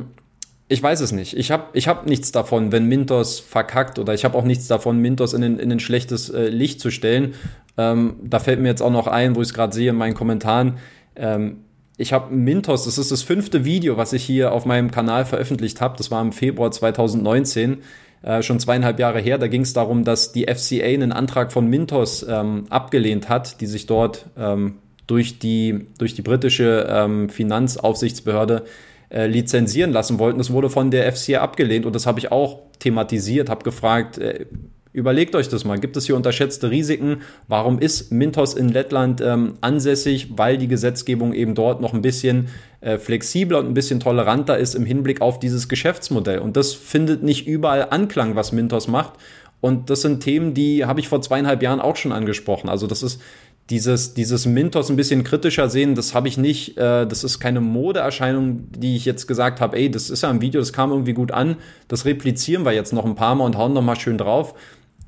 ich 0.67 0.83
weiß 0.83 1.01
es 1.01 1.11
nicht. 1.11 1.35
Ich 1.35 1.49
habe 1.49 1.65
ich 1.73 1.87
hab 1.87 2.05
nichts 2.05 2.31
davon, 2.31 2.71
wenn 2.71 2.85
Mintos 2.85 3.39
verkackt 3.39 3.97
oder 3.97 4.13
ich 4.13 4.23
habe 4.23 4.37
auch 4.37 4.43
nichts 4.43 4.67
davon, 4.67 4.99
Mintos 4.99 5.33
in, 5.33 5.41
in 5.41 5.71
ein 5.71 5.79
schlechtes 5.79 6.29
äh, 6.29 6.49
Licht 6.49 6.79
zu 6.79 6.91
stellen. 6.91 7.33
Ähm, 7.77 8.17
da 8.23 8.39
fällt 8.39 8.59
mir 8.59 8.67
jetzt 8.67 8.81
auch 8.81 8.91
noch 8.91 9.07
ein, 9.07 9.35
wo 9.35 9.41
ich 9.41 9.47
es 9.47 9.53
gerade 9.53 9.73
sehe 9.73 9.89
in 9.89 9.95
meinen 9.95 10.13
Kommentaren. 10.13 10.77
Ähm, 11.15 11.63
ich 11.99 12.13
habe 12.13 12.33
Mintos, 12.33 12.85
das 12.85 12.97
ist 12.97 13.11
das 13.11 13.23
fünfte 13.23 13.65
Video, 13.65 13.97
was 13.97 14.13
ich 14.13 14.23
hier 14.23 14.53
auf 14.53 14.65
meinem 14.65 14.89
Kanal 14.89 15.25
veröffentlicht 15.25 15.81
habe. 15.81 15.97
Das 15.97 16.09
war 16.09 16.21
im 16.21 16.31
Februar 16.31 16.71
2019, 16.71 17.79
äh, 18.21 18.41
schon 18.41 18.57
zweieinhalb 18.57 18.99
Jahre 18.99 19.19
her. 19.19 19.37
Da 19.37 19.47
ging 19.47 19.63
es 19.63 19.73
darum, 19.73 20.05
dass 20.05 20.31
die 20.31 20.47
FCA 20.47 20.85
einen 20.85 21.11
Antrag 21.11 21.51
von 21.51 21.67
Mintos 21.67 22.25
ähm, 22.27 22.63
abgelehnt 22.69 23.27
hat, 23.27 23.59
die 23.59 23.65
sich 23.65 23.85
dort 23.85 24.27
ähm, 24.37 24.75
durch, 25.07 25.39
die, 25.39 25.87
durch 25.97 26.13
die 26.13 26.21
britische 26.21 26.87
ähm, 26.89 27.27
Finanzaufsichtsbehörde 27.27 28.63
äh, 29.09 29.27
lizenzieren 29.27 29.91
lassen 29.91 30.19
wollten. 30.19 30.37
Das 30.37 30.51
wurde 30.51 30.69
von 30.69 30.91
der 30.91 31.11
FCA 31.11 31.41
abgelehnt 31.41 31.85
und 31.85 31.93
das 31.93 32.05
habe 32.05 32.19
ich 32.19 32.31
auch 32.31 32.61
thematisiert, 32.79 33.49
habe 33.49 33.65
gefragt, 33.65 34.17
äh, 34.19 34.45
Überlegt 34.91 35.35
euch 35.35 35.47
das 35.49 35.65
mal. 35.65 35.79
Gibt 35.79 35.97
es 35.97 36.07
hier 36.07 36.15
unterschätzte 36.15 36.71
Risiken? 36.71 37.21
Warum 37.47 37.77
ist 37.77 38.11
Mintos 38.11 38.55
in 38.55 38.69
Lettland 38.69 39.21
ähm, 39.21 39.53
ansässig? 39.61 40.29
Weil 40.35 40.57
die 40.57 40.67
Gesetzgebung 40.67 41.33
eben 41.33 41.53
dort 41.53 41.79
noch 41.79 41.93
ein 41.93 42.01
bisschen 42.01 42.47
äh, 42.81 42.97
flexibler 42.97 43.59
und 43.59 43.67
ein 43.67 43.75
bisschen 43.75 43.99
toleranter 43.99 44.57
ist 44.57 44.73
im 44.73 44.85
Hinblick 44.85 45.21
auf 45.21 45.39
dieses 45.39 45.69
Geschäftsmodell. 45.69 46.39
Und 46.39 46.57
das 46.57 46.73
findet 46.73 47.21
nicht 47.21 47.45
überall 47.45 47.87
Anklang, 47.91 48.35
was 48.35 48.51
Mintos 48.51 48.87
macht. 48.87 49.13
Und 49.61 49.91
das 49.91 50.01
sind 50.01 50.23
Themen, 50.23 50.55
die 50.55 50.85
habe 50.85 50.99
ich 50.99 51.07
vor 51.07 51.21
zweieinhalb 51.21 51.61
Jahren 51.61 51.81
auch 51.81 51.95
schon 51.95 52.11
angesprochen. 52.11 52.67
Also 52.67 52.87
das 52.87 53.03
ist 53.03 53.21
dieses, 53.69 54.15
dieses 54.15 54.45
Mintos 54.45 54.89
ein 54.89 54.95
bisschen 54.95 55.23
kritischer 55.23 55.69
sehen, 55.69 55.93
das 55.93 56.15
habe 56.15 56.27
ich 56.27 56.37
nicht, 56.37 56.77
äh, 56.77 57.05
das 57.05 57.23
ist 57.23 57.39
keine 57.39 57.61
Modeerscheinung, 57.61 58.63
die 58.71 58.95
ich 58.95 59.05
jetzt 59.05 59.27
gesagt 59.27 59.61
habe, 59.61 59.77
ey, 59.77 59.91
das 59.91 60.09
ist 60.09 60.23
ja 60.23 60.29
ein 60.29 60.41
Video, 60.41 60.59
das 60.59 60.73
kam 60.73 60.91
irgendwie 60.91 61.13
gut 61.13 61.31
an, 61.31 61.57
das 61.87 62.05
replizieren 62.05 62.65
wir 62.65 62.71
jetzt 62.71 62.93
noch 62.93 63.05
ein 63.05 63.15
paar 63.15 63.35
Mal 63.35 63.45
und 63.45 63.57
hauen 63.57 63.73
noch 63.73 63.83
mal 63.83 63.99
schön 63.99 64.17
drauf. 64.17 64.55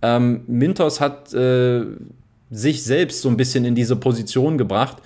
Ähm, 0.01 0.41
Mintos 0.47 0.99
hat 0.99 1.33
äh, 1.33 1.83
sich 2.49 2.83
selbst 2.83 3.21
so 3.21 3.29
ein 3.29 3.37
bisschen 3.37 3.65
in 3.65 3.75
diese 3.75 3.95
Position 3.95 4.57
gebracht. 4.57 4.97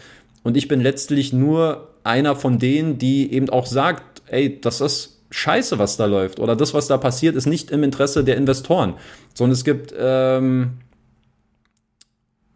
Und 0.44 0.58
ich 0.58 0.68
bin 0.68 0.82
letztlich 0.82 1.34
nur 1.34 1.90
einer 2.04 2.36
von 2.36 2.60
denen, 2.60 2.98
die 2.98 3.32
eben 3.34 3.50
auch 3.50 3.66
sagt, 3.66 4.22
ey, 4.28 4.60
das 4.62 4.82
ist 4.82 5.22
scheiße, 5.32 5.80
was 5.80 5.98
da 5.98 6.06
läuft. 6.06 6.40
Oder 6.40 6.56
das, 6.56 6.74
was 6.74 6.88
da 6.88 6.98
passiert, 6.98 7.36
ist 7.36 7.46
nicht 7.46 7.72
im 7.72 7.84
Interesse 7.84 8.24
der 8.24 8.38
Investoren, 8.38 8.94
sondern 9.34 9.54
es 9.54 9.64
gibt 9.64 9.94
ähm, 9.98 10.78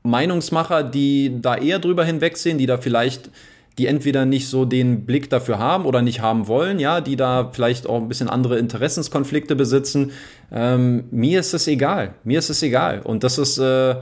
Meinungsmacher, 0.03 0.83
die 0.83 1.41
da 1.41 1.55
eher 1.55 1.79
drüber 1.79 2.05
hinwegsehen, 2.05 2.57
die 2.57 2.65
da 2.65 2.77
vielleicht 2.77 3.29
die 3.79 3.87
entweder 3.87 4.25
nicht 4.25 4.49
so 4.49 4.65
den 4.65 5.05
Blick 5.05 5.29
dafür 5.29 5.57
haben 5.57 5.85
oder 5.85 6.01
nicht 6.01 6.19
haben 6.19 6.47
wollen, 6.47 6.79
ja, 6.79 6.99
die 6.99 7.15
da 7.15 7.49
vielleicht 7.53 7.87
auch 7.87 8.01
ein 8.01 8.09
bisschen 8.09 8.29
andere 8.29 8.59
Interessenskonflikte 8.59 9.55
besitzen. 9.55 10.11
Ähm, 10.51 11.05
mir 11.11 11.39
ist 11.39 11.53
es 11.53 11.65
egal. 11.67 12.13
Mir 12.25 12.39
ist 12.39 12.49
es 12.49 12.61
egal. 12.61 13.01
Und 13.01 13.23
das 13.23 13.37
ist, 13.37 13.57
äh, 13.57 13.95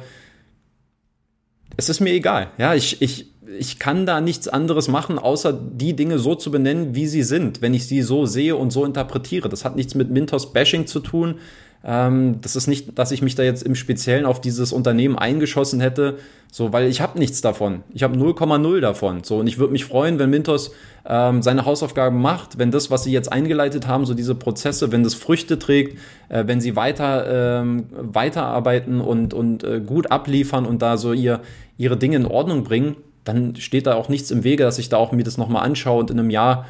es 1.77 1.89
ist 1.89 1.99
mir 1.99 2.11
egal. 2.11 2.47
Ja, 2.57 2.73
ich, 2.73 3.03
ich, 3.03 3.31
ich 3.59 3.77
kann 3.77 4.07
da 4.07 4.19
nichts 4.19 4.47
anderes 4.47 4.87
machen, 4.87 5.19
außer 5.19 5.53
die 5.53 5.95
Dinge 5.95 6.17
so 6.17 6.33
zu 6.33 6.49
benennen, 6.49 6.95
wie 6.95 7.05
sie 7.05 7.23
sind, 7.23 7.61
wenn 7.61 7.75
ich 7.75 7.87
sie 7.87 8.01
so 8.01 8.25
sehe 8.25 8.55
und 8.55 8.71
so 8.71 8.83
interpretiere. 8.83 9.47
Das 9.47 9.63
hat 9.63 9.75
nichts 9.75 9.93
mit 9.93 10.09
Mintos-Bashing 10.09 10.87
zu 10.87 11.01
tun. 11.01 11.35
Ähm, 11.83 12.41
das 12.41 12.55
ist 12.55 12.67
nicht, 12.67 12.97
dass 12.97 13.11
ich 13.11 13.21
mich 13.21 13.35
da 13.35 13.43
jetzt 13.43 13.63
im 13.63 13.75
Speziellen 13.75 14.25
auf 14.25 14.41
dieses 14.41 14.73
Unternehmen 14.73 15.17
eingeschossen 15.17 15.79
hätte, 15.79 16.17
so, 16.51 16.73
weil 16.73 16.87
ich 16.87 17.01
habe 17.01 17.19
nichts 17.19 17.41
davon. 17.41 17.83
Ich 17.93 18.03
habe 18.03 18.17
0,0 18.17 18.79
davon. 18.79 19.23
So, 19.23 19.37
und 19.37 19.47
ich 19.47 19.57
würde 19.57 19.73
mich 19.73 19.85
freuen, 19.85 20.17
wenn 20.17 20.29
Mintos 20.29 20.71
ähm, 21.05 21.41
seine 21.41 21.65
Hausaufgaben 21.65 22.21
macht, 22.21 22.57
wenn 22.57 22.71
das, 22.71 22.89
was 22.89 23.03
sie 23.03 23.11
jetzt 23.11 23.31
eingeleitet 23.31 23.87
haben, 23.87 24.05
so 24.05 24.13
diese 24.13 24.33
Prozesse, 24.33 24.91
wenn 24.91 25.03
das 25.03 25.13
Früchte 25.13 25.59
trägt, 25.59 25.99
äh, 26.29 26.45
wenn 26.47 26.61
sie 26.61 26.75
weiter 26.75 27.61
ähm, 27.61 27.85
weiterarbeiten 27.91 29.01
und, 29.01 29.33
und 29.33 29.63
äh, 29.63 29.79
gut 29.81 30.11
abliefern 30.11 30.65
und 30.65 30.81
da 30.81 30.97
so 30.97 31.13
ihr, 31.13 31.41
ihre 31.77 31.97
Dinge 31.97 32.15
in 32.15 32.25
Ordnung 32.25 32.63
bringen, 32.63 32.95
dann 33.23 33.55
steht 33.57 33.87
da 33.87 33.95
auch 33.95 34.09
nichts 34.09 34.31
im 34.31 34.43
Wege, 34.43 34.63
dass 34.63 34.79
ich 34.79 34.89
da 34.89 34.97
auch 34.97 35.11
mir 35.11 35.23
das 35.23 35.37
nochmal 35.37 35.63
anschaue 35.63 35.99
und 35.99 36.11
in 36.11 36.19
einem 36.19 36.29
Jahr 36.29 36.65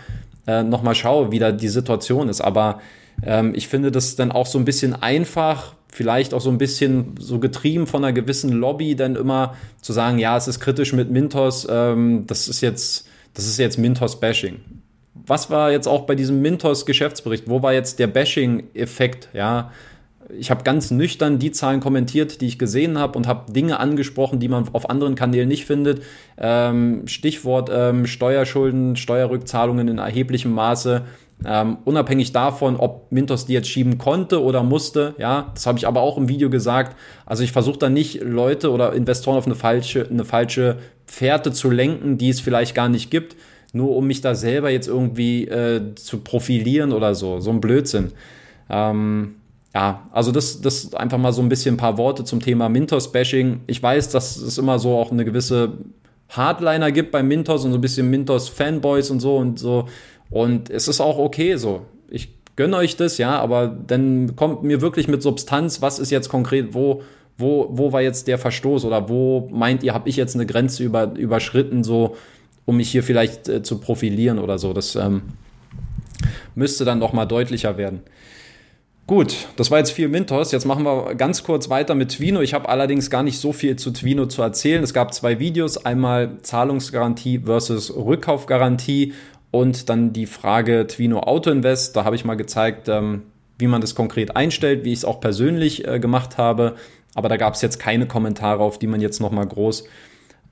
äh, 0.48 0.64
nochmal 0.64 0.96
schaue, 0.96 1.32
wie 1.32 1.40
da 1.40 1.52
die 1.52 1.68
Situation 1.68 2.30
ist. 2.30 2.42
Aber 2.42 2.80
ähm, 3.24 3.54
ich 3.56 3.68
finde 3.68 3.92
das 3.92 4.16
dann 4.16 4.32
auch 4.32 4.46
so 4.46 4.58
ein 4.60 4.66
bisschen 4.66 4.94
einfach, 4.94 5.74
vielleicht 5.92 6.34
auch 6.34 6.42
so 6.42 6.50
ein 6.50 6.58
bisschen 6.58 7.16
so 7.20 7.40
getrieben 7.40 7.88
von 7.88 8.04
einer 8.04 8.14
gewissen 8.14 8.52
Lobby, 8.52 8.96
dann 8.96 9.16
immer 9.16 9.56
zu 9.82 9.94
sagen, 9.94 10.20
ja, 10.20 10.38
es 10.38 10.48
ist 10.48 10.60
kritisch 10.60 10.94
mit 10.94 11.10
Mintos, 11.10 11.68
ähm, 11.70 12.26
das 12.28 12.48
ist 12.48 12.62
jetzt, 12.62 13.08
das 13.34 13.48
ist 13.48 13.58
jetzt 13.58 13.78
Mintos-Bashing. 13.78 14.60
Was 15.26 15.50
war 15.50 15.72
jetzt 15.72 15.88
auch 15.88 16.06
bei 16.06 16.16
diesem 16.16 16.42
Mintos-Geschäftsbericht? 16.42 17.50
Wo 17.50 17.62
war 17.62 17.74
jetzt 17.74 18.00
der 18.00 18.08
Bashing-Effekt? 18.08 19.30
Ja, 19.34 19.72
ich 20.38 20.52
habe 20.52 20.64
ganz 20.64 20.92
nüchtern 20.92 21.40
die 21.40 21.52
Zahlen 21.52 21.80
kommentiert, 21.80 22.42
die 22.42 22.48
ich 22.48 22.60
gesehen 22.60 22.98
habe 22.98 23.18
und 23.18 23.28
habe 23.28 23.52
Dinge 23.52 23.80
angesprochen, 23.80 24.40
die 24.40 24.50
man 24.50 24.68
auf 24.74 24.90
anderen 24.90 25.16
Kanälen 25.16 25.48
nicht 25.48 25.66
findet. 25.66 26.04
Ähm, 26.38 27.08
Stichwort 27.08 27.70
ähm, 27.72 28.06
Steuerschulden, 28.06 28.96
Steuerrückzahlungen 28.96 29.88
in 29.88 29.98
erheblichem 29.98 30.52
Maße. 30.52 31.04
Ähm, 31.46 31.78
unabhängig 31.86 32.32
davon, 32.32 32.78
ob 32.78 33.12
Mintos 33.12 33.46
die 33.46 33.54
jetzt 33.54 33.70
schieben 33.70 34.00
konnte 34.00 34.42
oder 34.42 34.64
musste, 34.64 35.14
ja, 35.20 35.52
das 35.54 35.68
habe 35.68 35.78
ich 35.78 35.88
aber 35.88 36.02
auch 36.02 36.18
im 36.18 36.28
Video 36.28 36.50
gesagt. 36.50 36.98
Also 37.28 37.44
ich 37.44 37.52
versuche 37.52 37.78
da 37.78 37.90
nicht 37.90 38.24
Leute 38.24 38.72
oder 38.72 38.94
Investoren 38.94 39.38
auf 39.38 39.46
eine 39.46 39.54
falsche, 39.54 40.08
eine 40.10 40.26
falsche 40.26 40.78
Fährte 41.06 41.52
zu 41.52 41.70
lenken, 41.70 42.18
die 42.18 42.30
es 42.30 42.40
vielleicht 42.40 42.74
gar 42.74 42.90
nicht 42.90 43.12
gibt, 43.12 43.36
nur 43.72 43.96
um 43.96 44.08
mich 44.08 44.22
da 44.22 44.34
selber 44.34 44.72
jetzt 44.72 44.88
irgendwie 44.88 45.48
äh, 45.48 45.94
zu 45.94 46.20
profilieren 46.22 46.92
oder 46.92 47.14
so. 47.14 47.40
So 47.40 47.52
ein 47.52 47.62
Blödsinn. 47.62 48.14
Ähm, 48.70 49.36
ja, 49.76 50.08
also 50.12 50.32
das, 50.32 50.62
das 50.62 50.96
einfach 50.96 51.20
mal 51.20 51.34
so 51.34 51.44
ein 51.44 51.50
bisschen 51.50 51.76
ein 51.76 51.78
paar 51.78 52.00
Worte 52.00 52.24
zum 52.24 52.40
Thema 52.40 52.68
Mintos-Bashing. 52.68 53.62
Ich 53.68 53.82
weiß, 53.84 54.10
dass 54.10 54.38
es 54.38 54.58
immer 54.58 54.80
so 54.80 54.96
auch 54.96 55.12
eine 55.12 55.24
gewisse 55.24 55.74
Hardliner 56.30 56.92
gibt 56.92 57.12
bei 57.12 57.22
Mintos 57.22 57.64
und 57.64 57.72
so 57.72 57.78
ein 57.78 57.82
bisschen 57.82 58.10
Mintos-Fanboys 58.10 59.12
und 59.12 59.20
so 59.20 59.38
und 59.38 59.60
so. 59.60 59.88
Und 60.30 60.70
es 60.70 60.88
ist 60.88 61.00
auch 61.02 61.18
okay 61.18 61.56
so. 61.56 61.86
Ich 62.10 62.30
gönne 62.56 62.78
euch 62.78 62.98
das, 62.98 63.18
ja, 63.18 63.40
aber 63.40 63.68
dann 63.68 64.36
kommt 64.36 64.64
mir 64.64 64.82
wirklich 64.82 65.08
mit 65.08 65.22
Substanz, 65.22 65.82
was 65.82 66.00
ist 66.00 66.12
jetzt 66.12 66.30
konkret, 66.30 66.74
wo, 66.74 67.04
wo, 67.38 67.70
wo 67.72 67.92
war 67.94 68.02
jetzt 68.02 68.28
der 68.28 68.38
Verstoß 68.38 68.86
oder 68.86 69.10
wo 69.10 69.48
meint 69.52 69.84
ihr, 69.84 69.94
habe 69.94 70.10
ich 70.10 70.16
jetzt 70.16 70.36
eine 70.36 70.46
Grenze 70.46 70.84
über, 70.84 71.14
überschritten, 71.16 71.84
so, 71.84 72.16
um 72.66 72.78
mich 72.78 72.90
hier 72.90 73.04
vielleicht 73.04 73.48
äh, 73.48 73.62
zu 73.62 73.80
profilieren 73.80 74.40
oder 74.40 74.58
so. 74.58 74.74
Das 74.74 74.96
ähm, 74.96 75.22
müsste 76.56 76.84
dann 76.84 77.00
noch 77.00 77.14
mal 77.14 77.26
deutlicher 77.26 77.78
werden. 77.78 78.02
Gut, 79.06 79.48
das 79.56 79.72
war 79.72 79.78
jetzt 79.78 79.92
viel 79.92 80.10
Mintos. 80.10 80.52
Jetzt 80.52 80.66
machen 80.66 80.84
wir 80.84 81.16
ganz 81.16 81.42
kurz 81.44 81.70
weiter 81.70 81.96
mit 81.96 82.10
Twino. 82.10 82.42
Ich 82.42 82.54
habe 82.54 82.68
allerdings 82.68 83.10
gar 83.10 83.24
nicht 83.24 83.40
so 83.40 83.54
viel 83.54 83.78
zu 83.78 83.92
Twino 83.92 84.26
zu 84.26 84.42
erzählen. 84.42 84.84
Es 84.84 84.94
gab 84.94 85.14
zwei 85.14 85.40
Videos, 85.40 85.78
einmal 85.78 86.40
Zahlungsgarantie 86.42 87.40
versus 87.46 87.96
Rückkaufgarantie 87.96 89.14
und 89.52 89.90
dann 89.90 90.14
die 90.14 90.26
Frage 90.26 90.88
Twino 90.88 91.20
Auto 91.20 91.50
Invest. 91.50 91.96
Da 91.96 92.04
habe 92.04 92.16
ich 92.16 92.26
mal 92.26 92.36
gezeigt, 92.36 92.90
ähm, 92.90 93.24
wie 93.58 93.68
man 93.68 93.82
das 93.82 93.96
konkret 93.96 94.36
einstellt, 94.36 94.84
wie 94.84 94.94
ich 94.94 95.00
es 95.00 95.06
auch 95.06 95.20
persönlich 95.20 95.88
äh, 95.88 96.00
gemacht 96.00 96.38
habe. 96.38 96.76
Aber 97.16 97.30
da 97.30 97.38
gab 97.38 97.56
es 97.56 97.62
jetzt 97.62 97.80
keine 97.80 98.06
Kommentare, 98.06 98.64
auf 98.64 98.78
die 98.78 98.88
man 98.88 99.02
jetzt 99.02 99.20
nochmal 99.20 99.48
groß 99.48 99.86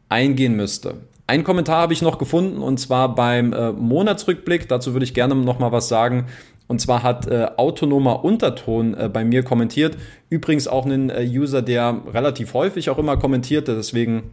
eingehen 0.10 0.56
müsste. 0.56 0.96
Ein 1.28 1.44
Kommentar 1.44 1.78
habe 1.78 1.94
ich 1.94 2.02
noch 2.02 2.18
gefunden 2.18 2.62
und 2.62 2.80
zwar 2.80 3.16
beim 3.16 3.54
äh, 3.54 3.72
Monatsrückblick. 3.72 4.68
Dazu 4.68 4.94
würde 4.94 5.06
ich 5.06 5.14
gerne 5.14 5.36
nochmal 5.36 5.72
was 5.72 5.88
sagen. 5.88 6.26
Und 6.68 6.82
zwar 6.82 7.04
hat 7.04 7.28
äh, 7.28 7.48
autonomer 7.58 8.24
Unterton 8.24 8.96
äh, 8.96 9.10
bei 9.10 9.24
mir 9.24 9.44
kommentiert. 9.44 9.98
Übrigens 10.30 10.68
auch 10.68 10.86
ein 10.86 11.10
äh, 11.10 11.24
User, 11.28 11.62
der 11.62 12.02
relativ 12.12 12.54
häufig 12.54 12.90
auch 12.90 12.98
immer 12.98 13.18
kommentierte. 13.18 13.76
Deswegen 13.76 14.32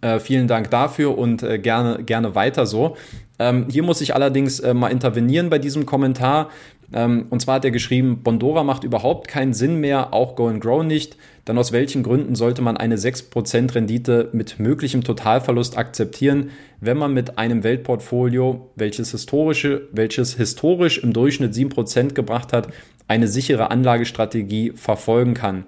äh, 0.00 0.18
vielen 0.18 0.48
Dank 0.48 0.70
dafür 0.70 1.16
und 1.16 1.42
äh, 1.42 1.58
gerne, 1.58 2.02
gerne 2.04 2.34
weiter 2.34 2.66
so. 2.66 2.96
Ähm, 3.38 3.66
hier 3.70 3.82
muss 3.82 4.00
ich 4.00 4.14
allerdings 4.14 4.60
äh, 4.60 4.74
mal 4.74 4.88
intervenieren 4.88 5.50
bei 5.50 5.58
diesem 5.58 5.86
Kommentar. 5.86 6.50
Ähm, 6.92 7.26
und 7.30 7.40
zwar 7.40 7.56
hat 7.56 7.64
er 7.64 7.70
geschrieben, 7.70 8.22
Bondora 8.22 8.64
macht 8.64 8.84
überhaupt 8.84 9.28
keinen 9.28 9.52
Sinn 9.52 9.80
mehr, 9.80 10.14
auch 10.14 10.36
Go 10.36 10.48
and 10.48 10.60
Grow 10.60 10.82
nicht. 10.82 11.16
Dann 11.44 11.58
aus 11.58 11.72
welchen 11.72 12.02
Gründen 12.02 12.34
sollte 12.34 12.62
man 12.62 12.76
eine 12.76 12.96
6% 12.96 13.74
Rendite 13.74 14.30
mit 14.32 14.58
möglichem 14.58 15.04
Totalverlust 15.04 15.76
akzeptieren, 15.76 16.50
wenn 16.80 16.98
man 16.98 17.12
mit 17.12 17.38
einem 17.38 17.62
Weltportfolio, 17.62 18.70
welches, 18.76 19.10
historische, 19.10 19.88
welches 19.92 20.34
historisch 20.34 20.98
im 20.98 21.12
Durchschnitt 21.12 21.54
7% 21.54 22.14
gebracht 22.14 22.52
hat, 22.52 22.68
eine 23.06 23.28
sichere 23.28 23.70
Anlagestrategie 23.70 24.72
verfolgen 24.74 25.34
kann? 25.34 25.64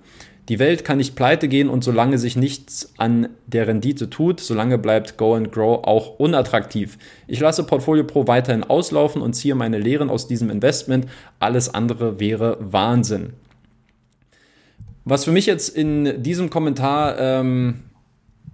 Die 0.51 0.59
Welt 0.59 0.85
kann 0.85 0.99
nicht 0.99 1.15
pleite 1.15 1.47
gehen 1.47 1.69
und 1.69 1.85
solange 1.85 2.19
sich 2.19 2.35
nichts 2.35 2.93
an 2.97 3.29
der 3.47 3.69
Rendite 3.69 4.11
tut, 4.11 4.41
solange 4.41 4.79
bleibt 4.79 5.17
Go 5.17 5.37
and 5.37 5.53
Grow 5.53 5.85
auch 5.85 6.19
unattraktiv. 6.19 6.99
Ich 7.29 7.39
lasse 7.39 7.63
Portfolio 7.63 8.03
Pro 8.03 8.27
weiterhin 8.27 8.65
auslaufen 8.65 9.23
und 9.23 9.35
ziehe 9.35 9.55
meine 9.55 9.79
Lehren 9.79 10.11
aus 10.11 10.27
diesem 10.27 10.51
Investment. 10.51 11.07
Alles 11.39 11.73
andere 11.73 12.19
wäre 12.19 12.59
Wahnsinn. 12.59 13.35
Was 15.05 15.25
für 15.25 15.31
mich 15.31 15.47
jetzt 15.47 15.69
in 15.69 16.21
diesem 16.21 16.51
Kommentar 16.51 17.17
ähm, 17.21 17.85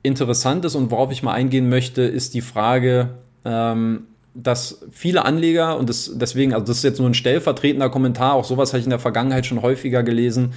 interessant 0.03 0.67
ist 0.67 0.75
und 0.75 0.91
worauf 0.91 1.11
ich 1.11 1.23
mal 1.23 1.33
eingehen 1.33 1.71
möchte, 1.71 2.03
ist 2.03 2.35
die 2.35 2.43
Frage, 2.43 3.09
ähm, 3.47 4.03
dass 4.35 4.83
viele 4.93 5.25
Anleger, 5.25 5.79
und 5.79 5.89
das, 5.89 6.13
deswegen, 6.15 6.53
also 6.53 6.67
das 6.67 6.77
ist 6.77 6.85
jetzt 6.85 6.99
nur 6.99 7.09
ein 7.09 7.15
stellvertretender 7.15 7.89
Kommentar, 7.89 8.35
auch 8.35 8.45
sowas 8.45 8.75
habe 8.75 8.81
ich 8.81 8.85
in 8.85 8.91
der 8.91 8.99
Vergangenheit 8.99 9.47
schon 9.47 9.63
häufiger 9.63 10.03
gelesen, 10.03 10.53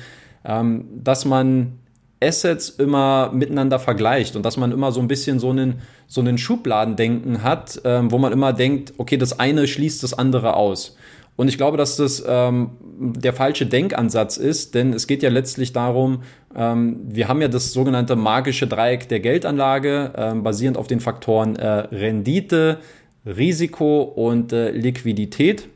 ähm, 0.45 0.85
dass 1.03 1.25
man 1.25 1.79
Assets 2.21 2.69
immer 2.69 3.31
miteinander 3.33 3.79
vergleicht 3.79 4.35
und 4.35 4.43
dass 4.43 4.57
man 4.57 4.71
immer 4.71 4.91
so 4.91 4.99
ein 4.99 5.07
bisschen 5.07 5.39
so 5.39 5.51
einen, 5.51 5.81
so 6.07 6.21
einen 6.21 6.37
Schubladendenken 6.37 7.43
hat, 7.43 7.81
ähm, 7.85 8.11
wo 8.11 8.17
man 8.17 8.33
immer 8.33 8.51
denkt, 8.53 8.93
okay, 8.97 9.17
das 9.17 9.39
eine 9.39 9.67
schließt 9.67 10.03
das 10.03 10.13
andere 10.13 10.55
aus. 10.55 10.97
Und 11.37 11.47
ich 11.47 11.57
glaube, 11.57 11.77
dass 11.77 11.95
das 11.95 12.21
ähm, 12.27 12.71
der 12.99 13.31
falsche 13.31 13.65
Denkansatz 13.65 14.35
ist, 14.35 14.75
denn 14.75 14.91
es 14.91 15.07
geht 15.07 15.23
ja 15.23 15.29
letztlich 15.29 15.71
darum, 15.71 16.23
ähm, 16.53 16.99
wir 17.05 17.29
haben 17.29 17.41
ja 17.41 17.47
das 17.47 17.71
sogenannte 17.71 18.17
magische 18.17 18.67
Dreieck 18.67 19.07
der 19.07 19.21
Geldanlage, 19.21 20.11
ähm, 20.17 20.43
basierend 20.43 20.77
auf 20.77 20.87
den 20.87 20.99
Faktoren 20.99 21.55
äh, 21.55 21.65
Rendite, 21.65 22.79
Risiko 23.25 24.01
und 24.01 24.51
äh, 24.51 24.71
Liquidität. 24.71 25.69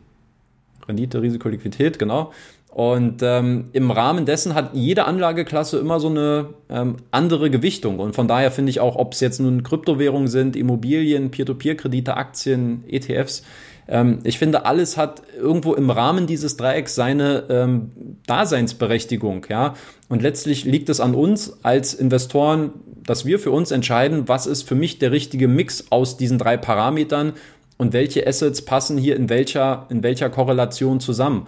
Rendite, 0.85 1.21
Risiko, 1.21 1.47
Liquidität, 1.47 1.97
genau. 1.97 2.33
Und 2.73 3.21
ähm, 3.21 3.65
im 3.73 3.91
Rahmen 3.91 4.25
dessen 4.25 4.55
hat 4.55 4.71
jede 4.73 5.05
Anlageklasse 5.05 5.77
immer 5.77 5.99
so 5.99 6.09
eine 6.09 6.55
ähm, 6.69 6.95
andere 7.11 7.51
Gewichtung. 7.51 7.99
Und 7.99 8.15
von 8.15 8.27
daher 8.27 8.49
finde 8.49 8.71
ich 8.71 8.79
auch, 8.79 8.95
ob 8.95 9.13
es 9.13 9.19
jetzt 9.19 9.39
nun 9.39 9.61
Kryptowährungen 9.61 10.27
sind, 10.27 10.55
Immobilien, 10.55 11.29
Peer-to-Peer-Kredite, 11.29 12.17
Aktien, 12.17 12.83
ETFs, 12.87 13.43
ähm, 13.87 14.19
ich 14.23 14.39
finde, 14.39 14.65
alles 14.65 14.97
hat 14.97 15.21
irgendwo 15.37 15.73
im 15.73 15.89
Rahmen 15.89 16.27
dieses 16.27 16.57
Dreiecks 16.57 16.95
seine 16.95 17.43
ähm, 17.49 17.91
Daseinsberechtigung. 18.27 19.45
Ja? 19.49 19.75
Und 20.09 20.21
letztlich 20.21 20.65
liegt 20.65 20.89
es 20.89 20.99
an 20.99 21.15
uns 21.15 21.63
als 21.63 21.93
Investoren, 21.93 22.71
dass 23.05 23.25
wir 23.25 23.39
für 23.39 23.51
uns 23.51 23.71
entscheiden, 23.71 24.27
was 24.27 24.47
ist 24.47 24.63
für 24.63 24.75
mich 24.75 24.99
der 24.99 25.11
richtige 25.11 25.47
Mix 25.47 25.85
aus 25.89 26.17
diesen 26.17 26.37
drei 26.37 26.57
Parametern 26.57 27.33
und 27.77 27.91
welche 27.91 28.25
Assets 28.25 28.63
passen 28.63 28.97
hier 28.97 29.15
in 29.15 29.29
welcher, 29.29 29.87
in 29.89 30.03
welcher 30.03 30.29
Korrelation 30.29 30.99
zusammen. 30.99 31.47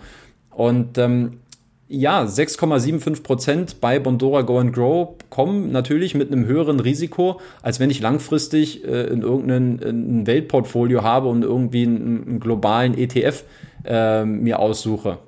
Und 0.56 0.98
ähm, 0.98 1.40
ja, 1.88 2.24
6,75 2.24 3.22
Prozent 3.22 3.82
bei 3.82 4.00
Bondora 4.00 4.42
Go 4.42 4.58
and 4.58 4.74
Grow 4.74 5.16
kommen 5.30 5.72
natürlich 5.72 6.16
mit 6.16 6.32
einem 6.32 6.46
höheren 6.46 6.80
Risiko, 6.80 7.40
als 7.62 7.80
wenn 7.80 7.92
ich 7.92 8.00
langfristig 8.00 8.84
äh, 8.86 9.04
in 9.04 9.22
irgendein 9.22 10.26
Weltportfolio 10.26 11.04
habe 11.04 11.28
und 11.28 11.44
irgendwie 11.44 11.84
einen, 11.84 12.28
einen 12.28 12.40
globalen 12.40 12.98
ETF 12.98 13.44
äh, 13.84 14.26
mir 14.26 14.60
aussuche. 14.60 15.20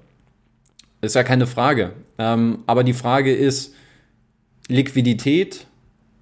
Ist 1.02 1.16
ja 1.16 1.24
keine 1.24 1.46
Frage. 1.46 1.92
Ähm, 2.18 2.60
aber 2.66 2.84
die 2.84 2.94
Frage 2.94 3.36
ist 3.36 3.76
Liquidität, 4.68 5.68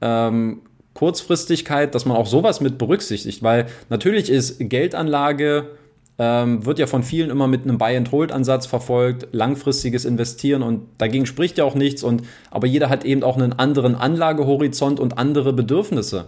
ähm, 0.02 0.62
Kurzfristigkeit, 0.94 1.96
dass 1.96 2.06
man 2.06 2.18
auch 2.18 2.28
sowas 2.28 2.60
mit 2.60 2.78
berücksichtigt, 2.78 3.44
weil 3.44 3.68
natürlich 3.90 4.30
ist 4.30 4.58
Geldanlage 4.60 5.70
ähm, 6.18 6.66
wird 6.66 6.80
ja 6.80 6.88
von 6.88 7.04
vielen 7.04 7.30
immer 7.30 7.48
mit 7.48 7.64
einem 7.64 7.78
Buy-and-Hold-Ansatz 7.78 8.66
verfolgt, 8.68 9.28
langfristiges 9.32 10.06
Investieren 10.06 10.64
und 10.64 10.84
dagegen 10.98 11.26
spricht 11.26 11.58
ja 11.58 11.66
auch 11.66 11.76
nichts 11.76 12.04
und 12.04 12.24
aber 12.52 12.68
jeder 12.68 12.90
hat 12.90 13.04
eben 13.04 13.24
auch 13.24 13.36
einen 13.38 13.54
anderen 13.54 13.96
Anlagehorizont 13.96 15.00
und 15.00 15.18
andere 15.18 15.54
Bedürfnisse. 15.54 16.28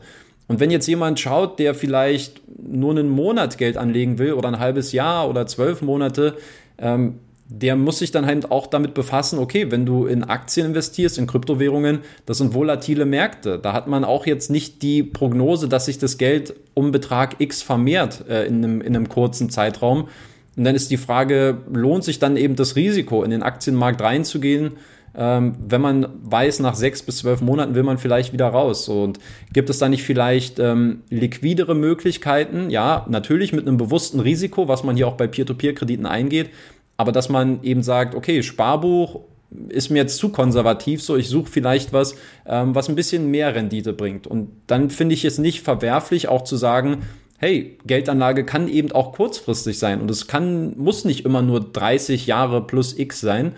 Und 0.50 0.60
wenn 0.60 0.72
jetzt 0.72 0.88
jemand 0.88 1.20
schaut, 1.20 1.60
der 1.60 1.76
vielleicht 1.76 2.42
nur 2.58 2.92
einen 2.92 3.10
Monat 3.10 3.58
Geld 3.58 3.78
anlegen 3.78 4.18
will 4.18 4.34
oder 4.34 4.48
ein 4.48 4.60
halbes 4.60 4.92
Jahr 4.94 5.30
oder 5.30 5.46
zwölf 5.46 5.82
Monate, 5.82 6.38
ähm, 6.78 7.20
der 7.50 7.76
muss 7.78 8.00
sich 8.00 8.12
dann 8.12 8.26
halt 8.26 8.52
auch 8.52 8.68
damit 8.68 8.94
befassen, 8.94 9.40
okay, 9.40 9.72
wenn 9.72 9.86
du 9.86 10.06
in 10.06 10.24
Aktien 10.24 10.68
investierst, 10.68 11.18
in 11.18 11.28
Kryptowährungen, 11.28 12.00
das 12.26 12.40
sind 12.40 12.54
volatile 12.54 13.06
Märkte. 13.06 13.58
Da 13.58 13.72
hat 13.72 13.88
man 13.88 14.04
auch 14.04 14.26
jetzt 14.26 14.52
nicht 14.52 14.82
die 14.82 15.02
Prognose, 15.02 15.70
dass 15.70 15.86
sich 15.86 15.98
das 15.98 16.18
Geld 16.18 16.54
um 16.74 16.92
Betrag 16.92 17.38
X 17.40 17.62
vermehrt 17.62 18.26
äh, 18.28 18.46
in, 18.46 18.64
einem, 18.64 18.82
in 18.82 18.96
einem 18.96 19.08
kurzen 19.08 19.50
Zeitraum. 19.50 20.10
Und 20.58 20.64
dann 20.64 20.76
ist 20.76 20.92
die 20.92 20.98
Frage, 20.98 21.60
lohnt 21.72 22.04
sich 22.04 22.20
dann 22.20 22.36
eben 22.36 22.56
das 22.56 22.76
Risiko, 22.76 23.24
in 23.24 23.32
den 23.32 23.44
Aktienmarkt 23.44 24.02
reinzugehen, 24.02 24.72
ähm, 25.16 25.56
wenn 25.68 25.82
man 25.82 26.08
weiß, 26.24 26.60
nach 26.60 26.76
sechs 26.76 27.02
bis 27.02 27.18
zwölf 27.20 27.42
Monaten 27.42 27.76
will 27.76 27.84
man 27.84 27.98
vielleicht 27.98 28.34
wieder 28.34 28.48
raus. 28.48 28.90
Und 28.90 29.20
gibt 29.54 29.70
es 29.70 29.80
da 29.80 29.88
nicht 29.88 30.04
vielleicht 30.04 30.60
ähm, 30.60 31.02
liquidere 31.10 31.76
Möglichkeiten? 31.76 32.70
Ja, 32.70 33.06
natürlich 33.10 33.54
mit 33.54 33.68
einem 33.68 33.78
bewussten 33.78 34.20
Risiko, 34.20 34.68
was 34.68 34.84
man 34.84 34.98
hier 34.98 35.08
auch 35.08 35.16
bei 35.16 35.28
Peer-to-Peer-Krediten 35.28 36.06
eingeht 36.06 36.50
aber 36.98 37.12
dass 37.12 37.30
man 37.30 37.64
eben 37.64 37.84
sagt, 37.84 38.16
okay, 38.16 38.44
Sparbuch 38.44 39.22
ist 39.70 39.90
mir 39.90 40.00
jetzt 40.00 40.18
zu 40.18 40.30
konservativ, 40.30 41.02
so 41.02 41.16
ich 41.16 41.30
suche 41.30 41.50
vielleicht 41.50 41.94
was, 41.94 42.16
ähm, 42.46 42.76
was 42.76 42.90
ein 42.90 42.96
bisschen 42.96 43.32
mehr 43.32 43.56
Rendite 43.56 43.94
bringt. 43.94 44.28
Und 44.28 44.50
dann 44.68 44.90
finde 44.90 45.14
ich 45.14 45.24
es 45.24 45.38
nicht 45.38 45.62
verwerflich, 45.62 46.28
auch 46.28 46.44
zu 46.44 46.58
sagen, 46.58 47.04
hey, 47.38 47.78
Geldanlage 47.86 48.44
kann 48.44 48.68
eben 48.68 48.92
auch 48.92 49.14
kurzfristig 49.14 49.80
sein 49.80 50.02
und 50.02 50.10
es 50.12 50.28
kann, 50.28 50.78
muss 50.78 51.06
nicht 51.06 51.24
immer 51.24 51.42
nur 51.42 51.62
30 51.62 52.26
Jahre 52.26 52.66
plus 52.66 52.98
X 52.98 53.22
sein, 53.22 53.54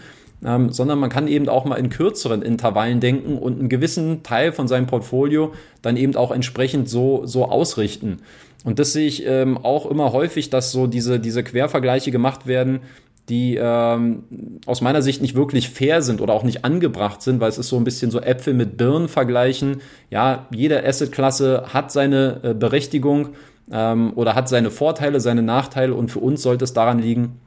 ähm, 0.46 0.72
sondern 0.72 1.00
man 1.00 1.10
kann 1.10 1.28
eben 1.28 1.50
auch 1.50 1.66
mal 1.66 1.76
in 1.76 1.90
kürzeren 1.90 2.42
Intervallen 2.42 3.00
denken 3.00 3.38
und 3.38 3.60
einen 3.60 3.70
gewissen 3.70 4.22
Teil 4.24 4.52
von 4.52 4.68
seinem 4.68 4.88
Portfolio 4.88 5.54
dann 5.82 5.98
eben 5.98 6.16
auch 6.16 6.32
entsprechend 6.32 6.90
so, 6.90 7.26
so 7.26 7.46
ausrichten. 7.46 8.18
Und 8.66 8.80
das 8.80 8.92
sehe 8.92 9.08
ich 9.08 9.26
ähm, 9.26 9.58
auch 9.58 9.90
immer 9.90 10.12
häufig, 10.12 10.50
dass 10.50 10.72
so 10.72 10.86
diese, 10.86 11.20
diese 11.20 11.44
Quervergleiche 11.44 12.12
gemacht 12.12 12.46
werden, 12.46 12.82
die 13.30 13.58
ähm, 13.62 14.24
aus 14.66 14.82
meiner 14.82 15.02
Sicht 15.02 15.22
nicht 15.22 15.36
wirklich 15.36 15.70
fair 15.70 16.02
sind 16.02 16.20
oder 16.20 16.34
auch 16.34 16.44
nicht 16.44 16.66
angebracht 16.66 17.22
sind, 17.22 17.40
weil 17.40 17.50
es 17.50 17.58
ist 17.58 17.70
so 17.70 17.78
ein 17.78 17.84
bisschen 17.84 18.12
so 18.12 18.20
Äpfel 18.20 18.54
mit 18.54 18.76
Birnen 18.76 19.08
vergleichen. 19.08 19.82
Ja, 20.10 20.48
jede 20.54 20.86
Assetklasse 20.86 21.66
hat 21.72 21.92
seine 21.92 22.40
äh, 22.44 22.54
Berechtigung 22.54 23.30
ähm, 23.72 24.14
oder 24.16 24.36
hat 24.36 24.50
seine 24.50 24.72
Vorteile, 24.72 25.20
seine 25.20 25.44
Nachteile 25.44 25.94
und 25.94 26.10
für 26.10 26.20
uns 26.20 26.42
sollte 26.42 26.64
es 26.64 26.74
daran 26.74 27.00
liegen, 27.00 27.40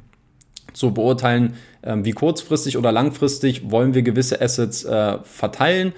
zu 0.72 0.94
beurteilen, 0.94 1.54
ähm, 1.82 2.04
wie 2.04 2.12
kurzfristig 2.12 2.78
oder 2.78 2.92
langfristig 2.92 3.70
wollen 3.70 3.94
wir 3.94 4.02
gewisse 4.02 4.40
Assets 4.40 4.84
äh, 4.84 5.18
verteilen 5.22 5.92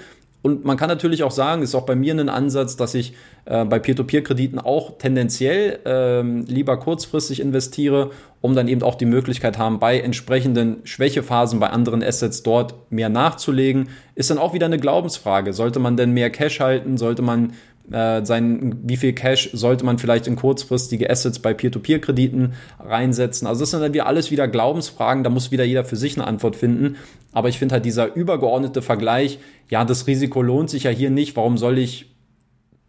und 0.44 0.62
man 0.66 0.76
kann 0.76 0.90
natürlich 0.90 1.22
auch 1.22 1.30
sagen, 1.30 1.62
ist 1.62 1.74
auch 1.74 1.86
bei 1.86 1.96
mir 1.96 2.12
ein 2.12 2.28
Ansatz, 2.28 2.76
dass 2.76 2.94
ich 2.94 3.14
äh, 3.46 3.64
bei 3.64 3.78
Peer-to-Peer-Krediten 3.78 4.58
auch 4.58 4.98
tendenziell 4.98 5.78
ähm, 5.86 6.44
lieber 6.46 6.76
kurzfristig 6.76 7.40
investiere, 7.40 8.10
um 8.42 8.54
dann 8.54 8.68
eben 8.68 8.82
auch 8.82 8.96
die 8.96 9.06
Möglichkeit 9.06 9.56
haben, 9.56 9.78
bei 9.78 9.98
entsprechenden 9.98 10.82
Schwächephasen 10.84 11.60
bei 11.60 11.70
anderen 11.70 12.02
Assets 12.02 12.42
dort 12.42 12.74
mehr 12.92 13.08
nachzulegen. 13.08 13.88
Ist 14.16 14.28
dann 14.28 14.36
auch 14.36 14.52
wieder 14.52 14.66
eine 14.66 14.78
Glaubensfrage. 14.78 15.54
Sollte 15.54 15.78
man 15.78 15.96
denn 15.96 16.10
mehr 16.10 16.28
Cash 16.28 16.60
halten? 16.60 16.98
Sollte 16.98 17.22
man 17.22 17.54
äh, 17.90 18.24
sein, 18.24 18.80
wie 18.82 18.96
viel 18.96 19.12
Cash 19.12 19.50
sollte 19.52 19.84
man 19.84 19.98
vielleicht 19.98 20.26
in 20.26 20.36
kurzfristige 20.36 21.10
Assets 21.10 21.38
bei 21.38 21.52
Peer-to-Peer-Krediten 21.52 22.54
reinsetzen. 22.80 23.46
Also 23.46 23.60
das 23.60 23.70
sind 23.70 23.80
dann 23.80 23.92
wieder 23.92 24.06
alles 24.06 24.30
wieder 24.30 24.48
Glaubensfragen, 24.48 25.22
da 25.22 25.30
muss 25.30 25.50
wieder 25.50 25.64
jeder 25.64 25.84
für 25.84 25.96
sich 25.96 26.16
eine 26.16 26.26
Antwort 26.26 26.56
finden. 26.56 26.96
Aber 27.32 27.48
ich 27.48 27.58
finde 27.58 27.74
halt 27.74 27.84
dieser 27.84 28.14
übergeordnete 28.14 28.80
Vergleich, 28.80 29.38
ja, 29.70 29.84
das 29.84 30.06
Risiko 30.06 30.42
lohnt 30.42 30.70
sich 30.70 30.84
ja 30.84 30.90
hier 30.90 31.10
nicht, 31.10 31.36
warum 31.36 31.58
soll 31.58 31.78
ich 31.78 32.14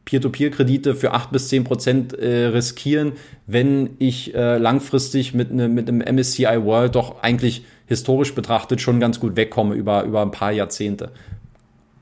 Peer-to-Peer-Kredite 0.05 0.95
für 0.95 1.13
acht 1.13 1.31
bis 1.31 1.49
zehn 1.49 1.63
Prozent 1.63 2.13
äh, 2.13 2.45
riskieren, 2.45 3.13
wenn 3.47 3.91
ich 3.97 4.35
äh, 4.35 4.57
langfristig 4.57 5.33
mit, 5.33 5.51
ne, 5.51 5.67
mit 5.67 5.89
einem 5.89 5.99
MSCI 5.99 6.63
World 6.63 6.95
doch 6.95 7.23
eigentlich 7.23 7.65
historisch 7.87 8.33
betrachtet 8.33 8.81
schon 8.81 8.99
ganz 8.99 9.19
gut 9.19 9.35
wegkomme 9.35 9.75
über, 9.75 10.03
über 10.03 10.21
ein 10.21 10.31
paar 10.31 10.51
Jahrzehnte. 10.51 11.11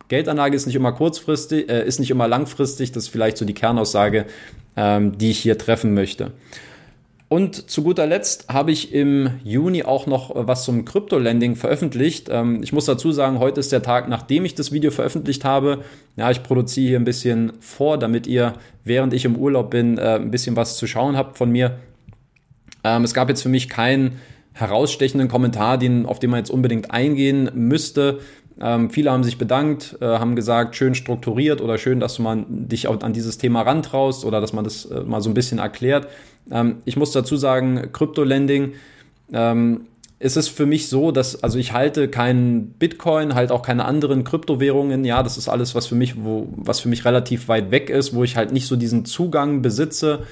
Geldanlage 0.10 0.56
ist 0.56 0.66
nicht 0.66 0.76
immer 0.76 0.92
kurzfristig, 0.92 1.70
äh, 1.70 1.86
ist 1.88 2.00
nicht 2.00 2.12
immer 2.12 2.28
langfristig. 2.28 2.92
Das 2.92 3.04
ist 3.04 3.10
vielleicht 3.10 3.38
so 3.38 3.46
die 3.46 3.54
Kernaussage, 3.54 4.26
ähm, 4.76 5.18
die 5.18 5.32
ich 5.32 5.40
hier 5.40 5.58
treffen 5.58 5.94
möchte. 5.94 6.32
Und 7.34 7.68
zu 7.68 7.82
guter 7.82 8.06
Letzt 8.06 8.50
habe 8.50 8.72
ich 8.72 8.94
im 8.94 9.40
Juni 9.44 9.82
auch 9.82 10.06
noch 10.06 10.30
was 10.36 10.66
zum 10.66 10.86
Krypto-Lending 10.86 11.56
veröffentlicht. 11.56 12.30
Ähm, 12.30 12.62
ich 12.62 12.74
muss 12.74 12.86
dazu 12.86 13.12
sagen, 13.12 13.40
heute 13.40 13.60
ist 13.60 13.72
der 13.72 13.82
Tag, 13.82 14.08
nachdem 14.08 14.46
ich 14.46 14.54
das 14.54 14.72
Video 14.72 14.92
veröffentlicht 14.92 15.44
habe. 15.44 15.80
Ja, 16.16 16.30
ich 16.30 16.44
produziere 16.44 16.90
hier 16.90 17.00
ein 17.00 17.06
bisschen 17.06 17.54
vor, 17.60 17.98
damit 17.98 18.28
ihr, 18.28 18.54
während 18.84 19.16
ich 19.16 19.26
im 19.26 19.36
Urlaub 19.36 19.72
bin, 19.72 19.98
äh, 19.98 20.18
ein 20.18 20.30
bisschen 20.30 20.56
was 20.56 20.78
zu 20.78 20.86
schauen 20.86 21.18
habt 21.18 21.40
von 21.40 21.50
mir. 21.52 21.80
Ähm, 22.84 23.04
es 23.04 23.16
gab 23.16 23.30
jetzt 23.30 23.42
für 23.42 23.50
mich 23.50 23.68
keinen 23.68 24.20
herausstechenden 24.54 25.28
Kommentar, 25.28 25.80
auf 26.06 26.20
den 26.20 26.30
man 26.30 26.38
jetzt 26.38 26.52
unbedingt 26.52 26.92
eingehen 26.92 27.50
müsste. 27.56 28.20
Ähm, 28.62 28.90
viele 28.90 29.12
haben 29.12 29.24
sich 29.24 29.38
bedankt, 29.38 29.98
äh, 30.02 30.06
haben 30.06 30.36
gesagt, 30.36 30.76
schön 30.76 30.96
strukturiert 30.96 31.62
oder 31.62 31.78
schön, 31.78 32.00
dass 32.00 32.20
man 32.20 32.46
dich 32.68 32.88
auch 32.88 33.02
an 33.02 33.14
dieses 33.14 33.38
Thema 33.38 33.62
rantraust 33.62 34.26
oder 34.26 34.42
dass 34.42 34.54
man 34.54 34.64
das 34.64 34.86
äh, 34.86 35.02
mal 35.02 35.22
so 35.22 35.30
ein 35.30 35.34
bisschen 35.34 35.60
erklärt. 35.60 36.08
Ähm, 36.52 36.78
ich 36.86 36.96
muss 36.96 37.12
dazu 37.12 37.36
sagen, 37.36 37.90
Crypto-Lending, 37.92 38.74
ähm, 39.32 39.88
ist 40.24 40.38
es 40.38 40.48
für 40.48 40.66
mich 40.66 40.88
so, 40.88 41.12
dass, 41.12 41.44
also 41.44 41.60
ich 41.60 41.74
halte 41.74 42.08
keinen 42.08 42.70
Bitcoin, 42.70 43.36
halt 43.36 43.52
auch 43.52 43.62
keine 43.62 43.84
anderen 43.84 44.24
Kryptowährungen. 44.24 45.04
Ja, 45.04 45.22
das 45.22 45.38
ist 45.38 45.50
alles, 45.50 45.76
was 45.76 45.86
für 45.86 45.96
mich, 45.96 46.24
wo, 46.24 46.48
was 46.56 46.80
für 46.80 46.88
mich 46.88 47.04
relativ 47.04 47.50
weit 47.50 47.72
weg 47.72 47.90
ist, 47.90 48.16
wo 48.16 48.24
ich 48.24 48.38
halt 48.38 48.54
nicht 48.54 48.68
so 48.68 48.78
diesen 48.78 49.04
Zugang 49.04 49.62
besitze. 49.62 50.24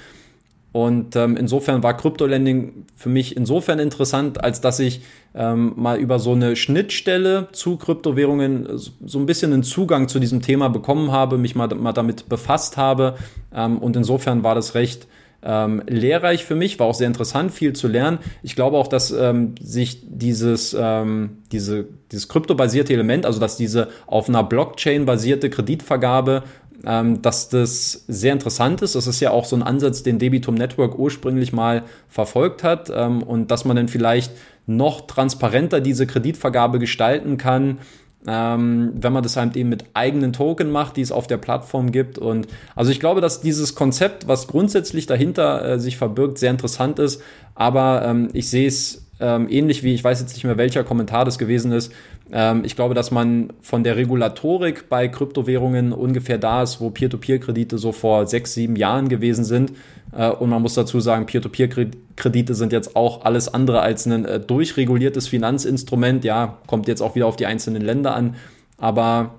Und 0.72 1.16
ähm, 1.18 1.36
insofern 1.36 1.84
war 1.84 1.98
Crypto-Lending 1.98 2.86
für 2.96 3.10
mich 3.10 3.36
insofern 3.36 3.80
interessant, 3.80 4.44
als 4.44 4.62
dass 4.62 4.80
ich 4.80 5.02
ähm, 5.36 5.74
mal 5.76 5.98
über 5.98 6.18
so 6.20 6.32
eine 6.32 6.56
Schnittstelle 6.56 7.50
zu 7.52 7.78
Kryptowährungen 7.78 8.68
so 8.78 9.20
ein 9.20 9.26
bisschen 9.26 9.52
einen 9.52 9.64
Zugang 9.64 10.08
zu 10.08 10.20
diesem 10.20 10.42
Thema 10.42 10.70
bekommen 10.70 11.12
habe, 11.12 11.38
mich 11.38 11.56
mal, 11.56 11.68
mal 11.76 11.92
damit 11.92 12.30
befasst 12.30 12.78
habe. 12.78 13.16
Ähm, 13.54 13.80
und 13.80 13.96
insofern 13.98 14.44
war 14.44 14.56
das 14.56 14.76
recht 14.76 15.08
ähm, 15.44 15.82
lehrreich 15.88 16.46
für 16.46 16.56
mich, 16.56 16.80
war 16.80 16.88
auch 16.88 16.94
sehr 16.94 17.08
interessant, 17.08 17.52
viel 17.52 17.74
zu 17.74 17.88
lernen. 17.88 18.20
Ich 18.44 18.56
glaube 18.56 18.78
auch, 18.78 18.88
dass 18.88 19.12
ähm, 19.12 19.56
sich 19.60 20.02
dieses, 20.04 20.76
ähm, 20.80 21.38
diese, 21.52 21.88
dieses 22.12 22.28
kryptobasierte 22.28 22.94
Element, 22.94 23.26
also 23.26 23.40
dass 23.40 23.58
diese 23.58 23.90
auf 24.06 24.30
einer 24.30 24.44
Blockchain 24.44 25.06
basierte 25.06 25.50
Kreditvergabe 25.50 26.44
ähm, 26.86 27.22
dass 27.22 27.50
das 27.50 28.06
sehr 28.08 28.34
interessant 28.34 28.82
ist. 28.82 28.96
Das 28.96 29.08
ist 29.08 29.20
ja 29.20 29.32
auch 29.32 29.46
so 29.46 29.56
ein 29.56 29.64
Ansatz, 29.64 30.04
den 30.04 30.20
Debitum 30.20 30.56
Network 30.56 30.98
ursprünglich 30.98 31.54
mal 31.54 31.84
verfolgt 32.10 32.64
hat 32.64 32.92
ähm, 32.94 33.24
und 33.24 33.52
dass 33.52 33.66
man 33.66 33.76
dann 33.76 33.88
vielleicht 33.88 34.32
noch 34.68 35.02
transparenter 35.02 35.82
diese 35.82 36.08
Kreditvergabe 36.08 36.80
gestalten 36.80 37.38
kann, 37.38 37.80
ähm, 38.28 38.94
wenn 38.96 39.14
man 39.14 39.24
das 39.24 39.36
halt 39.38 39.56
eben 39.58 39.70
mit 39.70 39.86
eigenen 39.94 40.34
Token 40.34 40.72
macht, 40.72 40.98
die 40.98 41.02
es 41.02 41.12
auf 41.12 41.28
der 41.28 41.38
Plattform 41.38 41.92
gibt. 41.92 42.18
Und 42.18 42.48
also 42.76 42.92
ich 42.92 43.00
glaube, 43.00 43.22
dass 43.22 43.42
dieses 43.42 43.74
Konzept, 43.74 44.28
was 44.28 44.48
grundsätzlich 44.48 45.08
dahinter 45.08 45.64
äh, 45.66 45.80
sich 45.80 45.98
verbirgt, 45.98 46.38
sehr 46.38 46.52
interessant 46.52 47.00
ist. 47.00 47.22
Aber 47.56 48.04
ähm, 48.06 48.30
ich 48.34 48.50
sehe 48.50 48.68
es 48.68 49.01
ähm, 49.22 49.48
ähnlich 49.50 49.84
wie, 49.84 49.94
ich 49.94 50.04
weiß 50.04 50.20
jetzt 50.20 50.34
nicht 50.34 50.44
mehr, 50.44 50.58
welcher 50.58 50.84
Kommentar 50.84 51.24
das 51.24 51.38
gewesen 51.38 51.72
ist. 51.72 51.94
Ähm, 52.32 52.64
ich 52.66 52.76
glaube, 52.76 52.94
dass 52.94 53.12
man 53.12 53.54
von 53.62 53.84
der 53.84 53.96
Regulatorik 53.96 54.90
bei 54.90 55.08
Kryptowährungen 55.08 55.94
ungefähr 55.94 56.38
da 56.38 56.64
ist, 56.64 56.82
wo 56.82 56.90
Peer-to-Peer-Kredite 56.90 57.78
so 57.78 57.92
vor 57.92 58.28
sechs, 58.28 58.54
sieben 58.54 58.76
Jahren 58.76 59.08
gewesen 59.10 59.44
sind. 59.44 59.74
Äh, 60.18 60.30
und 60.30 60.50
man 60.50 60.62
muss 60.62 60.74
dazu 60.74 61.00
sagen, 61.00 61.26
Peer-to-Peer-Kredite 61.26 62.56
sind 62.56 62.74
jetzt 62.74 62.96
auch 62.96 63.24
alles 63.24 63.54
andere 63.54 63.82
als 63.82 64.06
ein 64.06 64.26
äh, 64.26 64.40
durchreguliertes 64.40 65.28
Finanzinstrument. 65.28 66.24
Ja, 66.24 66.58
kommt 66.68 66.88
jetzt 66.88 67.02
auch 67.02 67.16
wieder 67.16 67.28
auf 67.28 67.36
die 67.36 67.46
einzelnen 67.46 67.82
Länder 67.82 68.16
an. 68.16 68.36
Aber 68.78 69.36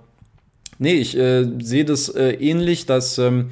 nee, 0.78 0.94
ich 0.94 1.16
äh, 1.18 1.44
sehe 1.60 1.84
das 1.84 2.08
äh, 2.08 2.32
ähnlich, 2.32 2.86
dass 2.86 3.18
ähm, 3.18 3.48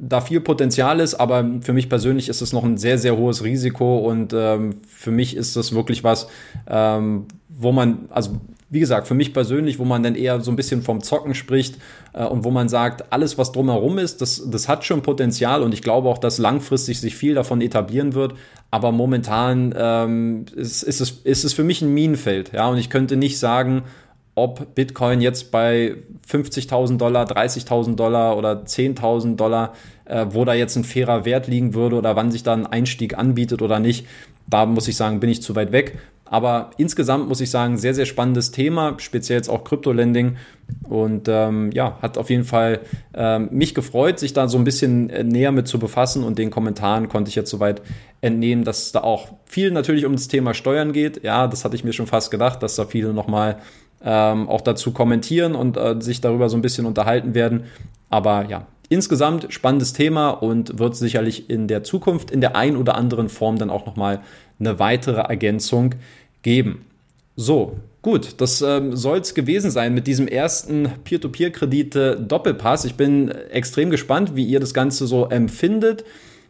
da 0.00 0.20
viel 0.20 0.40
Potenzial 0.40 1.00
ist, 1.00 1.14
aber 1.14 1.44
für 1.62 1.72
mich 1.72 1.88
persönlich 1.88 2.28
ist 2.28 2.42
es 2.42 2.52
noch 2.52 2.64
ein 2.64 2.78
sehr, 2.78 2.98
sehr 2.98 3.16
hohes 3.16 3.44
Risiko 3.44 3.98
und 3.98 4.32
ähm, 4.34 4.76
für 4.86 5.10
mich 5.10 5.36
ist 5.36 5.56
das 5.56 5.74
wirklich 5.74 6.04
was, 6.04 6.28
ähm, 6.66 7.26
wo 7.48 7.72
man, 7.72 8.08
also 8.10 8.40
wie 8.70 8.80
gesagt, 8.80 9.08
für 9.08 9.14
mich 9.14 9.32
persönlich, 9.32 9.78
wo 9.78 9.84
man 9.84 10.02
dann 10.02 10.14
eher 10.14 10.40
so 10.40 10.50
ein 10.52 10.56
bisschen 10.56 10.82
vom 10.82 11.02
Zocken 11.02 11.34
spricht 11.34 11.76
äh, 12.12 12.24
und 12.24 12.44
wo 12.44 12.50
man 12.50 12.68
sagt, 12.68 13.12
alles, 13.12 13.36
was 13.36 13.52
drumherum 13.52 13.98
ist, 13.98 14.20
das, 14.20 14.48
das 14.48 14.68
hat 14.68 14.84
schon 14.84 15.02
Potenzial 15.02 15.62
und 15.62 15.74
ich 15.74 15.82
glaube 15.82 16.08
auch, 16.08 16.18
dass 16.18 16.38
langfristig 16.38 17.00
sich 17.00 17.16
viel 17.16 17.34
davon 17.34 17.60
etablieren 17.60 18.14
wird. 18.14 18.34
Aber 18.70 18.92
momentan 18.92 19.74
ähm, 19.76 20.44
ist, 20.54 20.84
ist, 20.84 21.00
es, 21.00 21.10
ist 21.24 21.44
es 21.44 21.52
für 21.52 21.64
mich 21.64 21.82
ein 21.82 21.92
Minenfeld, 21.92 22.52
ja, 22.52 22.68
und 22.68 22.78
ich 22.78 22.90
könnte 22.90 23.16
nicht 23.16 23.38
sagen, 23.38 23.82
ob 24.42 24.74
Bitcoin 24.74 25.20
jetzt 25.20 25.50
bei 25.50 25.96
50.000 26.28 26.96
Dollar, 26.96 27.26
30.000 27.26 27.94
Dollar 27.94 28.36
oder 28.36 28.64
10.000 28.64 29.36
Dollar, 29.36 29.74
äh, 30.06 30.26
wo 30.30 30.44
da 30.44 30.54
jetzt 30.54 30.76
ein 30.76 30.84
fairer 30.84 31.24
Wert 31.24 31.46
liegen 31.46 31.74
würde 31.74 31.96
oder 31.96 32.16
wann 32.16 32.30
sich 32.30 32.42
da 32.42 32.54
ein 32.54 32.66
Einstieg 32.66 33.18
anbietet 33.18 33.62
oder 33.62 33.78
nicht. 33.78 34.06
Da 34.46 34.66
muss 34.66 34.88
ich 34.88 34.96
sagen, 34.96 35.20
bin 35.20 35.30
ich 35.30 35.42
zu 35.42 35.54
weit 35.54 35.72
weg. 35.72 35.98
Aber 36.24 36.70
insgesamt 36.76 37.28
muss 37.28 37.40
ich 37.40 37.50
sagen, 37.50 37.76
sehr, 37.76 37.92
sehr 37.92 38.06
spannendes 38.06 38.52
Thema, 38.52 38.94
speziell 38.98 39.38
jetzt 39.38 39.48
auch 39.48 39.64
Krypto-Lending. 39.64 40.36
Und 40.88 41.26
ähm, 41.28 41.72
ja, 41.72 41.98
hat 42.00 42.16
auf 42.18 42.30
jeden 42.30 42.44
Fall 42.44 42.80
ähm, 43.14 43.48
mich 43.50 43.74
gefreut, 43.74 44.20
sich 44.20 44.32
da 44.32 44.46
so 44.46 44.56
ein 44.56 44.62
bisschen 44.62 45.10
äh, 45.10 45.24
näher 45.24 45.50
mit 45.50 45.66
zu 45.66 45.80
befassen. 45.80 46.22
Und 46.22 46.38
den 46.38 46.50
Kommentaren 46.50 47.08
konnte 47.08 47.30
ich 47.30 47.34
jetzt 47.34 47.50
soweit 47.50 47.82
entnehmen, 48.20 48.64
dass 48.64 48.92
da 48.92 49.00
auch 49.00 49.28
viel 49.44 49.72
natürlich 49.72 50.06
um 50.06 50.12
das 50.12 50.28
Thema 50.28 50.54
Steuern 50.54 50.92
geht. 50.92 51.24
Ja, 51.24 51.48
das 51.48 51.64
hatte 51.64 51.74
ich 51.74 51.82
mir 51.82 51.92
schon 51.92 52.06
fast 52.06 52.30
gedacht, 52.30 52.62
dass 52.62 52.76
da 52.76 52.84
viele 52.84 53.12
nochmal 53.12 53.56
ähm, 54.02 54.48
auch 54.48 54.60
dazu 54.60 54.92
kommentieren 54.92 55.54
und 55.54 55.76
äh, 55.76 55.96
sich 56.00 56.20
darüber 56.20 56.48
so 56.48 56.56
ein 56.56 56.62
bisschen 56.62 56.86
unterhalten 56.86 57.34
werden. 57.34 57.64
Aber 58.08 58.46
ja, 58.48 58.66
insgesamt 58.88 59.46
spannendes 59.50 59.92
Thema 59.92 60.30
und 60.30 60.78
wird 60.78 60.96
sicherlich 60.96 61.48
in 61.48 61.68
der 61.68 61.84
Zukunft 61.84 62.30
in 62.30 62.40
der 62.40 62.56
ein 62.56 62.76
oder 62.76 62.96
anderen 62.96 63.28
Form 63.28 63.58
dann 63.58 63.70
auch 63.70 63.86
nochmal 63.86 64.20
eine 64.58 64.78
weitere 64.78 65.20
Ergänzung 65.20 65.94
geben. 66.42 66.84
So, 67.36 67.76
gut, 68.02 68.40
das 68.40 68.60
ähm, 68.60 68.96
soll 68.96 69.18
es 69.18 69.34
gewesen 69.34 69.70
sein 69.70 69.94
mit 69.94 70.06
diesem 70.06 70.28
ersten 70.28 70.90
Peer-to-Peer-Kredite-Doppelpass. 71.04 72.84
Ich 72.84 72.96
bin 72.96 73.30
extrem 73.30 73.90
gespannt, 73.90 74.34
wie 74.34 74.44
ihr 74.44 74.60
das 74.60 74.74
Ganze 74.74 75.06
so 75.06 75.26
empfindet. 75.26 76.04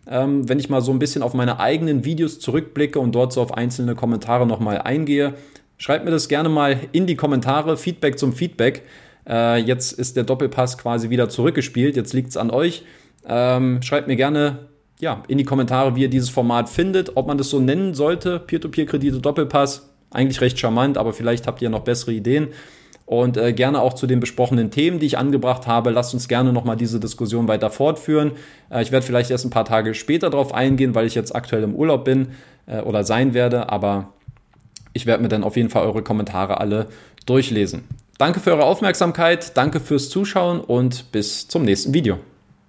Ähm, 0.08 0.48
wenn 0.48 0.58
ich 0.58 0.70
mal 0.70 0.80
so 0.80 0.92
ein 0.92 0.98
bisschen 0.98 1.22
auf 1.22 1.34
meine 1.34 1.60
eigenen 1.60 2.04
Videos 2.04 2.40
zurückblicke 2.40 2.98
und 2.98 3.14
dort 3.14 3.32
so 3.32 3.42
auf 3.42 3.54
einzelne 3.54 3.94
Kommentare 3.94 4.46
nochmal 4.46 4.78
eingehe, 4.78 5.34
schreibt 5.80 6.04
mir 6.04 6.12
das 6.12 6.28
gerne 6.28 6.48
mal 6.48 6.78
in 6.92 7.06
die 7.06 7.16
Kommentare. 7.16 7.76
Feedback 7.76 8.18
zum 8.18 8.32
Feedback. 8.34 8.82
Äh, 9.28 9.62
jetzt 9.62 9.92
ist 9.92 10.14
der 10.14 10.24
Doppelpass 10.24 10.78
quasi 10.78 11.10
wieder 11.10 11.28
zurückgespielt. 11.28 11.96
Jetzt 11.96 12.12
liegt 12.12 12.28
es 12.28 12.36
an 12.36 12.50
euch. 12.50 12.84
Ähm, 13.26 13.80
schreibt 13.82 14.06
mir 14.06 14.16
gerne 14.16 14.68
ja, 15.00 15.22
in 15.26 15.38
die 15.38 15.44
Kommentare, 15.44 15.96
wie 15.96 16.02
ihr 16.02 16.10
dieses 16.10 16.28
Format 16.28 16.68
findet, 16.68 17.16
ob 17.16 17.26
man 17.26 17.38
das 17.38 17.48
so 17.48 17.58
nennen 17.58 17.94
sollte, 17.94 18.38
Peer-to-Peer-Kredite 18.38 19.20
Doppelpass. 19.20 19.90
Eigentlich 20.10 20.42
recht 20.42 20.58
charmant, 20.58 20.98
aber 20.98 21.14
vielleicht 21.14 21.46
habt 21.46 21.62
ihr 21.62 21.70
noch 21.70 21.80
bessere 21.80 22.12
Ideen. 22.12 22.48
Und 23.06 23.38
äh, 23.38 23.52
gerne 23.52 23.80
auch 23.80 23.94
zu 23.94 24.06
den 24.06 24.20
besprochenen 24.20 24.70
Themen, 24.70 24.98
die 25.00 25.06
ich 25.06 25.18
angebracht 25.18 25.66
habe. 25.66 25.90
Lasst 25.90 26.12
uns 26.12 26.28
gerne 26.28 26.52
nochmal 26.52 26.76
diese 26.76 27.00
Diskussion 27.00 27.48
weiter 27.48 27.70
fortführen. 27.70 28.32
Äh, 28.70 28.82
ich 28.82 28.92
werde 28.92 29.06
vielleicht 29.06 29.30
erst 29.30 29.46
ein 29.46 29.50
paar 29.50 29.64
Tage 29.64 29.94
später 29.94 30.28
darauf 30.28 30.52
eingehen, 30.52 30.94
weil 30.94 31.06
ich 31.06 31.14
jetzt 31.14 31.34
aktuell 31.34 31.62
im 31.62 31.74
Urlaub 31.74 32.04
bin 32.04 32.28
äh, 32.66 32.82
oder 32.82 33.02
sein 33.02 33.32
werde. 33.32 33.70
Aber 33.70 34.12
ich 34.92 35.06
werde 35.06 35.22
mir 35.22 35.28
dann 35.28 35.44
auf 35.44 35.56
jeden 35.56 35.70
Fall 35.70 35.84
eure 35.84 36.02
Kommentare 36.02 36.60
alle 36.60 36.86
durchlesen. 37.26 37.84
Danke 38.18 38.40
für 38.40 38.52
eure 38.52 38.64
Aufmerksamkeit, 38.64 39.56
danke 39.56 39.80
fürs 39.80 40.10
Zuschauen 40.10 40.60
und 40.60 41.10
bis 41.12 41.48
zum 41.48 41.62
nächsten 41.62 41.94
Video. 41.94 42.18